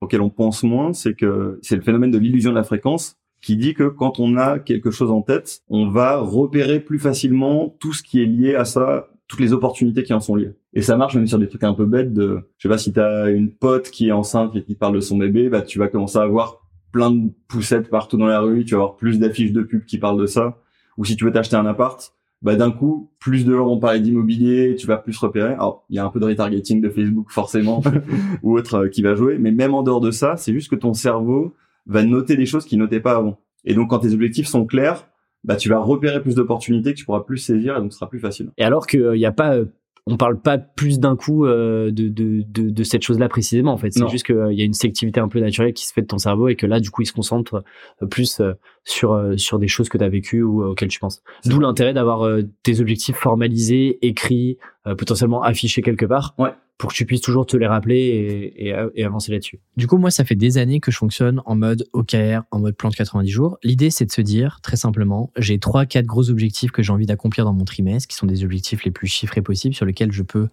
auquel 0.00 0.20
on 0.20 0.30
pense 0.30 0.62
moins, 0.62 0.92
c'est 0.92 1.14
que 1.14 1.58
c'est 1.62 1.76
le 1.76 1.82
phénomène 1.82 2.10
de 2.10 2.18
l'illusion 2.18 2.50
de 2.50 2.56
la 2.56 2.64
fréquence 2.64 3.16
qui 3.40 3.56
dit 3.56 3.74
que 3.74 3.88
quand 3.88 4.18
on 4.18 4.36
a 4.36 4.58
quelque 4.58 4.90
chose 4.90 5.10
en 5.10 5.22
tête, 5.22 5.62
on 5.68 5.88
va 5.88 6.18
repérer 6.18 6.80
plus 6.80 6.98
facilement 6.98 7.74
tout 7.78 7.92
ce 7.92 8.02
qui 8.02 8.20
est 8.20 8.26
lié 8.26 8.54
à 8.54 8.64
ça, 8.64 9.08
toutes 9.28 9.40
les 9.40 9.52
opportunités 9.52 10.02
qui 10.02 10.12
en 10.12 10.20
sont 10.20 10.34
liées. 10.34 10.52
Et 10.74 10.82
ça 10.82 10.96
marche 10.96 11.14
même 11.14 11.26
sur 11.26 11.38
des 11.38 11.48
trucs 11.48 11.62
un 11.62 11.74
peu 11.74 11.86
bêtes 11.86 12.12
de, 12.12 12.40
je 12.58 12.62
sais 12.62 12.68
pas, 12.68 12.78
si 12.78 12.92
t'as 12.92 13.30
une 13.30 13.50
pote 13.50 13.90
qui 13.90 14.08
est 14.08 14.12
enceinte 14.12 14.56
et 14.56 14.64
qui 14.64 14.74
parle 14.74 14.94
de 14.96 15.00
son 15.00 15.16
bébé, 15.16 15.48
bah, 15.48 15.62
tu 15.62 15.78
vas 15.78 15.88
commencer 15.88 16.18
à 16.18 16.26
voir 16.26 16.67
plein 16.92 17.10
de 17.10 17.30
poussettes 17.48 17.90
partout 17.90 18.16
dans 18.16 18.26
la 18.26 18.40
rue, 18.40 18.64
tu 18.64 18.74
vas 18.74 18.82
avoir 18.82 18.96
plus 18.96 19.18
d'affiches 19.18 19.52
de 19.52 19.62
pub 19.62 19.84
qui 19.84 19.98
parlent 19.98 20.20
de 20.20 20.26
ça. 20.26 20.58
Ou 20.96 21.04
si 21.04 21.16
tu 21.16 21.24
veux 21.24 21.32
t'acheter 21.32 21.56
un 21.56 21.66
appart, 21.66 22.12
bah 22.42 22.54
d'un 22.54 22.70
coup, 22.70 23.10
plus 23.18 23.44
de 23.44 23.54
gens 23.54 23.66
vont 23.66 23.78
parler 23.78 24.00
d'immobilier, 24.00 24.76
tu 24.76 24.86
vas 24.86 24.96
plus 24.96 25.16
repérer. 25.18 25.52
Alors, 25.54 25.84
il 25.90 25.96
y 25.96 25.98
a 25.98 26.04
un 26.04 26.10
peu 26.10 26.20
de 26.20 26.24
retargeting 26.24 26.80
de 26.80 26.88
Facebook 26.88 27.30
forcément 27.30 27.82
ou 28.42 28.56
autre 28.56 28.74
euh, 28.74 28.88
qui 28.88 29.02
va 29.02 29.14
jouer, 29.14 29.38
mais 29.38 29.50
même 29.50 29.74
en 29.74 29.82
dehors 29.82 30.00
de 30.00 30.10
ça, 30.10 30.36
c'est 30.36 30.52
juste 30.52 30.70
que 30.70 30.76
ton 30.76 30.94
cerveau 30.94 31.54
va 31.86 32.04
noter 32.04 32.36
des 32.36 32.46
choses 32.46 32.64
qu'il 32.64 32.78
notait 32.78 33.00
pas 33.00 33.16
avant. 33.16 33.40
Et 33.64 33.74
donc 33.74 33.90
quand 33.90 33.98
tes 34.00 34.12
objectifs 34.12 34.46
sont 34.46 34.66
clairs, 34.66 35.08
bah 35.44 35.56
tu 35.56 35.68
vas 35.68 35.78
repérer 35.78 36.20
plus 36.22 36.34
d'opportunités 36.34 36.92
que 36.92 36.98
tu 36.98 37.04
pourras 37.04 37.20
plus 37.20 37.38
saisir 37.38 37.76
et 37.76 37.80
donc 37.80 37.92
ce 37.92 37.98
sera 37.98 38.08
plus 38.08 38.20
facile. 38.20 38.50
Et 38.56 38.64
alors 38.64 38.86
qu'il 38.86 39.12
n'y 39.12 39.26
a 39.26 39.32
pas 39.32 39.56
euh, 39.56 39.66
on 40.08 40.16
parle 40.16 40.40
pas 40.40 40.58
plus 40.58 40.98
d'un 40.98 41.16
coup 41.16 41.44
euh, 41.44 41.90
de, 41.90 42.08
de, 42.08 42.42
de, 42.46 42.82
cette 42.82 43.02
chose-là 43.02 43.28
précisément 43.28 43.72
en 43.72 43.76
fait. 43.76 43.90
C'est 43.92 44.08
juste 44.08 44.26
qu'il 44.26 44.36
euh, 44.36 44.52
y 44.52 44.62
a 44.62 44.64
une 44.64 44.72
sélectivité 44.72 45.20
un 45.20 45.28
peu 45.28 45.40
naturelle 45.40 45.72
qui 45.72 45.86
se 45.86 45.92
fait 45.92 46.02
de 46.02 46.06
ton 46.06 46.18
cerveau 46.18 46.48
et 46.48 46.56
que 46.56 46.66
là 46.66 46.80
du 46.80 46.90
coup 46.90 47.02
il 47.02 47.06
se 47.06 47.12
concentre 47.12 47.62
euh, 48.02 48.06
plus 48.06 48.40
sur 48.84 49.22
sur 49.36 49.58
des 49.58 49.68
choses 49.68 49.88
que 49.88 49.98
tu 49.98 50.04
as 50.04 50.08
vécues 50.08 50.42
ou 50.42 50.64
auxquelles 50.64 50.88
tu 50.88 50.98
penses. 50.98 51.22
D'où 51.44 51.60
l'intérêt 51.60 51.92
d'avoir 51.92 52.26
des 52.64 52.80
objectifs 52.80 53.16
formalisés, 53.16 53.98
écrits, 54.02 54.58
potentiellement 54.84 55.42
affichés 55.42 55.82
quelque 55.82 56.06
part. 56.06 56.34
Ouais 56.38 56.52
pour 56.78 56.90
que 56.90 56.94
tu 56.94 57.04
puisses 57.04 57.20
toujours 57.20 57.44
te 57.44 57.56
les 57.56 57.66
rappeler 57.66 58.52
et, 58.56 59.04
avancer 59.04 59.32
là-dessus. 59.32 59.60
Du 59.76 59.88
coup, 59.88 59.98
moi, 59.98 60.12
ça 60.12 60.24
fait 60.24 60.36
des 60.36 60.58
années 60.58 60.78
que 60.78 60.92
je 60.92 60.96
fonctionne 60.96 61.42
en 61.44 61.56
mode 61.56 61.84
OKR, 61.92 62.42
en 62.52 62.60
mode 62.60 62.76
plan 62.76 62.88
de 62.88 62.94
90 62.94 63.28
jours. 63.28 63.58
L'idée, 63.64 63.90
c'est 63.90 64.06
de 64.06 64.12
se 64.12 64.20
dire, 64.20 64.60
très 64.62 64.76
simplement, 64.76 65.32
j'ai 65.36 65.58
trois, 65.58 65.86
quatre 65.86 66.06
gros 66.06 66.30
objectifs 66.30 66.70
que 66.70 66.82
j'ai 66.84 66.92
envie 66.92 67.06
d'accomplir 67.06 67.44
dans 67.44 67.52
mon 67.52 67.64
trimestre, 67.64 68.06
qui 68.08 68.16
sont 68.16 68.26
des 68.26 68.44
objectifs 68.44 68.84
les 68.84 68.92
plus 68.92 69.08
chiffrés 69.08 69.42
possibles, 69.42 69.74
sur 69.74 69.86
lesquels 69.86 70.12
je 70.12 70.22
peux, 70.22 70.48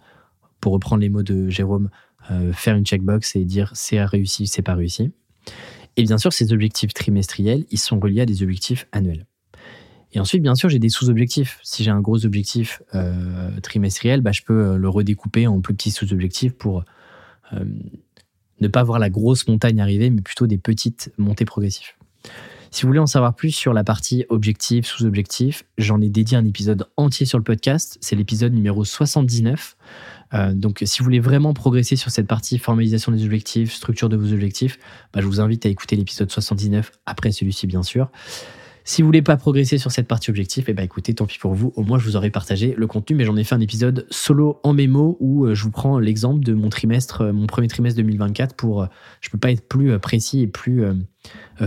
pour 0.60 0.72
reprendre 0.72 1.00
les 1.00 1.08
mots 1.08 1.22
de 1.22 1.48
Jérôme, 1.48 1.90
euh, 2.32 2.52
faire 2.52 2.74
une 2.74 2.84
checkbox 2.84 3.36
et 3.36 3.44
dire 3.44 3.70
c'est 3.74 4.04
réussi, 4.04 4.48
c'est 4.48 4.62
pas 4.62 4.74
réussi. 4.74 5.12
Et 5.96 6.02
bien 6.02 6.18
sûr, 6.18 6.32
ces 6.32 6.52
objectifs 6.52 6.92
trimestriels, 6.92 7.64
ils 7.70 7.78
sont 7.78 8.00
reliés 8.00 8.22
à 8.22 8.26
des 8.26 8.42
objectifs 8.42 8.88
annuels. 8.90 9.26
Et 10.16 10.18
ensuite, 10.18 10.42
bien 10.42 10.54
sûr, 10.54 10.70
j'ai 10.70 10.78
des 10.78 10.88
sous-objectifs. 10.88 11.60
Si 11.62 11.84
j'ai 11.84 11.90
un 11.90 12.00
gros 12.00 12.24
objectif 12.24 12.80
euh, 12.94 13.50
trimestriel, 13.62 14.22
bah, 14.22 14.32
je 14.32 14.40
peux 14.40 14.58
euh, 14.58 14.76
le 14.78 14.88
redécouper 14.88 15.46
en 15.46 15.60
plus 15.60 15.74
petits 15.74 15.90
sous-objectifs 15.90 16.54
pour 16.54 16.84
euh, 17.52 17.64
ne 18.62 18.68
pas 18.68 18.82
voir 18.82 18.98
la 18.98 19.10
grosse 19.10 19.46
montagne 19.46 19.78
arriver, 19.78 20.08
mais 20.08 20.22
plutôt 20.22 20.46
des 20.46 20.56
petites 20.56 21.12
montées 21.18 21.44
progressives. 21.44 21.88
Si 22.70 22.82
vous 22.82 22.88
voulez 22.88 22.98
en 22.98 23.06
savoir 23.06 23.34
plus 23.34 23.50
sur 23.50 23.74
la 23.74 23.84
partie 23.84 24.24
objectif, 24.30 24.86
sous-objectif, 24.86 25.64
j'en 25.76 26.00
ai 26.00 26.08
dédié 26.08 26.38
un 26.38 26.46
épisode 26.46 26.86
entier 26.96 27.26
sur 27.26 27.36
le 27.36 27.44
podcast. 27.44 27.98
C'est 28.00 28.16
l'épisode 28.16 28.54
numéro 28.54 28.86
79. 28.86 29.76
Euh, 30.32 30.54
donc, 30.54 30.82
si 30.86 31.00
vous 31.00 31.04
voulez 31.04 31.20
vraiment 31.20 31.52
progresser 31.52 31.96
sur 31.96 32.10
cette 32.10 32.26
partie 32.26 32.56
formalisation 32.56 33.12
des 33.12 33.22
objectifs, 33.26 33.74
structure 33.74 34.08
de 34.08 34.16
vos 34.16 34.32
objectifs, 34.32 34.78
bah, 35.12 35.20
je 35.20 35.26
vous 35.26 35.42
invite 35.42 35.66
à 35.66 35.68
écouter 35.68 35.94
l'épisode 35.94 36.30
79 36.30 36.90
après 37.04 37.32
celui-ci, 37.32 37.66
bien 37.66 37.82
sûr. 37.82 38.10
Si 38.88 39.02
vous 39.02 39.08
voulez 39.08 39.20
pas 39.20 39.36
progresser 39.36 39.78
sur 39.78 39.90
cette 39.90 40.06
partie 40.06 40.30
objectif, 40.30 40.68
eh 40.68 40.72
ben 40.72 40.84
écoutez, 40.84 41.12
tant 41.12 41.26
pis 41.26 41.40
pour 41.40 41.54
vous. 41.54 41.72
Au 41.74 41.82
moins, 41.82 41.98
je 41.98 42.04
vous 42.04 42.14
aurai 42.14 42.30
partagé 42.30 42.72
le 42.76 42.86
contenu, 42.86 43.16
mais 43.16 43.24
j'en 43.24 43.36
ai 43.36 43.42
fait 43.42 43.56
un 43.56 43.60
épisode 43.60 44.06
solo 44.10 44.60
en 44.62 44.74
mémo 44.74 45.16
où 45.18 45.44
euh, 45.44 45.56
je 45.56 45.64
vous 45.64 45.72
prends 45.72 45.98
l'exemple 45.98 46.44
de 46.44 46.54
mon 46.54 46.68
trimestre, 46.68 47.22
euh, 47.22 47.32
mon 47.32 47.48
premier 47.48 47.66
trimestre 47.66 47.96
2024 47.96 48.54
pour, 48.54 48.86
je 49.20 49.28
peux 49.28 49.38
pas 49.38 49.50
être 49.50 49.66
plus 49.66 49.98
précis 49.98 50.42
et 50.42 50.46
plus 50.46 50.84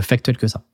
factuel 0.00 0.38
que 0.38 0.46
ça. 0.46 0.64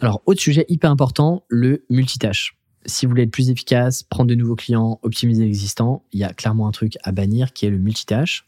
Alors, 0.00 0.22
autre 0.24 0.40
sujet 0.40 0.64
hyper 0.68 0.90
important, 0.90 1.44
le 1.48 1.84
multitâche. 1.90 2.56
Si 2.86 3.04
vous 3.04 3.10
voulez 3.10 3.24
être 3.24 3.30
plus 3.30 3.50
efficace, 3.50 4.02
prendre 4.02 4.30
de 4.30 4.34
nouveaux 4.34 4.56
clients, 4.56 4.98
optimiser 5.02 5.44
l'existant, 5.44 6.02
il 6.12 6.20
y 6.20 6.24
a 6.24 6.32
clairement 6.32 6.66
un 6.66 6.70
truc 6.70 6.96
à 7.02 7.12
bannir 7.12 7.52
qui 7.52 7.66
est 7.66 7.70
le 7.70 7.78
multitâche. 7.78 8.46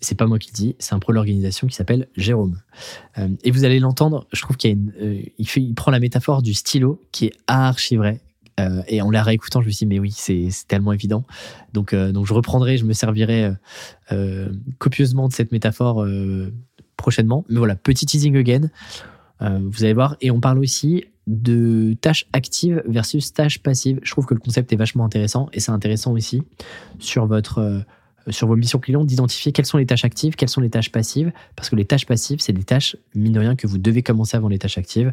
C'est 0.00 0.16
pas 0.16 0.26
moi 0.26 0.38
qui 0.38 0.50
le 0.50 0.54
dis, 0.54 0.76
c'est 0.78 0.94
un 0.94 0.98
pro 0.98 1.12
de 1.12 1.14
l'organisation 1.14 1.66
qui 1.66 1.74
s'appelle 1.74 2.08
Jérôme. 2.16 2.60
Euh, 3.18 3.28
et 3.42 3.50
vous 3.50 3.64
allez 3.64 3.80
l'entendre, 3.80 4.26
je 4.32 4.40
trouve 4.42 4.56
qu'il 4.56 4.92
euh, 5.00 5.74
prend 5.74 5.90
la 5.90 5.98
métaphore 5.98 6.42
du 6.42 6.54
stylo 6.54 7.02
qui 7.10 7.26
est 7.26 7.32
archi 7.46 7.96
vrai. 7.96 8.20
Euh, 8.60 8.82
et 8.88 9.02
en 9.02 9.10
la 9.10 9.22
réécoutant, 9.22 9.60
je 9.60 9.66
me 9.66 9.70
suis 9.70 9.86
dit, 9.86 9.94
mais 9.94 9.98
oui, 9.98 10.12
c'est 10.12 10.48
tellement 10.68 10.92
évident. 10.92 11.24
Donc, 11.72 11.94
donc 11.94 12.26
je 12.26 12.34
reprendrai, 12.34 12.76
je 12.76 12.84
me 12.84 12.92
servirai 12.92 13.52
copieusement 14.78 15.28
de 15.28 15.32
cette 15.32 15.52
métaphore 15.52 16.04
prochainement. 16.96 17.44
Mais 17.48 17.58
voilà, 17.58 17.76
petit 17.76 18.06
teasing 18.06 18.36
again. 18.36 18.68
Vous 19.40 19.84
allez 19.84 19.92
voir. 19.92 20.16
Et 20.20 20.32
on 20.32 20.40
parle 20.40 20.58
aussi 20.58 21.04
de 21.28 21.94
tâches 22.00 22.26
actives 22.32 22.82
versus 22.86 23.32
tâches 23.32 23.60
passives. 23.60 24.00
Je 24.02 24.10
trouve 24.10 24.26
que 24.26 24.34
le 24.34 24.40
concept 24.40 24.72
est 24.72 24.76
vachement 24.76 25.04
intéressant 25.04 25.48
et 25.52 25.60
c'est 25.60 25.70
intéressant 25.70 26.12
aussi 26.12 26.42
sur 26.98 27.26
votre 27.26 27.84
sur 28.30 28.46
vos 28.46 28.56
missions 28.56 28.78
clients 28.78 29.04
d'identifier 29.04 29.52
quelles 29.52 29.66
sont 29.66 29.78
les 29.78 29.86
tâches 29.86 30.04
actives, 30.04 30.34
quelles 30.34 30.48
sont 30.48 30.60
les 30.60 30.70
tâches 30.70 30.90
passives, 30.90 31.32
parce 31.56 31.70
que 31.70 31.76
les 31.76 31.84
tâches 31.84 32.06
passives, 32.06 32.40
c'est 32.40 32.52
des 32.52 32.64
tâches, 32.64 32.96
mine 33.14 33.56
que 33.56 33.66
vous 33.66 33.78
devez 33.78 34.02
commencer 34.02 34.36
avant 34.36 34.48
les 34.48 34.58
tâches 34.58 34.78
actives. 34.78 35.12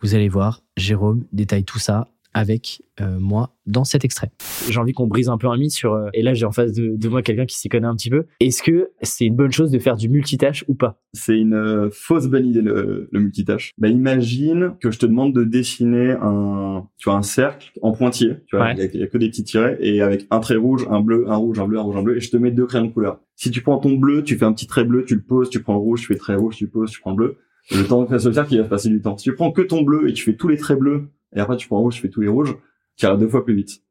Vous 0.00 0.14
allez 0.14 0.28
voir, 0.28 0.62
Jérôme 0.76 1.24
détaille 1.32 1.64
tout 1.64 1.78
ça 1.78 2.08
avec 2.34 2.82
euh, 3.00 3.18
moi 3.18 3.54
dans 3.66 3.84
cet 3.84 4.04
extrait. 4.04 4.30
J'ai 4.68 4.78
envie 4.78 4.92
qu'on 4.92 5.06
brise 5.06 5.28
un 5.28 5.38
peu 5.38 5.48
un 5.48 5.56
mythe 5.56 5.72
sur. 5.72 5.92
Euh, 5.92 6.08
et 6.14 6.22
là, 6.22 6.34
j'ai 6.34 6.46
en 6.46 6.52
face 6.52 6.72
de, 6.72 7.08
moi 7.08 7.22
quelqu'un 7.22 7.46
qui 7.46 7.56
s'y 7.56 7.68
connaît 7.68 7.86
un 7.86 7.94
petit 7.94 8.10
peu. 8.10 8.26
Est-ce 8.40 8.62
que 8.62 8.90
c'est 9.02 9.26
une 9.26 9.36
bonne 9.36 9.52
chose 9.52 9.70
de 9.70 9.78
faire 9.78 9.96
du 9.96 10.08
multitâche 10.08 10.64
ou 10.68 10.74
pas? 10.74 11.00
C'est 11.12 11.38
une 11.38 11.54
euh, 11.54 11.90
fausse 11.90 12.26
bonne 12.26 12.46
idée 12.46 12.62
le, 12.62 13.08
multitâche. 13.12 13.72
Bah, 13.78 13.88
imagine 13.88 14.74
que 14.80 14.90
je 14.90 14.98
te 14.98 15.06
demande 15.06 15.34
de 15.34 15.44
dessiner 15.44 16.16
un, 16.20 16.86
tu 16.98 17.08
vois, 17.08 17.18
un 17.18 17.22
cercle 17.22 17.70
en 17.82 17.92
pointillé. 17.92 18.36
Tu 18.46 18.56
vois, 18.56 18.72
il 18.72 18.78
y, 18.78 19.02
a 19.02 19.06
que 19.06 19.18
des 19.18 19.28
petits 19.28 19.44
tirets 19.44 19.76
et 19.80 20.00
avec 20.00 20.26
un 20.30 20.40
trait 20.40 20.56
rouge, 20.56 20.86
un 20.90 21.00
bleu, 21.00 21.26
un 21.28 21.36
rouge, 21.36 21.58
un 21.60 21.66
bleu, 21.66 21.78
un 21.78 21.82
rouge, 21.82 21.96
un 21.96 22.02
bleu, 22.02 22.16
et 22.16 22.20
je 22.20 22.30
te 22.30 22.36
mets 22.36 22.50
deux 22.50 22.66
crayons 22.66 22.86
de 22.86 22.92
couleur. 22.92 23.20
Si 23.36 23.50
tu 23.50 23.60
prends 23.62 23.78
ton 23.78 23.96
bleu, 23.96 24.22
tu 24.22 24.36
fais 24.36 24.44
un 24.44 24.52
petit 24.52 24.66
trait 24.66 24.84
bleu, 24.84 25.04
tu 25.04 25.14
le 25.14 25.22
poses, 25.22 25.50
tu 25.50 25.62
prends 25.62 25.74
le 25.74 25.80
rouge, 25.80 26.00
tu 26.00 26.06
fais 26.06 26.14
le 26.14 26.20
trait 26.20 26.34
rouge, 26.34 26.56
tu 26.56 26.64
le 26.64 26.70
poses, 26.70 26.90
tu 26.90 27.00
prends 27.00 27.10
le 27.10 27.16
bleu. 27.16 27.36
Le 27.70 27.84
temps 27.84 28.02
de 28.02 28.08
faire 28.08 28.20
ce 28.20 28.32
cercle, 28.32 28.54
il 28.54 28.60
va 28.60 28.68
passer 28.68 28.88
du 28.88 29.00
temps. 29.00 29.16
Si 29.16 29.24
tu 29.24 29.34
prends 29.34 29.52
que 29.52 29.62
ton 29.62 29.82
bleu 29.82 30.08
et 30.08 30.12
tu 30.12 30.24
fais 30.24 30.34
tous 30.34 30.48
les 30.48 30.56
traits 30.56 30.78
bleus, 30.78 31.08
et 31.34 31.40
après 31.40 31.56
tu 31.56 31.68
prends 31.68 31.80
rouge, 31.80 31.94
tu 31.94 32.00
fais 32.00 32.08
tous 32.08 32.20
les 32.20 32.28
rouges, 32.28 32.56
qui 32.96 33.06
deux 33.18 33.28
fois 33.28 33.44
plus 33.44 33.54
vite. 33.54 33.82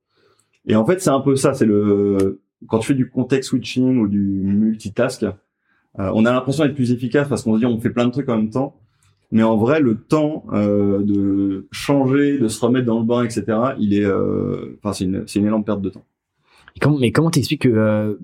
Et 0.66 0.76
en 0.76 0.86
fait, 0.86 1.02
c'est 1.02 1.10
un 1.10 1.22
peu 1.22 1.36
ça. 1.36 1.54
C'est 1.54 1.66
le 1.66 2.42
quand 2.68 2.80
tu 2.80 2.88
fais 2.88 2.94
du 2.94 3.10
context 3.10 3.50
switching 3.50 3.98
ou 3.98 4.08
du 4.08 4.20
multitask, 4.20 5.24
euh, 5.24 6.12
on 6.14 6.26
a 6.26 6.32
l'impression 6.32 6.64
d'être 6.64 6.76
plus 6.76 6.92
efficace 6.92 7.28
parce 7.28 7.44
qu'on 7.44 7.56
se 7.56 7.60
dit 7.60 7.66
on 7.66 7.80
fait 7.80 7.89
plein 7.89 8.06
de 8.06 8.12
trucs 8.12 8.30
en 8.30 8.38
même 8.38 8.50
temps. 8.50 8.78
Mais 9.32 9.44
en 9.44 9.56
vrai, 9.56 9.80
le 9.80 9.96
temps 9.96 10.46
euh, 10.52 11.02
de 11.04 11.68
changer, 11.72 12.38
de 12.38 12.50
se 12.50 12.64
remettre 12.64 12.86
dans 12.86 13.00
le 13.00 13.06
bain, 13.06 13.24
etc., 13.24 13.46
il 13.80 13.94
est, 13.94 14.04
euh, 14.04 14.78
enfin, 14.84 14.92
c'est 14.92 15.06
une, 15.06 15.24
c'est 15.26 15.39
une 15.39 15.46
énorme 15.46 15.64
perte 15.64 15.82
de 15.82 15.89
temps. 15.89 16.06
mais 17.00 17.14
comment 17.14 17.32
t'expliques 17.32 17.62
que, 17.62 18.20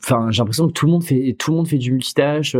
enfin, 0.00 0.30
j'ai 0.30 0.38
l'impression 0.38 0.68
que 0.68 0.72
tout 0.72 0.86
le 0.86 0.92
monde 0.92 1.02
fait, 1.02 1.34
tout 1.36 1.50
le 1.50 1.56
monde 1.56 1.66
fait 1.66 1.78
du 1.78 1.90
multitâche 1.90 2.56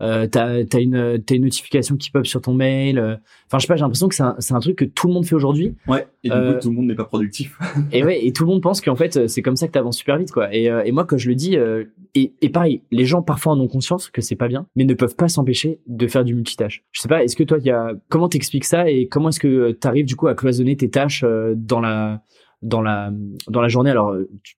euh, 0.00 0.26
t'as 0.26 0.62
as 0.72 0.78
une, 0.78 0.94
as 0.94 1.34
une 1.34 1.42
notification 1.42 1.96
qui 1.96 2.10
pop 2.10 2.26
sur 2.26 2.40
ton 2.40 2.54
mail. 2.54 2.98
Euh. 2.98 3.16
Enfin, 3.46 3.58
je 3.58 3.62
sais 3.62 3.66
pas, 3.66 3.76
j'ai 3.76 3.82
l'impression 3.82 4.08
que 4.08 4.14
c'est 4.14 4.22
un, 4.22 4.36
un, 4.50 4.60
truc 4.60 4.76
que 4.76 4.84
tout 4.84 5.08
le 5.08 5.14
monde 5.14 5.26
fait 5.26 5.34
aujourd'hui. 5.34 5.74
Ouais, 5.86 6.06
et 6.22 6.28
du 6.28 6.34
coup, 6.34 6.40
euh, 6.40 6.60
tout 6.60 6.70
le 6.70 6.76
monde 6.76 6.86
n'est 6.86 6.94
pas 6.94 7.04
productif. 7.04 7.58
et 7.92 8.04
ouais, 8.04 8.24
et 8.24 8.32
tout 8.32 8.44
le 8.44 8.50
monde 8.50 8.62
pense 8.62 8.80
qu'en 8.80 8.96
fait, 8.96 9.28
c'est 9.28 9.42
comme 9.42 9.56
ça 9.56 9.66
que 9.66 9.72
t'avances 9.72 9.98
super 9.98 10.18
vite, 10.18 10.30
quoi. 10.30 10.54
Et, 10.54 10.70
euh, 10.70 10.82
et 10.84 10.92
moi, 10.92 11.04
quand 11.04 11.16
je 11.16 11.28
le 11.28 11.34
dis, 11.34 11.56
et, 12.14 12.32
et 12.40 12.48
pareil, 12.48 12.82
les 12.90 13.04
gens 13.04 13.22
parfois 13.22 13.52
en 13.52 13.60
ont 13.60 13.68
conscience 13.68 14.08
que 14.10 14.20
c'est 14.20 14.36
pas 14.36 14.48
bien, 14.48 14.66
mais 14.76 14.84
ne 14.84 14.94
peuvent 14.94 15.16
pas 15.16 15.28
s'empêcher 15.28 15.80
de 15.86 16.06
faire 16.06 16.24
du 16.24 16.34
multitâche. 16.34 16.84
Je 16.92 17.00
sais 17.00 17.08
pas, 17.08 17.24
est-ce 17.24 17.36
que 17.36 17.44
toi, 17.44 17.58
y 17.58 17.70
a, 17.70 17.92
comment 18.08 18.28
t'expliques 18.28 18.64
ça 18.64 18.90
et 18.90 19.08
comment 19.08 19.30
est-ce 19.30 19.40
que 19.40 19.72
t'arrives 19.72 20.06
du 20.06 20.16
coup 20.16 20.28
à 20.28 20.34
cloisonner 20.34 20.76
tes 20.76 20.90
tâches 20.90 21.24
dans 21.56 21.80
la, 21.80 22.22
dans 22.62 22.82
la 22.82 23.12
dans 23.48 23.60
la 23.60 23.68
journée? 23.68 23.90
Alors 23.90 24.14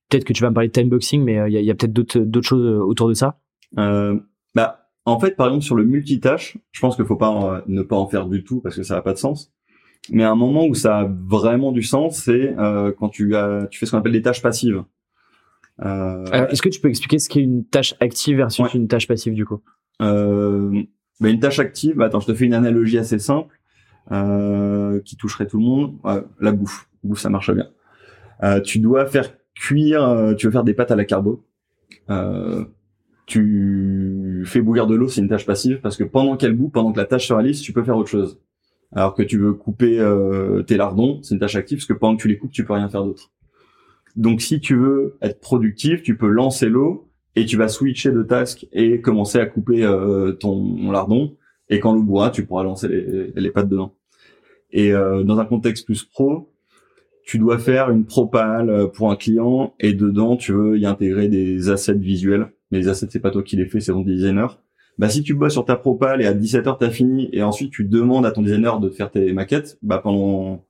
peut-être 0.09 0.24
que 0.24 0.32
tu 0.32 0.43
vas 0.43 0.51
me 0.51 0.55
parler 0.55 0.68
de 0.68 0.72
timeboxing, 0.72 1.22
mais 1.22 1.34
il 1.49 1.53
y 1.53 1.57
a, 1.57 1.61
y 1.61 1.70
a 1.70 1.74
peut-être 1.74 1.93
d'autres 1.93 2.18
d'autres 2.18 2.49
choses 2.49 2.66
autour 2.80 3.09
de 3.09 3.14
ça. 3.14 3.38
Euh, 3.78 4.18
bah 4.55 4.89
en 5.05 5.19
fait, 5.19 5.37
par 5.37 5.49
exemple, 5.49 5.65
sur 5.65 5.77
le 5.77 5.85
multitâche, 5.85 6.59
je 6.73 6.81
pense 6.81 6.97
qu'il 6.97 7.05
faut 7.05 7.17
pas 7.17 7.63
ne 7.67 7.83
pas 7.83 7.97
en 7.97 8.07
faire 8.07 8.27
du 8.27 8.45
tout 8.45 8.61
parce 8.61 8.77
que 8.77 8.83
ça 8.83 8.97
n'a 8.97 9.03
pas 9.03 9.13
de 9.13 9.19
sens. 9.19 9.53
Mais 10.11 10.25
à 10.25 10.31
un 10.31 10.35
moment 10.35 10.67
où 10.67 10.75
ça 10.75 11.01
a 11.01 11.05
vraiment 11.05 11.73
du 11.73 11.83
sens, 11.83 12.17
c'est 12.17 12.55
euh, 12.59 12.93
quand 12.97 13.09
tu, 13.11 13.37
as, 13.37 13.67
tu 13.71 13.79
fais 13.79 13.87
ce 13.87 13.91
qu'on 13.91 13.99
appelle 13.99 14.13
des 14.13 14.23
tâches 14.23 14.43
passives. 14.43 14.83
Euh, 15.85 16.25
Est-ce 16.49 16.63
que 16.63 16.69
tu 16.69 16.81
peux 16.81 16.89
expliquer 16.89 17.19
ce 17.19 17.29
qu'est 17.29 17.43
une 17.43 17.65
tâche 17.65 17.95
active 18.01 18.37
versus 18.39 18.73
une 18.75 18.89
tâche 18.89 19.07
passive 19.07 19.35
du 19.35 19.45
coup? 19.45 19.61
Euh, 20.03 20.83
bah, 21.21 21.29
Une 21.29 21.41
tâche 21.41 21.59
active, 21.59 21.97
bah, 21.97 22.07
attends, 22.07 22.21
je 22.21 22.27
te 22.27 22.35
fais 22.35 22.47
une 22.47 22.55
analogie 22.55 22.99
assez 22.99 23.19
simple 23.19 23.59
euh, 24.11 25.01
qui 25.01 25.17
toucherait 25.17 25.47
tout 25.47 25.59
le 25.59 25.65
monde. 25.65 25.97
la 26.41 26.53
bouffe, 26.53 26.89
la 27.03 27.09
bouffe, 27.09 27.21
ça 27.21 27.31
marche 27.31 27.53
bien. 27.53 27.69
Euh, 28.43 28.61
tu 28.61 28.79
dois 28.79 29.07
faire 29.07 29.35
cuire, 29.55 30.03
euh, 30.03 30.35
tu 30.35 30.47
veux 30.47 30.53
faire 30.53 30.65
des 30.65 30.75
pâtes 30.75 30.91
à 30.91 30.97
la 30.97 31.05
carbo. 31.05 31.45
Euh, 32.09 32.65
tu 34.41 34.47
fais 34.47 34.62
bouillir 34.62 34.86
de 34.86 34.95
l'eau, 34.95 35.09
c'est 35.09 35.20
une 35.20 35.28
tâche 35.28 35.45
passive 35.45 35.80
parce 35.82 35.97
que 35.97 36.05
pendant 36.05 36.36
qu'elle 36.36 36.55
bout, 36.55 36.68
pendant 36.70 36.93
que 36.93 36.99
la 36.99 37.05
tâche 37.05 37.28
se 37.28 37.32
réalise, 37.32 37.61
tu 37.61 37.72
peux 37.72 37.82
faire 37.82 37.97
autre 37.97 38.09
chose. 38.09 38.41
Alors 38.93 39.14
que 39.14 39.22
tu 39.22 39.38
veux 39.38 39.53
couper 39.53 40.01
euh, 40.01 40.62
tes 40.62 40.76
lardons, 40.76 41.20
c'est 41.22 41.34
une 41.34 41.41
tâche 41.41 41.57
active 41.57 41.78
parce 41.78 41.86
que 41.86 41.93
pendant 41.93 42.16
que 42.16 42.22
tu 42.22 42.28
les 42.28 42.38
coupes, 42.38 42.51
tu 42.51 42.64
peux 42.64 42.72
rien 42.72 42.88
faire 42.88 43.05
d'autre. 43.05 43.30
Donc 44.16 44.41
si 44.41 44.59
tu 44.61 44.76
veux 44.76 45.18
être 45.20 45.41
productif, 45.41 46.03
tu 46.03 46.16
peux 46.16 46.28
lancer 46.28 46.68
l'eau 46.68 47.09
et 47.36 47.45
tu 47.45 47.57
vas 47.57 47.68
switcher 47.68 48.12
de 48.12 48.22
task 48.22 48.66
et 48.72 49.01
commencer 49.01 49.38
à 49.38 49.47
couper 49.47 49.84
euh, 49.84 50.32
ton 50.32 50.91
lardon. 50.91 51.36
Et 51.68 51.78
quand 51.78 51.93
l'eau 51.93 52.03
boira, 52.03 52.30
tu 52.30 52.47
pourras 52.47 52.64
lancer 52.64 52.88
les, 52.88 53.32
les 53.36 53.51
pattes 53.51 53.68
dedans. 53.68 53.95
Et 54.72 54.93
euh, 54.93 55.22
dans 55.22 55.38
un 55.38 55.45
contexte 55.45 55.84
plus 55.84 56.03
pro, 56.03 56.51
tu 57.24 57.38
dois 57.38 57.59
faire 57.59 57.91
une 57.91 58.07
propale 58.07 58.91
pour 58.95 59.11
un 59.11 59.16
client 59.16 59.74
et 59.78 59.93
dedans 59.93 60.36
tu 60.36 60.53
veux 60.53 60.78
y 60.78 60.86
intégrer 60.86 61.28
des 61.28 61.68
assets 61.68 61.93
visuels 61.93 62.51
les 62.71 62.89
assets 62.89 63.09
c'est 63.11 63.21
pas 63.21 63.31
toi 63.31 63.43
qui 63.43 63.57
les 63.57 63.66
fais, 63.66 63.81
c'est 63.81 63.93
ton 63.93 64.03
designer. 64.03 64.61
Bah 64.99 65.09
si 65.09 65.23
tu 65.23 65.35
bosses 65.35 65.53
sur 65.53 65.64
ta 65.64 65.77
propale 65.77 66.21
et 66.21 66.27
à 66.27 66.35
17h 66.35 66.77
t'as 66.79 66.91
fini 66.91 67.29
et 67.33 67.43
ensuite 67.43 67.73
tu 67.73 67.85
demandes 67.85 68.27
à 68.27 68.33
ton 68.33 68.43
designer 68.43 68.81
de 68.81 68.91
faire 68.91 69.11
tes 69.11 69.33
maquettes, 69.33 69.79
bah 69.83 69.99
pendant 69.99 70.64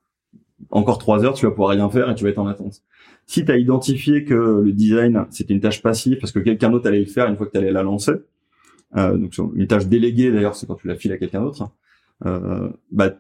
encore 0.70 0.98
3 0.98 1.24
heures 1.24 1.34
tu 1.34 1.46
vas 1.46 1.52
pouvoir 1.52 1.70
rien 1.70 1.88
faire 1.90 2.10
et 2.10 2.14
tu 2.14 2.24
vas 2.24 2.30
être 2.30 2.38
en 2.38 2.46
attente. 2.46 2.82
Si 3.26 3.44
tu 3.44 3.50
as 3.52 3.56
identifié 3.56 4.24
que 4.24 4.62
le 4.64 4.72
design 4.72 5.26
c'était 5.30 5.54
une 5.54 5.60
tâche 5.60 5.82
passive 5.82 6.18
parce 6.18 6.32
que 6.32 6.38
quelqu'un 6.38 6.70
d'autre 6.70 6.86
allait 6.86 7.00
le 7.00 7.06
faire 7.06 7.26
une 7.28 7.36
fois 7.36 7.46
que 7.46 7.52
tu 7.52 7.58
allais 7.58 7.72
la 7.72 7.82
lancer, 7.82 8.12
euh, 8.96 9.16
donc 9.16 9.34
une 9.54 9.66
tâche 9.66 9.86
déléguée 9.86 10.30
d'ailleurs 10.30 10.54
c'est 10.56 10.66
quand 10.66 10.76
tu 10.76 10.88
la 10.88 10.94
files 10.94 11.12
à 11.12 11.16
quelqu'un 11.16 11.42
d'autre, 11.42 11.70
euh, 12.26 12.68
bah 12.92 13.14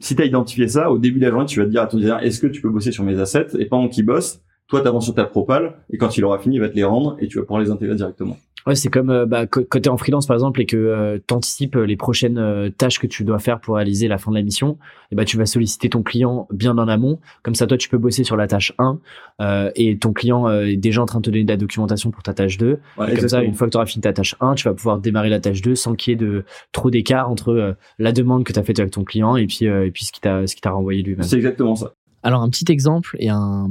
si 0.00 0.16
tu 0.16 0.22
as 0.22 0.24
identifié 0.24 0.68
ça, 0.68 0.90
au 0.90 0.98
début 0.98 1.18
de 1.18 1.24
la 1.24 1.30
journée, 1.30 1.46
tu 1.46 1.60
vas 1.60 1.66
te 1.66 1.70
dire 1.70 1.82
à 1.82 1.86
ton 1.86 1.98
designer, 1.98 2.22
est-ce 2.22 2.40
que 2.40 2.46
tu 2.46 2.60
peux 2.60 2.70
bosser 2.70 2.92
sur 2.92 3.04
mes 3.04 3.18
assets? 3.20 3.48
Et 3.58 3.66
pendant 3.66 3.88
qu'il 3.88 4.04
bosse, 4.04 4.42
toi, 4.68 4.80
tu 4.80 4.88
avances 4.88 5.04
sur 5.04 5.14
ta 5.14 5.24
propale 5.24 5.76
et 5.90 5.98
quand 5.98 6.16
il 6.16 6.24
aura 6.24 6.38
fini, 6.38 6.56
il 6.56 6.60
va 6.60 6.68
te 6.68 6.76
les 6.76 6.84
rendre 6.84 7.16
et 7.20 7.28
tu 7.28 7.38
vas 7.38 7.44
pouvoir 7.44 7.60
les 7.60 7.70
intégrer 7.70 7.94
directement. 7.94 8.36
Ouais, 8.66 8.74
c'est 8.76 8.88
comme 8.88 9.10
euh, 9.10 9.26
bah, 9.26 9.46
quand 9.46 9.66
tu 9.70 9.78
es 9.78 9.88
en 9.88 9.98
freelance 9.98 10.26
par 10.26 10.34
exemple 10.36 10.58
et 10.62 10.64
que 10.64 10.76
euh, 10.76 11.18
tu 11.26 11.34
anticipes 11.34 11.76
les 11.76 11.96
prochaines 11.96 12.38
euh, 12.38 12.70
tâches 12.70 12.98
que 12.98 13.06
tu 13.06 13.22
dois 13.22 13.38
faire 13.38 13.60
pour 13.60 13.74
réaliser 13.76 14.08
la 14.08 14.16
fin 14.16 14.30
de 14.30 14.36
la 14.36 14.42
mission, 14.42 14.78
et 15.12 15.14
bah, 15.14 15.26
tu 15.26 15.36
vas 15.36 15.44
solliciter 15.44 15.90
ton 15.90 16.02
client 16.02 16.48
bien 16.50 16.78
en 16.78 16.88
amont. 16.88 17.20
Comme 17.42 17.54
ça, 17.54 17.66
toi, 17.66 17.76
tu 17.76 17.90
peux 17.90 17.98
bosser 17.98 18.24
sur 18.24 18.36
la 18.36 18.46
tâche 18.46 18.72
1 18.78 18.98
et 19.74 19.98
ton 19.98 20.12
client 20.12 20.48
est 20.48 20.76
déjà 20.76 21.02
en 21.02 21.06
train 21.06 21.20
de 21.20 21.24
te 21.24 21.30
donner 21.30 21.44
de 21.44 21.50
la 21.50 21.56
documentation 21.56 22.10
pour 22.10 22.22
ta 22.22 22.32
tâche 22.32 22.56
2. 22.56 22.78
et 23.08 23.14
comme 23.16 23.28
ça, 23.28 23.42
une 23.42 23.54
fois 23.54 23.66
que 23.66 23.72
tu 23.72 23.76
auras 23.76 23.86
fini 23.86 24.00
ta 24.00 24.12
tâche 24.12 24.34
1, 24.40 24.54
tu 24.54 24.66
vas 24.66 24.74
pouvoir 24.74 24.98
démarrer 24.98 25.28
la 25.28 25.40
tâche 25.40 25.60
2 25.60 25.74
sans 25.74 25.94
qu'il 25.94 26.12
y 26.12 26.14
ait 26.14 26.16
de 26.16 26.44
trop 26.72 26.90
d'écart 26.90 27.30
entre 27.30 27.76
la 27.98 28.12
demande 28.12 28.44
que 28.44 28.52
tu 28.52 28.58
as 28.58 28.62
faite 28.62 28.78
avec 28.78 28.92
ton 28.92 29.04
client 29.04 29.36
et 29.36 29.46
puis, 29.46 29.66
et 29.66 29.90
puis 29.90 30.04
ce 30.06 30.12
qui 30.12 30.20
t'a 30.20 30.70
renvoyé 30.70 31.02
lui-même. 31.02 31.24
C'est 31.24 31.36
exactement 31.36 31.76
ça. 31.76 31.92
Alors, 32.22 32.40
un 32.40 32.48
petit 32.48 32.70
exemple 32.72 33.16
et 33.18 33.28
un, 33.28 33.68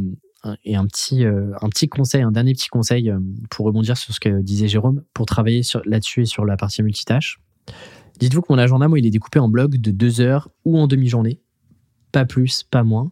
et 0.63 0.75
un 0.75 0.85
petit, 0.85 1.25
euh, 1.25 1.53
un 1.61 1.69
petit 1.69 1.87
conseil, 1.87 2.21
un 2.21 2.31
dernier 2.31 2.53
petit 2.53 2.67
conseil 2.67 3.09
euh, 3.09 3.19
pour 3.49 3.65
rebondir 3.65 3.97
sur 3.97 4.13
ce 4.13 4.19
que 4.19 4.41
disait 4.41 4.67
Jérôme, 4.67 5.03
pour 5.13 5.25
travailler 5.25 5.61
là-dessus 5.85 6.23
et 6.23 6.25
sur 6.25 6.45
la 6.45 6.57
partie 6.57 6.83
multitâche. 6.83 7.39
Dites-vous 8.19 8.41
que 8.41 8.47
mon 8.51 8.59
agenda, 8.59 8.87
moi, 8.87 8.99
il 8.99 9.05
est 9.05 9.11
découpé 9.11 9.39
en 9.39 9.47
blocs 9.47 9.77
de 9.77 9.91
deux 9.91 10.21
heures 10.21 10.49
ou 10.65 10.77
en 10.77 10.87
demi-journée. 10.87 11.39
pas 12.11 12.25
plus, 12.25 12.63
pas 12.63 12.83
moins. 12.83 13.11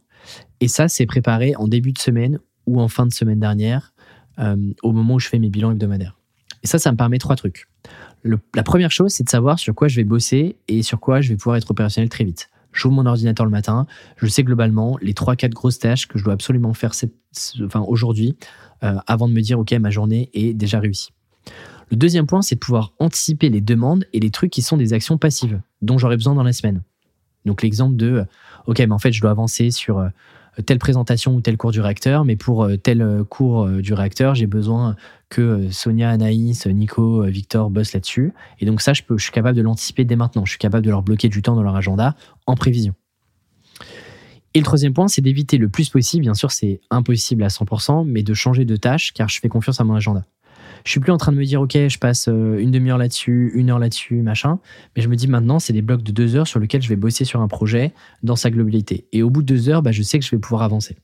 Et 0.60 0.68
ça, 0.68 0.88
c'est 0.88 1.06
préparé 1.06 1.56
en 1.56 1.68
début 1.68 1.92
de 1.92 1.98
semaine 1.98 2.40
ou 2.68 2.80
en 2.80 2.88
fin 2.88 3.08
de 3.08 3.14
semaine 3.14 3.40
dernière, 3.40 3.94
euh, 4.40 4.74
au 4.84 4.92
moment 4.92 5.16
où 5.16 5.20
je 5.20 5.28
fais 5.28 5.40
mes 5.40 5.50
bilans 5.50 5.72
hebdomadaires. 5.72 6.18
Et 6.64 6.68
ça, 6.68 6.78
ça 6.78 6.92
me 6.92 6.98
permet 6.98 7.18
trois 7.18 7.36
trucs. 7.36 7.68
la 8.24 8.64
première 8.64 8.92
chose, 8.92 9.12
c'est 9.12 9.24
de 9.24 9.30
savoir 9.30 9.58
sur 9.58 9.74
quoi 9.74 9.88
je 9.88 9.96
vais 9.96 10.04
bosser 10.04 10.58
et 10.68 10.84
sur 10.84 11.00
quoi 11.00 11.22
je 11.22 11.30
vais 11.30 11.36
pouvoir 11.36 11.58
être 11.58 11.72
opérationnel 11.72 12.10
très 12.10 12.24
vite. 12.24 12.50
J'ouvre 12.74 12.96
mon 12.96 13.06
ordinateur 13.06 13.46
le 13.46 13.52
matin, 13.52 13.86
je 14.18 14.28
sais 14.28 14.44
globalement 14.44 14.98
les 15.02 15.14
3-4 15.14 15.50
grosses 15.50 15.80
tâches 15.80 16.08
que 16.08 16.18
je 16.18 16.24
dois 16.24 16.34
absolument 16.34 16.74
faire 16.74 16.94
enfin, 17.64 17.82
aujourd'hui 17.88 18.36
euh, 18.84 18.96
avant 19.08 19.28
de 19.28 19.34
me 19.34 19.42
dire, 19.42 19.60
OK, 19.60 19.72
ma 19.74 19.90
journée 19.90 20.30
est 20.34 20.54
déjà 20.54 20.80
réussie. 20.80 21.10
Le 21.90 21.98
deuxième 21.98 22.26
point, 22.26 22.42
c'est 22.42 22.56
de 22.56 22.60
pouvoir 22.60 22.94
anticiper 23.00 23.50
les 23.50 23.62
demandes 23.62 24.06
et 24.14 24.20
les 24.20 24.30
trucs 24.30 24.52
qui 24.52 24.62
sont 24.62 24.78
des 24.78 24.94
actions 24.94 25.18
passives 25.18 25.60
dont 25.82 25.98
j'aurai 25.98 26.16
besoin 26.16 26.36
dans 26.36 26.44
la 26.44 26.54
semaine. 26.54 26.82
Donc 27.46 27.62
l'exemple 27.62 27.98
de, 27.98 28.26
OK, 28.68 28.80
mais 28.80 28.92
en 28.92 29.00
fait, 29.00 29.12
je 29.12 29.20
dois 29.20 29.32
avancer 29.32 29.72
sur 29.72 30.00
euh, 30.00 30.08
telle 30.66 30.80
présentation 30.80 31.36
ou 31.36 31.42
tel 31.42 31.58
cours 31.58 31.72
du 31.72 31.82
réacteur, 31.82 32.26
mais 32.26 32.36
pour 32.36 32.64
euh, 32.64 32.78
tel 32.78 33.02
euh, 33.02 33.24
cours 33.24 33.66
euh, 33.66 33.82
du 33.82 33.94
réacteur, 33.94 34.36
j'ai 34.36 34.48
besoin 34.48 34.96
que 35.32 35.72
Sonia, 35.72 36.12
Anaïs, 36.12 36.68
Nico, 36.68 37.24
Victor 37.24 37.72
bossent 37.72 37.94
là-dessus. 37.94 38.34
Et 38.60 38.66
donc 38.66 38.82
ça, 38.82 38.94
je 38.94 39.02
suis 39.18 39.32
capable 39.32 39.58
de 39.58 39.64
l'anticiper 39.64 40.06
dès 40.06 40.16
maintenant. 40.16 40.46
Je 40.46 40.52
suis 40.52 40.60
capable 40.60 40.86
de 40.86 40.92
leur 40.92 41.02
bloquer 41.02 41.30
du 41.30 41.42
temps 41.42 41.56
dans 41.56 41.64
leur 41.64 41.76
agenda 41.76 42.16
en 42.46 42.56
prévision. 42.56 42.94
Et 44.54 44.60
le 44.60 44.66
troisième 44.66 44.94
point, 44.94 45.08
c'est 45.08 45.22
d'éviter 45.22 45.58
le 45.58 45.70
plus 45.70 45.90
possible, 45.90 46.24
bien 46.24 46.34
sûr 46.34 46.52
c'est 46.52 46.82
impossible 46.90 47.44
à 47.44 47.48
100%, 47.48 48.06
mais 48.06 48.22
de 48.22 48.34
changer 48.34 48.66
de 48.66 48.76
tâche 48.76 49.14
car 49.14 49.30
je 49.30 49.40
fais 49.40 49.48
confiance 49.48 49.80
à 49.80 49.86
mon 49.86 49.96
agenda. 49.96 50.26
Je 50.84 50.92
suis 50.92 51.00
plus 51.00 51.12
en 51.12 51.18
train 51.18 51.32
de 51.32 51.38
me 51.38 51.46
dire, 51.46 51.62
OK, 51.62 51.74
je 51.74 51.98
passe 51.98 52.28
euh, 52.28 52.58
une 52.60 52.72
demi-heure 52.72 52.98
là-dessus, 52.98 53.52
une 53.54 53.70
heure 53.70 53.80
là-dessus, 53.80 54.22
machin. 54.22 54.60
Mais 54.96 55.02
je 55.02 55.10
me 55.10 55.16
dis 55.16 55.28
maintenant, 55.28 55.60
c'est 55.60 55.74
des 55.74 55.82
blocs 55.82 56.04
de 56.04 56.12
deux 56.12 56.36
heures 56.36 56.48
sur 56.48 56.60
lesquels 56.60 56.82
je 56.82 56.90
vais 56.90 56.96
bosser 56.96 57.26
sur 57.26 57.42
un 57.42 57.48
projet 57.48 57.94
dans 58.24 58.36
sa 58.36 58.50
globalité. 58.50 59.06
Et 59.12 59.24
au 59.24 59.30
bout 59.30 59.42
de 59.42 59.48
deux 59.48 59.70
heures, 59.70 59.82
bah, 59.82 59.92
je 59.92 60.02
sais 60.02 60.20
que 60.20 60.26
je 60.26 60.32
vais 60.32 60.40
pouvoir 60.40 60.64
avancer. 60.64 60.98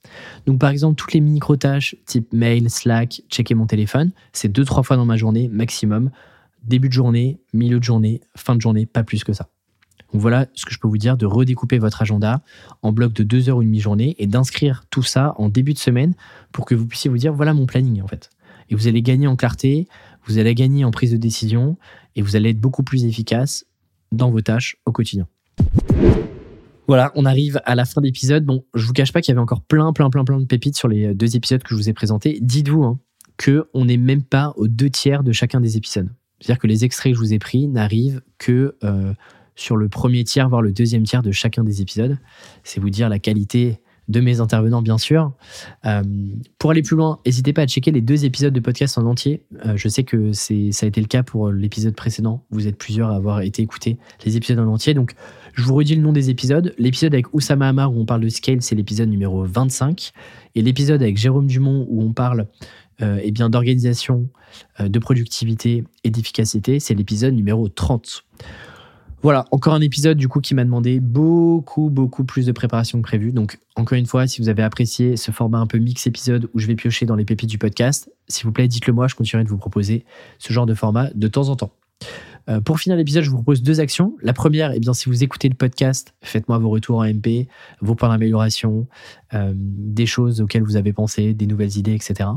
Donc, 0.45 0.59
par 0.59 0.69
exemple, 0.69 0.95
toutes 0.95 1.13
les 1.13 1.21
micro-tâches 1.21 1.95
type 2.05 2.31
mail, 2.33 2.69
Slack, 2.69 3.21
checker 3.29 3.55
mon 3.55 3.65
téléphone, 3.65 4.11
c'est 4.33 4.49
deux, 4.49 4.65
trois 4.65 4.83
fois 4.83 4.97
dans 4.97 5.05
ma 5.05 5.17
journée 5.17 5.49
maximum. 5.49 6.11
Début 6.63 6.89
de 6.89 6.93
journée, 6.93 7.39
milieu 7.53 7.79
de 7.79 7.83
journée, 7.83 8.21
fin 8.35 8.55
de 8.55 8.61
journée, 8.61 8.85
pas 8.85 9.03
plus 9.03 9.23
que 9.23 9.33
ça. 9.33 9.47
Donc 10.13 10.21
voilà 10.21 10.45
ce 10.53 10.65
que 10.65 10.73
je 10.73 10.79
peux 10.79 10.87
vous 10.87 10.97
dire 10.97 11.17
de 11.17 11.25
redécouper 11.25 11.79
votre 11.79 12.01
agenda 12.01 12.41
en 12.81 12.91
blocs 12.91 13.13
de 13.13 13.23
deux 13.23 13.49
heures 13.49 13.57
ou 13.57 13.61
une 13.61 13.69
demi-journée 13.69 14.15
et 14.19 14.27
d'inscrire 14.27 14.83
tout 14.89 15.03
ça 15.03 15.33
en 15.37 15.49
début 15.49 15.73
de 15.73 15.79
semaine 15.79 16.13
pour 16.51 16.65
que 16.65 16.75
vous 16.75 16.85
puissiez 16.85 17.09
vous 17.09 17.17
dire 17.17 17.33
voilà 17.33 17.53
mon 17.53 17.65
planning 17.65 18.01
en 18.01 18.07
fait 18.07 18.29
et 18.69 18.75
vous 18.75 18.87
allez 18.87 19.01
gagner 19.01 19.27
en 19.27 19.35
clarté, 19.35 19.87
vous 20.25 20.37
allez 20.37 20.55
gagner 20.55 20.83
en 20.83 20.91
prise 20.91 21.11
de 21.11 21.17
décision 21.17 21.77
et 22.15 22.21
vous 22.21 22.35
allez 22.35 22.49
être 22.49 22.59
beaucoup 22.59 22.83
plus 22.83 23.05
efficace 23.05 23.65
dans 24.11 24.29
vos 24.29 24.41
tâches 24.41 24.77
au 24.85 24.91
quotidien. 24.91 25.27
Voilà, 26.87 27.11
on 27.15 27.25
arrive 27.25 27.61
à 27.65 27.75
la 27.75 27.83
fin 27.83 27.99
de 27.99 28.05
l'épisode. 28.05 28.45
Bon, 28.45 28.63
je 28.73 28.85
vous 28.85 28.93
cache 28.93 29.11
pas 29.11 29.21
qu'il 29.21 29.33
y 29.33 29.33
avait 29.33 29.41
encore 29.41 29.61
plein, 29.61 29.91
plein, 29.91 30.09
plein, 30.09 30.23
plein 30.23 30.39
de 30.39 30.45
pépites 30.45 30.77
sur 30.77 30.87
les 30.87 31.13
deux 31.13 31.35
épisodes 31.35 31.61
que 31.61 31.69
je 31.69 31.75
vous 31.75 31.89
ai 31.89 31.93
présentés. 31.93 32.39
Dites-vous 32.41 32.83
hein, 32.83 32.99
que 33.35 33.69
on 33.73 33.85
n'est 33.85 33.97
même 33.97 34.23
pas 34.23 34.53
aux 34.55 34.67
deux 34.67 34.89
tiers 34.89 35.23
de 35.23 35.33
chacun 35.33 35.59
des 35.59 35.75
épisodes. 35.75 36.09
C'est-à-dire 36.39 36.59
que 36.59 36.67
les 36.67 36.85
extraits 36.85 37.11
que 37.11 37.17
je 37.17 37.21
vous 37.21 37.33
ai 37.33 37.39
pris 37.39 37.67
n'arrivent 37.67 38.21
que 38.37 38.77
euh, 38.83 39.13
sur 39.55 39.75
le 39.75 39.89
premier 39.89 40.23
tiers, 40.23 40.47
voire 40.47 40.61
le 40.61 40.71
deuxième 40.71 41.03
tiers 41.03 41.23
de 41.23 41.31
chacun 41.31 41.63
des 41.63 41.81
épisodes. 41.81 42.17
C'est 42.63 42.79
vous 42.79 42.89
dire 42.89 43.09
la 43.09 43.19
qualité 43.19 43.79
de 44.07 44.19
mes 44.21 44.39
intervenants, 44.39 44.81
bien 44.81 44.97
sûr. 44.97 45.33
Euh, 45.85 46.01
pour 46.59 46.71
aller 46.71 46.81
plus 46.81 46.95
loin, 46.95 47.19
n'hésitez 47.25 47.53
pas 47.53 47.63
à 47.63 47.67
checker 47.67 47.91
les 47.91 48.01
deux 48.01 48.25
épisodes 48.25 48.53
de 48.53 48.59
podcast 48.59 48.97
en 48.97 49.05
entier. 49.05 49.43
Euh, 49.65 49.73
je 49.75 49.89
sais 49.89 50.03
que 50.03 50.31
c'est, 50.33 50.71
ça 50.71 50.85
a 50.85 50.89
été 50.89 51.01
le 51.01 51.07
cas 51.07 51.23
pour 51.23 51.51
l'épisode 51.51 51.95
précédent. 51.95 52.43
Vous 52.49 52.67
êtes 52.67 52.77
plusieurs 52.77 53.09
à 53.09 53.15
avoir 53.15 53.41
été 53.41 53.61
écoutés 53.61 53.97
les 54.25 54.37
épisodes 54.37 54.59
en 54.59 54.67
entier. 54.67 54.93
Donc, 54.93 55.13
je 55.53 55.63
vous 55.63 55.75
redis 55.75 55.95
le 55.95 56.01
nom 56.01 56.13
des 56.13 56.29
épisodes. 56.29 56.73
L'épisode 56.77 57.13
avec 57.13 57.33
Oussama 57.33 57.67
Hamar 57.67 57.93
où 57.93 57.99
on 57.99 58.05
parle 58.05 58.21
de 58.21 58.29
scale, 58.29 58.61
c'est 58.61 58.75
l'épisode 58.75 59.09
numéro 59.09 59.43
25. 59.43 60.11
Et 60.55 60.61
l'épisode 60.61 61.01
avec 61.01 61.17
Jérôme 61.17 61.47
Dumont 61.47 61.85
où 61.89 62.01
on 62.01 62.13
parle 62.13 62.47
euh, 63.01 63.19
eh 63.21 63.31
bien, 63.31 63.49
d'organisation, 63.49 64.27
de 64.79 64.99
productivité 64.99 65.83
et 66.03 66.09
d'efficacité, 66.09 66.79
c'est 66.79 66.95
l'épisode 66.95 67.33
numéro 67.33 67.67
30. 67.67 68.23
Voilà, 69.23 69.45
encore 69.51 69.73
un 69.73 69.81
épisode 69.81 70.17
du 70.17 70.27
coup 70.27 70.41
qui 70.41 70.53
m'a 70.53 70.63
demandé 70.63 70.99
beaucoup, 70.99 71.89
beaucoup 71.89 72.23
plus 72.23 72.45
de 72.45 72.51
préparation 72.51 73.01
que 73.01 73.07
prévu. 73.07 73.31
Donc, 73.31 73.59
encore 73.75 73.97
une 73.97 74.05
fois, 74.05 74.27
si 74.27 74.41
vous 74.41 74.49
avez 74.49 74.61
apprécié 74.61 75.17
ce 75.17 75.31
format 75.31 75.57
un 75.57 75.65
peu 75.65 75.79
mix 75.79 76.05
épisode 76.05 76.49
où 76.53 76.59
je 76.59 76.67
vais 76.67 76.75
piocher 76.75 77.07
dans 77.07 77.15
les 77.15 77.25
pépites 77.25 77.49
du 77.49 77.57
podcast, 77.57 78.11
s'il 78.27 78.45
vous 78.45 78.51
plaît, 78.51 78.67
dites-le 78.67 78.93
moi, 78.93 79.07
je 79.07 79.15
continuerai 79.15 79.43
de 79.43 79.49
vous 79.49 79.57
proposer 79.57 80.05
ce 80.37 80.53
genre 80.53 80.67
de 80.67 80.75
format 80.75 81.09
de 81.15 81.27
temps 81.27 81.49
en 81.49 81.55
temps. 81.55 81.71
Euh, 82.49 82.61
pour 82.61 82.79
finir 82.79 82.95
l'épisode, 82.95 83.23
je 83.23 83.29
vous 83.29 83.37
propose 83.37 83.61
deux 83.61 83.79
actions. 83.79 84.15
La 84.21 84.33
première, 84.33 84.71
eh 84.71 84.79
bien, 84.79 84.93
si 84.93 85.09
vous 85.09 85.23
écoutez 85.23 85.49
le 85.49 85.55
podcast, 85.55 86.13
faites-moi 86.21 86.57
vos 86.59 86.69
retours 86.69 86.99
en 86.99 87.05
MP, 87.05 87.47
vos 87.81 87.95
points 87.95 88.09
d'amélioration, 88.09 88.87
euh, 89.33 89.51
des 89.55 90.05
choses 90.05 90.41
auxquelles 90.41 90.63
vous 90.63 90.77
avez 90.77 90.93
pensé, 90.93 91.33
des 91.33 91.47
nouvelles 91.47 91.75
idées, 91.77 91.93
etc. 91.93 92.29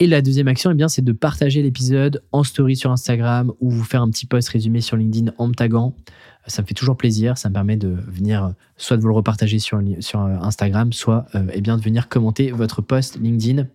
Et 0.00 0.06
la 0.08 0.22
deuxième 0.22 0.48
action, 0.48 0.72
eh 0.72 0.74
bien, 0.74 0.88
c'est 0.88 1.02
de 1.02 1.12
partager 1.12 1.62
l'épisode 1.62 2.22
en 2.32 2.42
story 2.42 2.76
sur 2.76 2.90
Instagram 2.90 3.52
ou 3.60 3.70
vous 3.70 3.84
faire 3.84 4.02
un 4.02 4.10
petit 4.10 4.26
post 4.26 4.48
résumé 4.48 4.80
sur 4.80 4.96
LinkedIn 4.96 5.32
en 5.38 5.46
me 5.46 5.54
taguant. 5.54 5.94
Ça 6.46 6.62
me 6.62 6.66
fait 6.66 6.74
toujours 6.74 6.96
plaisir. 6.96 7.38
Ça 7.38 7.48
me 7.48 7.54
permet 7.54 7.76
de 7.76 7.88
venir, 8.08 8.54
soit 8.76 8.96
de 8.96 9.02
vous 9.02 9.08
le 9.08 9.14
repartager 9.14 9.60
sur, 9.60 9.80
sur 10.00 10.20
Instagram, 10.20 10.92
soit 10.92 11.26
euh, 11.34 11.46
eh 11.52 11.60
bien, 11.60 11.76
de 11.76 11.82
venir 11.82 12.08
commenter 12.08 12.50
votre 12.50 12.82
post 12.82 13.20
LinkedIn. 13.20 13.66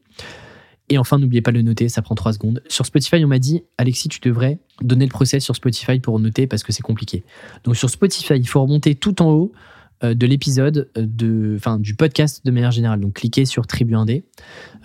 Et 0.90 0.98
enfin, 0.98 1.20
n'oubliez 1.20 1.42
pas 1.42 1.52
de 1.52 1.58
le 1.58 1.62
noter, 1.62 1.88
ça 1.88 2.02
prend 2.02 2.16
trois 2.16 2.34
secondes. 2.34 2.64
Sur 2.68 2.86
Spotify, 2.86 3.24
on 3.24 3.28
m'a 3.28 3.40
dit, 3.40 3.64
Alexis, 3.78 4.10
tu 4.10 4.20
devrais 4.22 4.58
donner 4.82 5.06
le 5.06 5.12
process 5.12 5.44
sur 5.44 5.56
Spotify 5.56 6.00
pour 6.00 6.20
noter 6.20 6.48
parce 6.48 6.64
que 6.64 6.72
c'est 6.74 6.82
compliqué. 6.82 7.24
Donc 7.64 7.78
sur 7.78 7.90
Spotify, 7.90 8.36
il 8.36 8.48
faut 8.48 8.62
remonter 8.62 8.96
tout 8.96 9.22
en 9.22 9.30
haut 9.32 9.52
euh, 9.54 9.58
de 10.02 10.28
l'épisode, 10.28 10.89
euh, 10.97 11.78
du 11.78 11.95
podcast 11.95 12.45
de 12.45 12.52
manière 12.52 12.72
générale. 12.72 13.00
Donc, 13.00 13.14
cliquez 13.14 13.45
sur 13.45 13.68
Tribu 13.68 13.93
1D, 13.93 14.24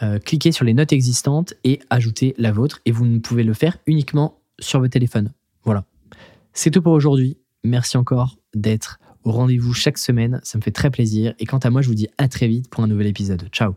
euh, 0.03 0.19
cliquez 0.19 0.53
sur 0.53 0.65
les 0.65 0.75
notes 0.75 0.93
existantes 0.93 1.55
et 1.65 1.81
ajoutez 1.91 2.35
la 2.39 2.53
vôtre. 2.53 2.81
Et 2.85 2.93
vous 2.93 3.07
ne 3.07 3.19
pouvez 3.19 3.45
le 3.45 3.55
faire 3.55 3.79
uniquement 3.87 4.39
sur 4.59 4.81
votre 4.81 4.93
téléphone. 4.93 5.33
Voilà. 5.65 5.85
C'est 6.53 6.71
tout 6.71 6.83
pour 6.83 6.93
aujourd'hui. 6.93 7.37
Merci 7.65 7.97
encore 7.97 8.37
d'être 8.55 8.99
au 9.25 9.33
rendez-vous 9.33 9.73
chaque 9.73 9.99
semaine. 9.99 10.41
Ça 10.43 10.59
me 10.59 10.63
fait 10.63 10.71
très 10.71 10.91
plaisir. 10.91 11.35
Et 11.39 11.47
quant 11.47 11.59
à 11.59 11.71
moi, 11.71 11.83
je 11.83 11.89
vous 11.89 11.95
dis 11.95 12.09
à 12.19 12.29
très 12.29 12.47
vite 12.47 12.69
pour 12.69 12.85
un 12.85 12.87
nouvel 12.87 13.07
épisode. 13.07 13.49
Ciao 13.51 13.75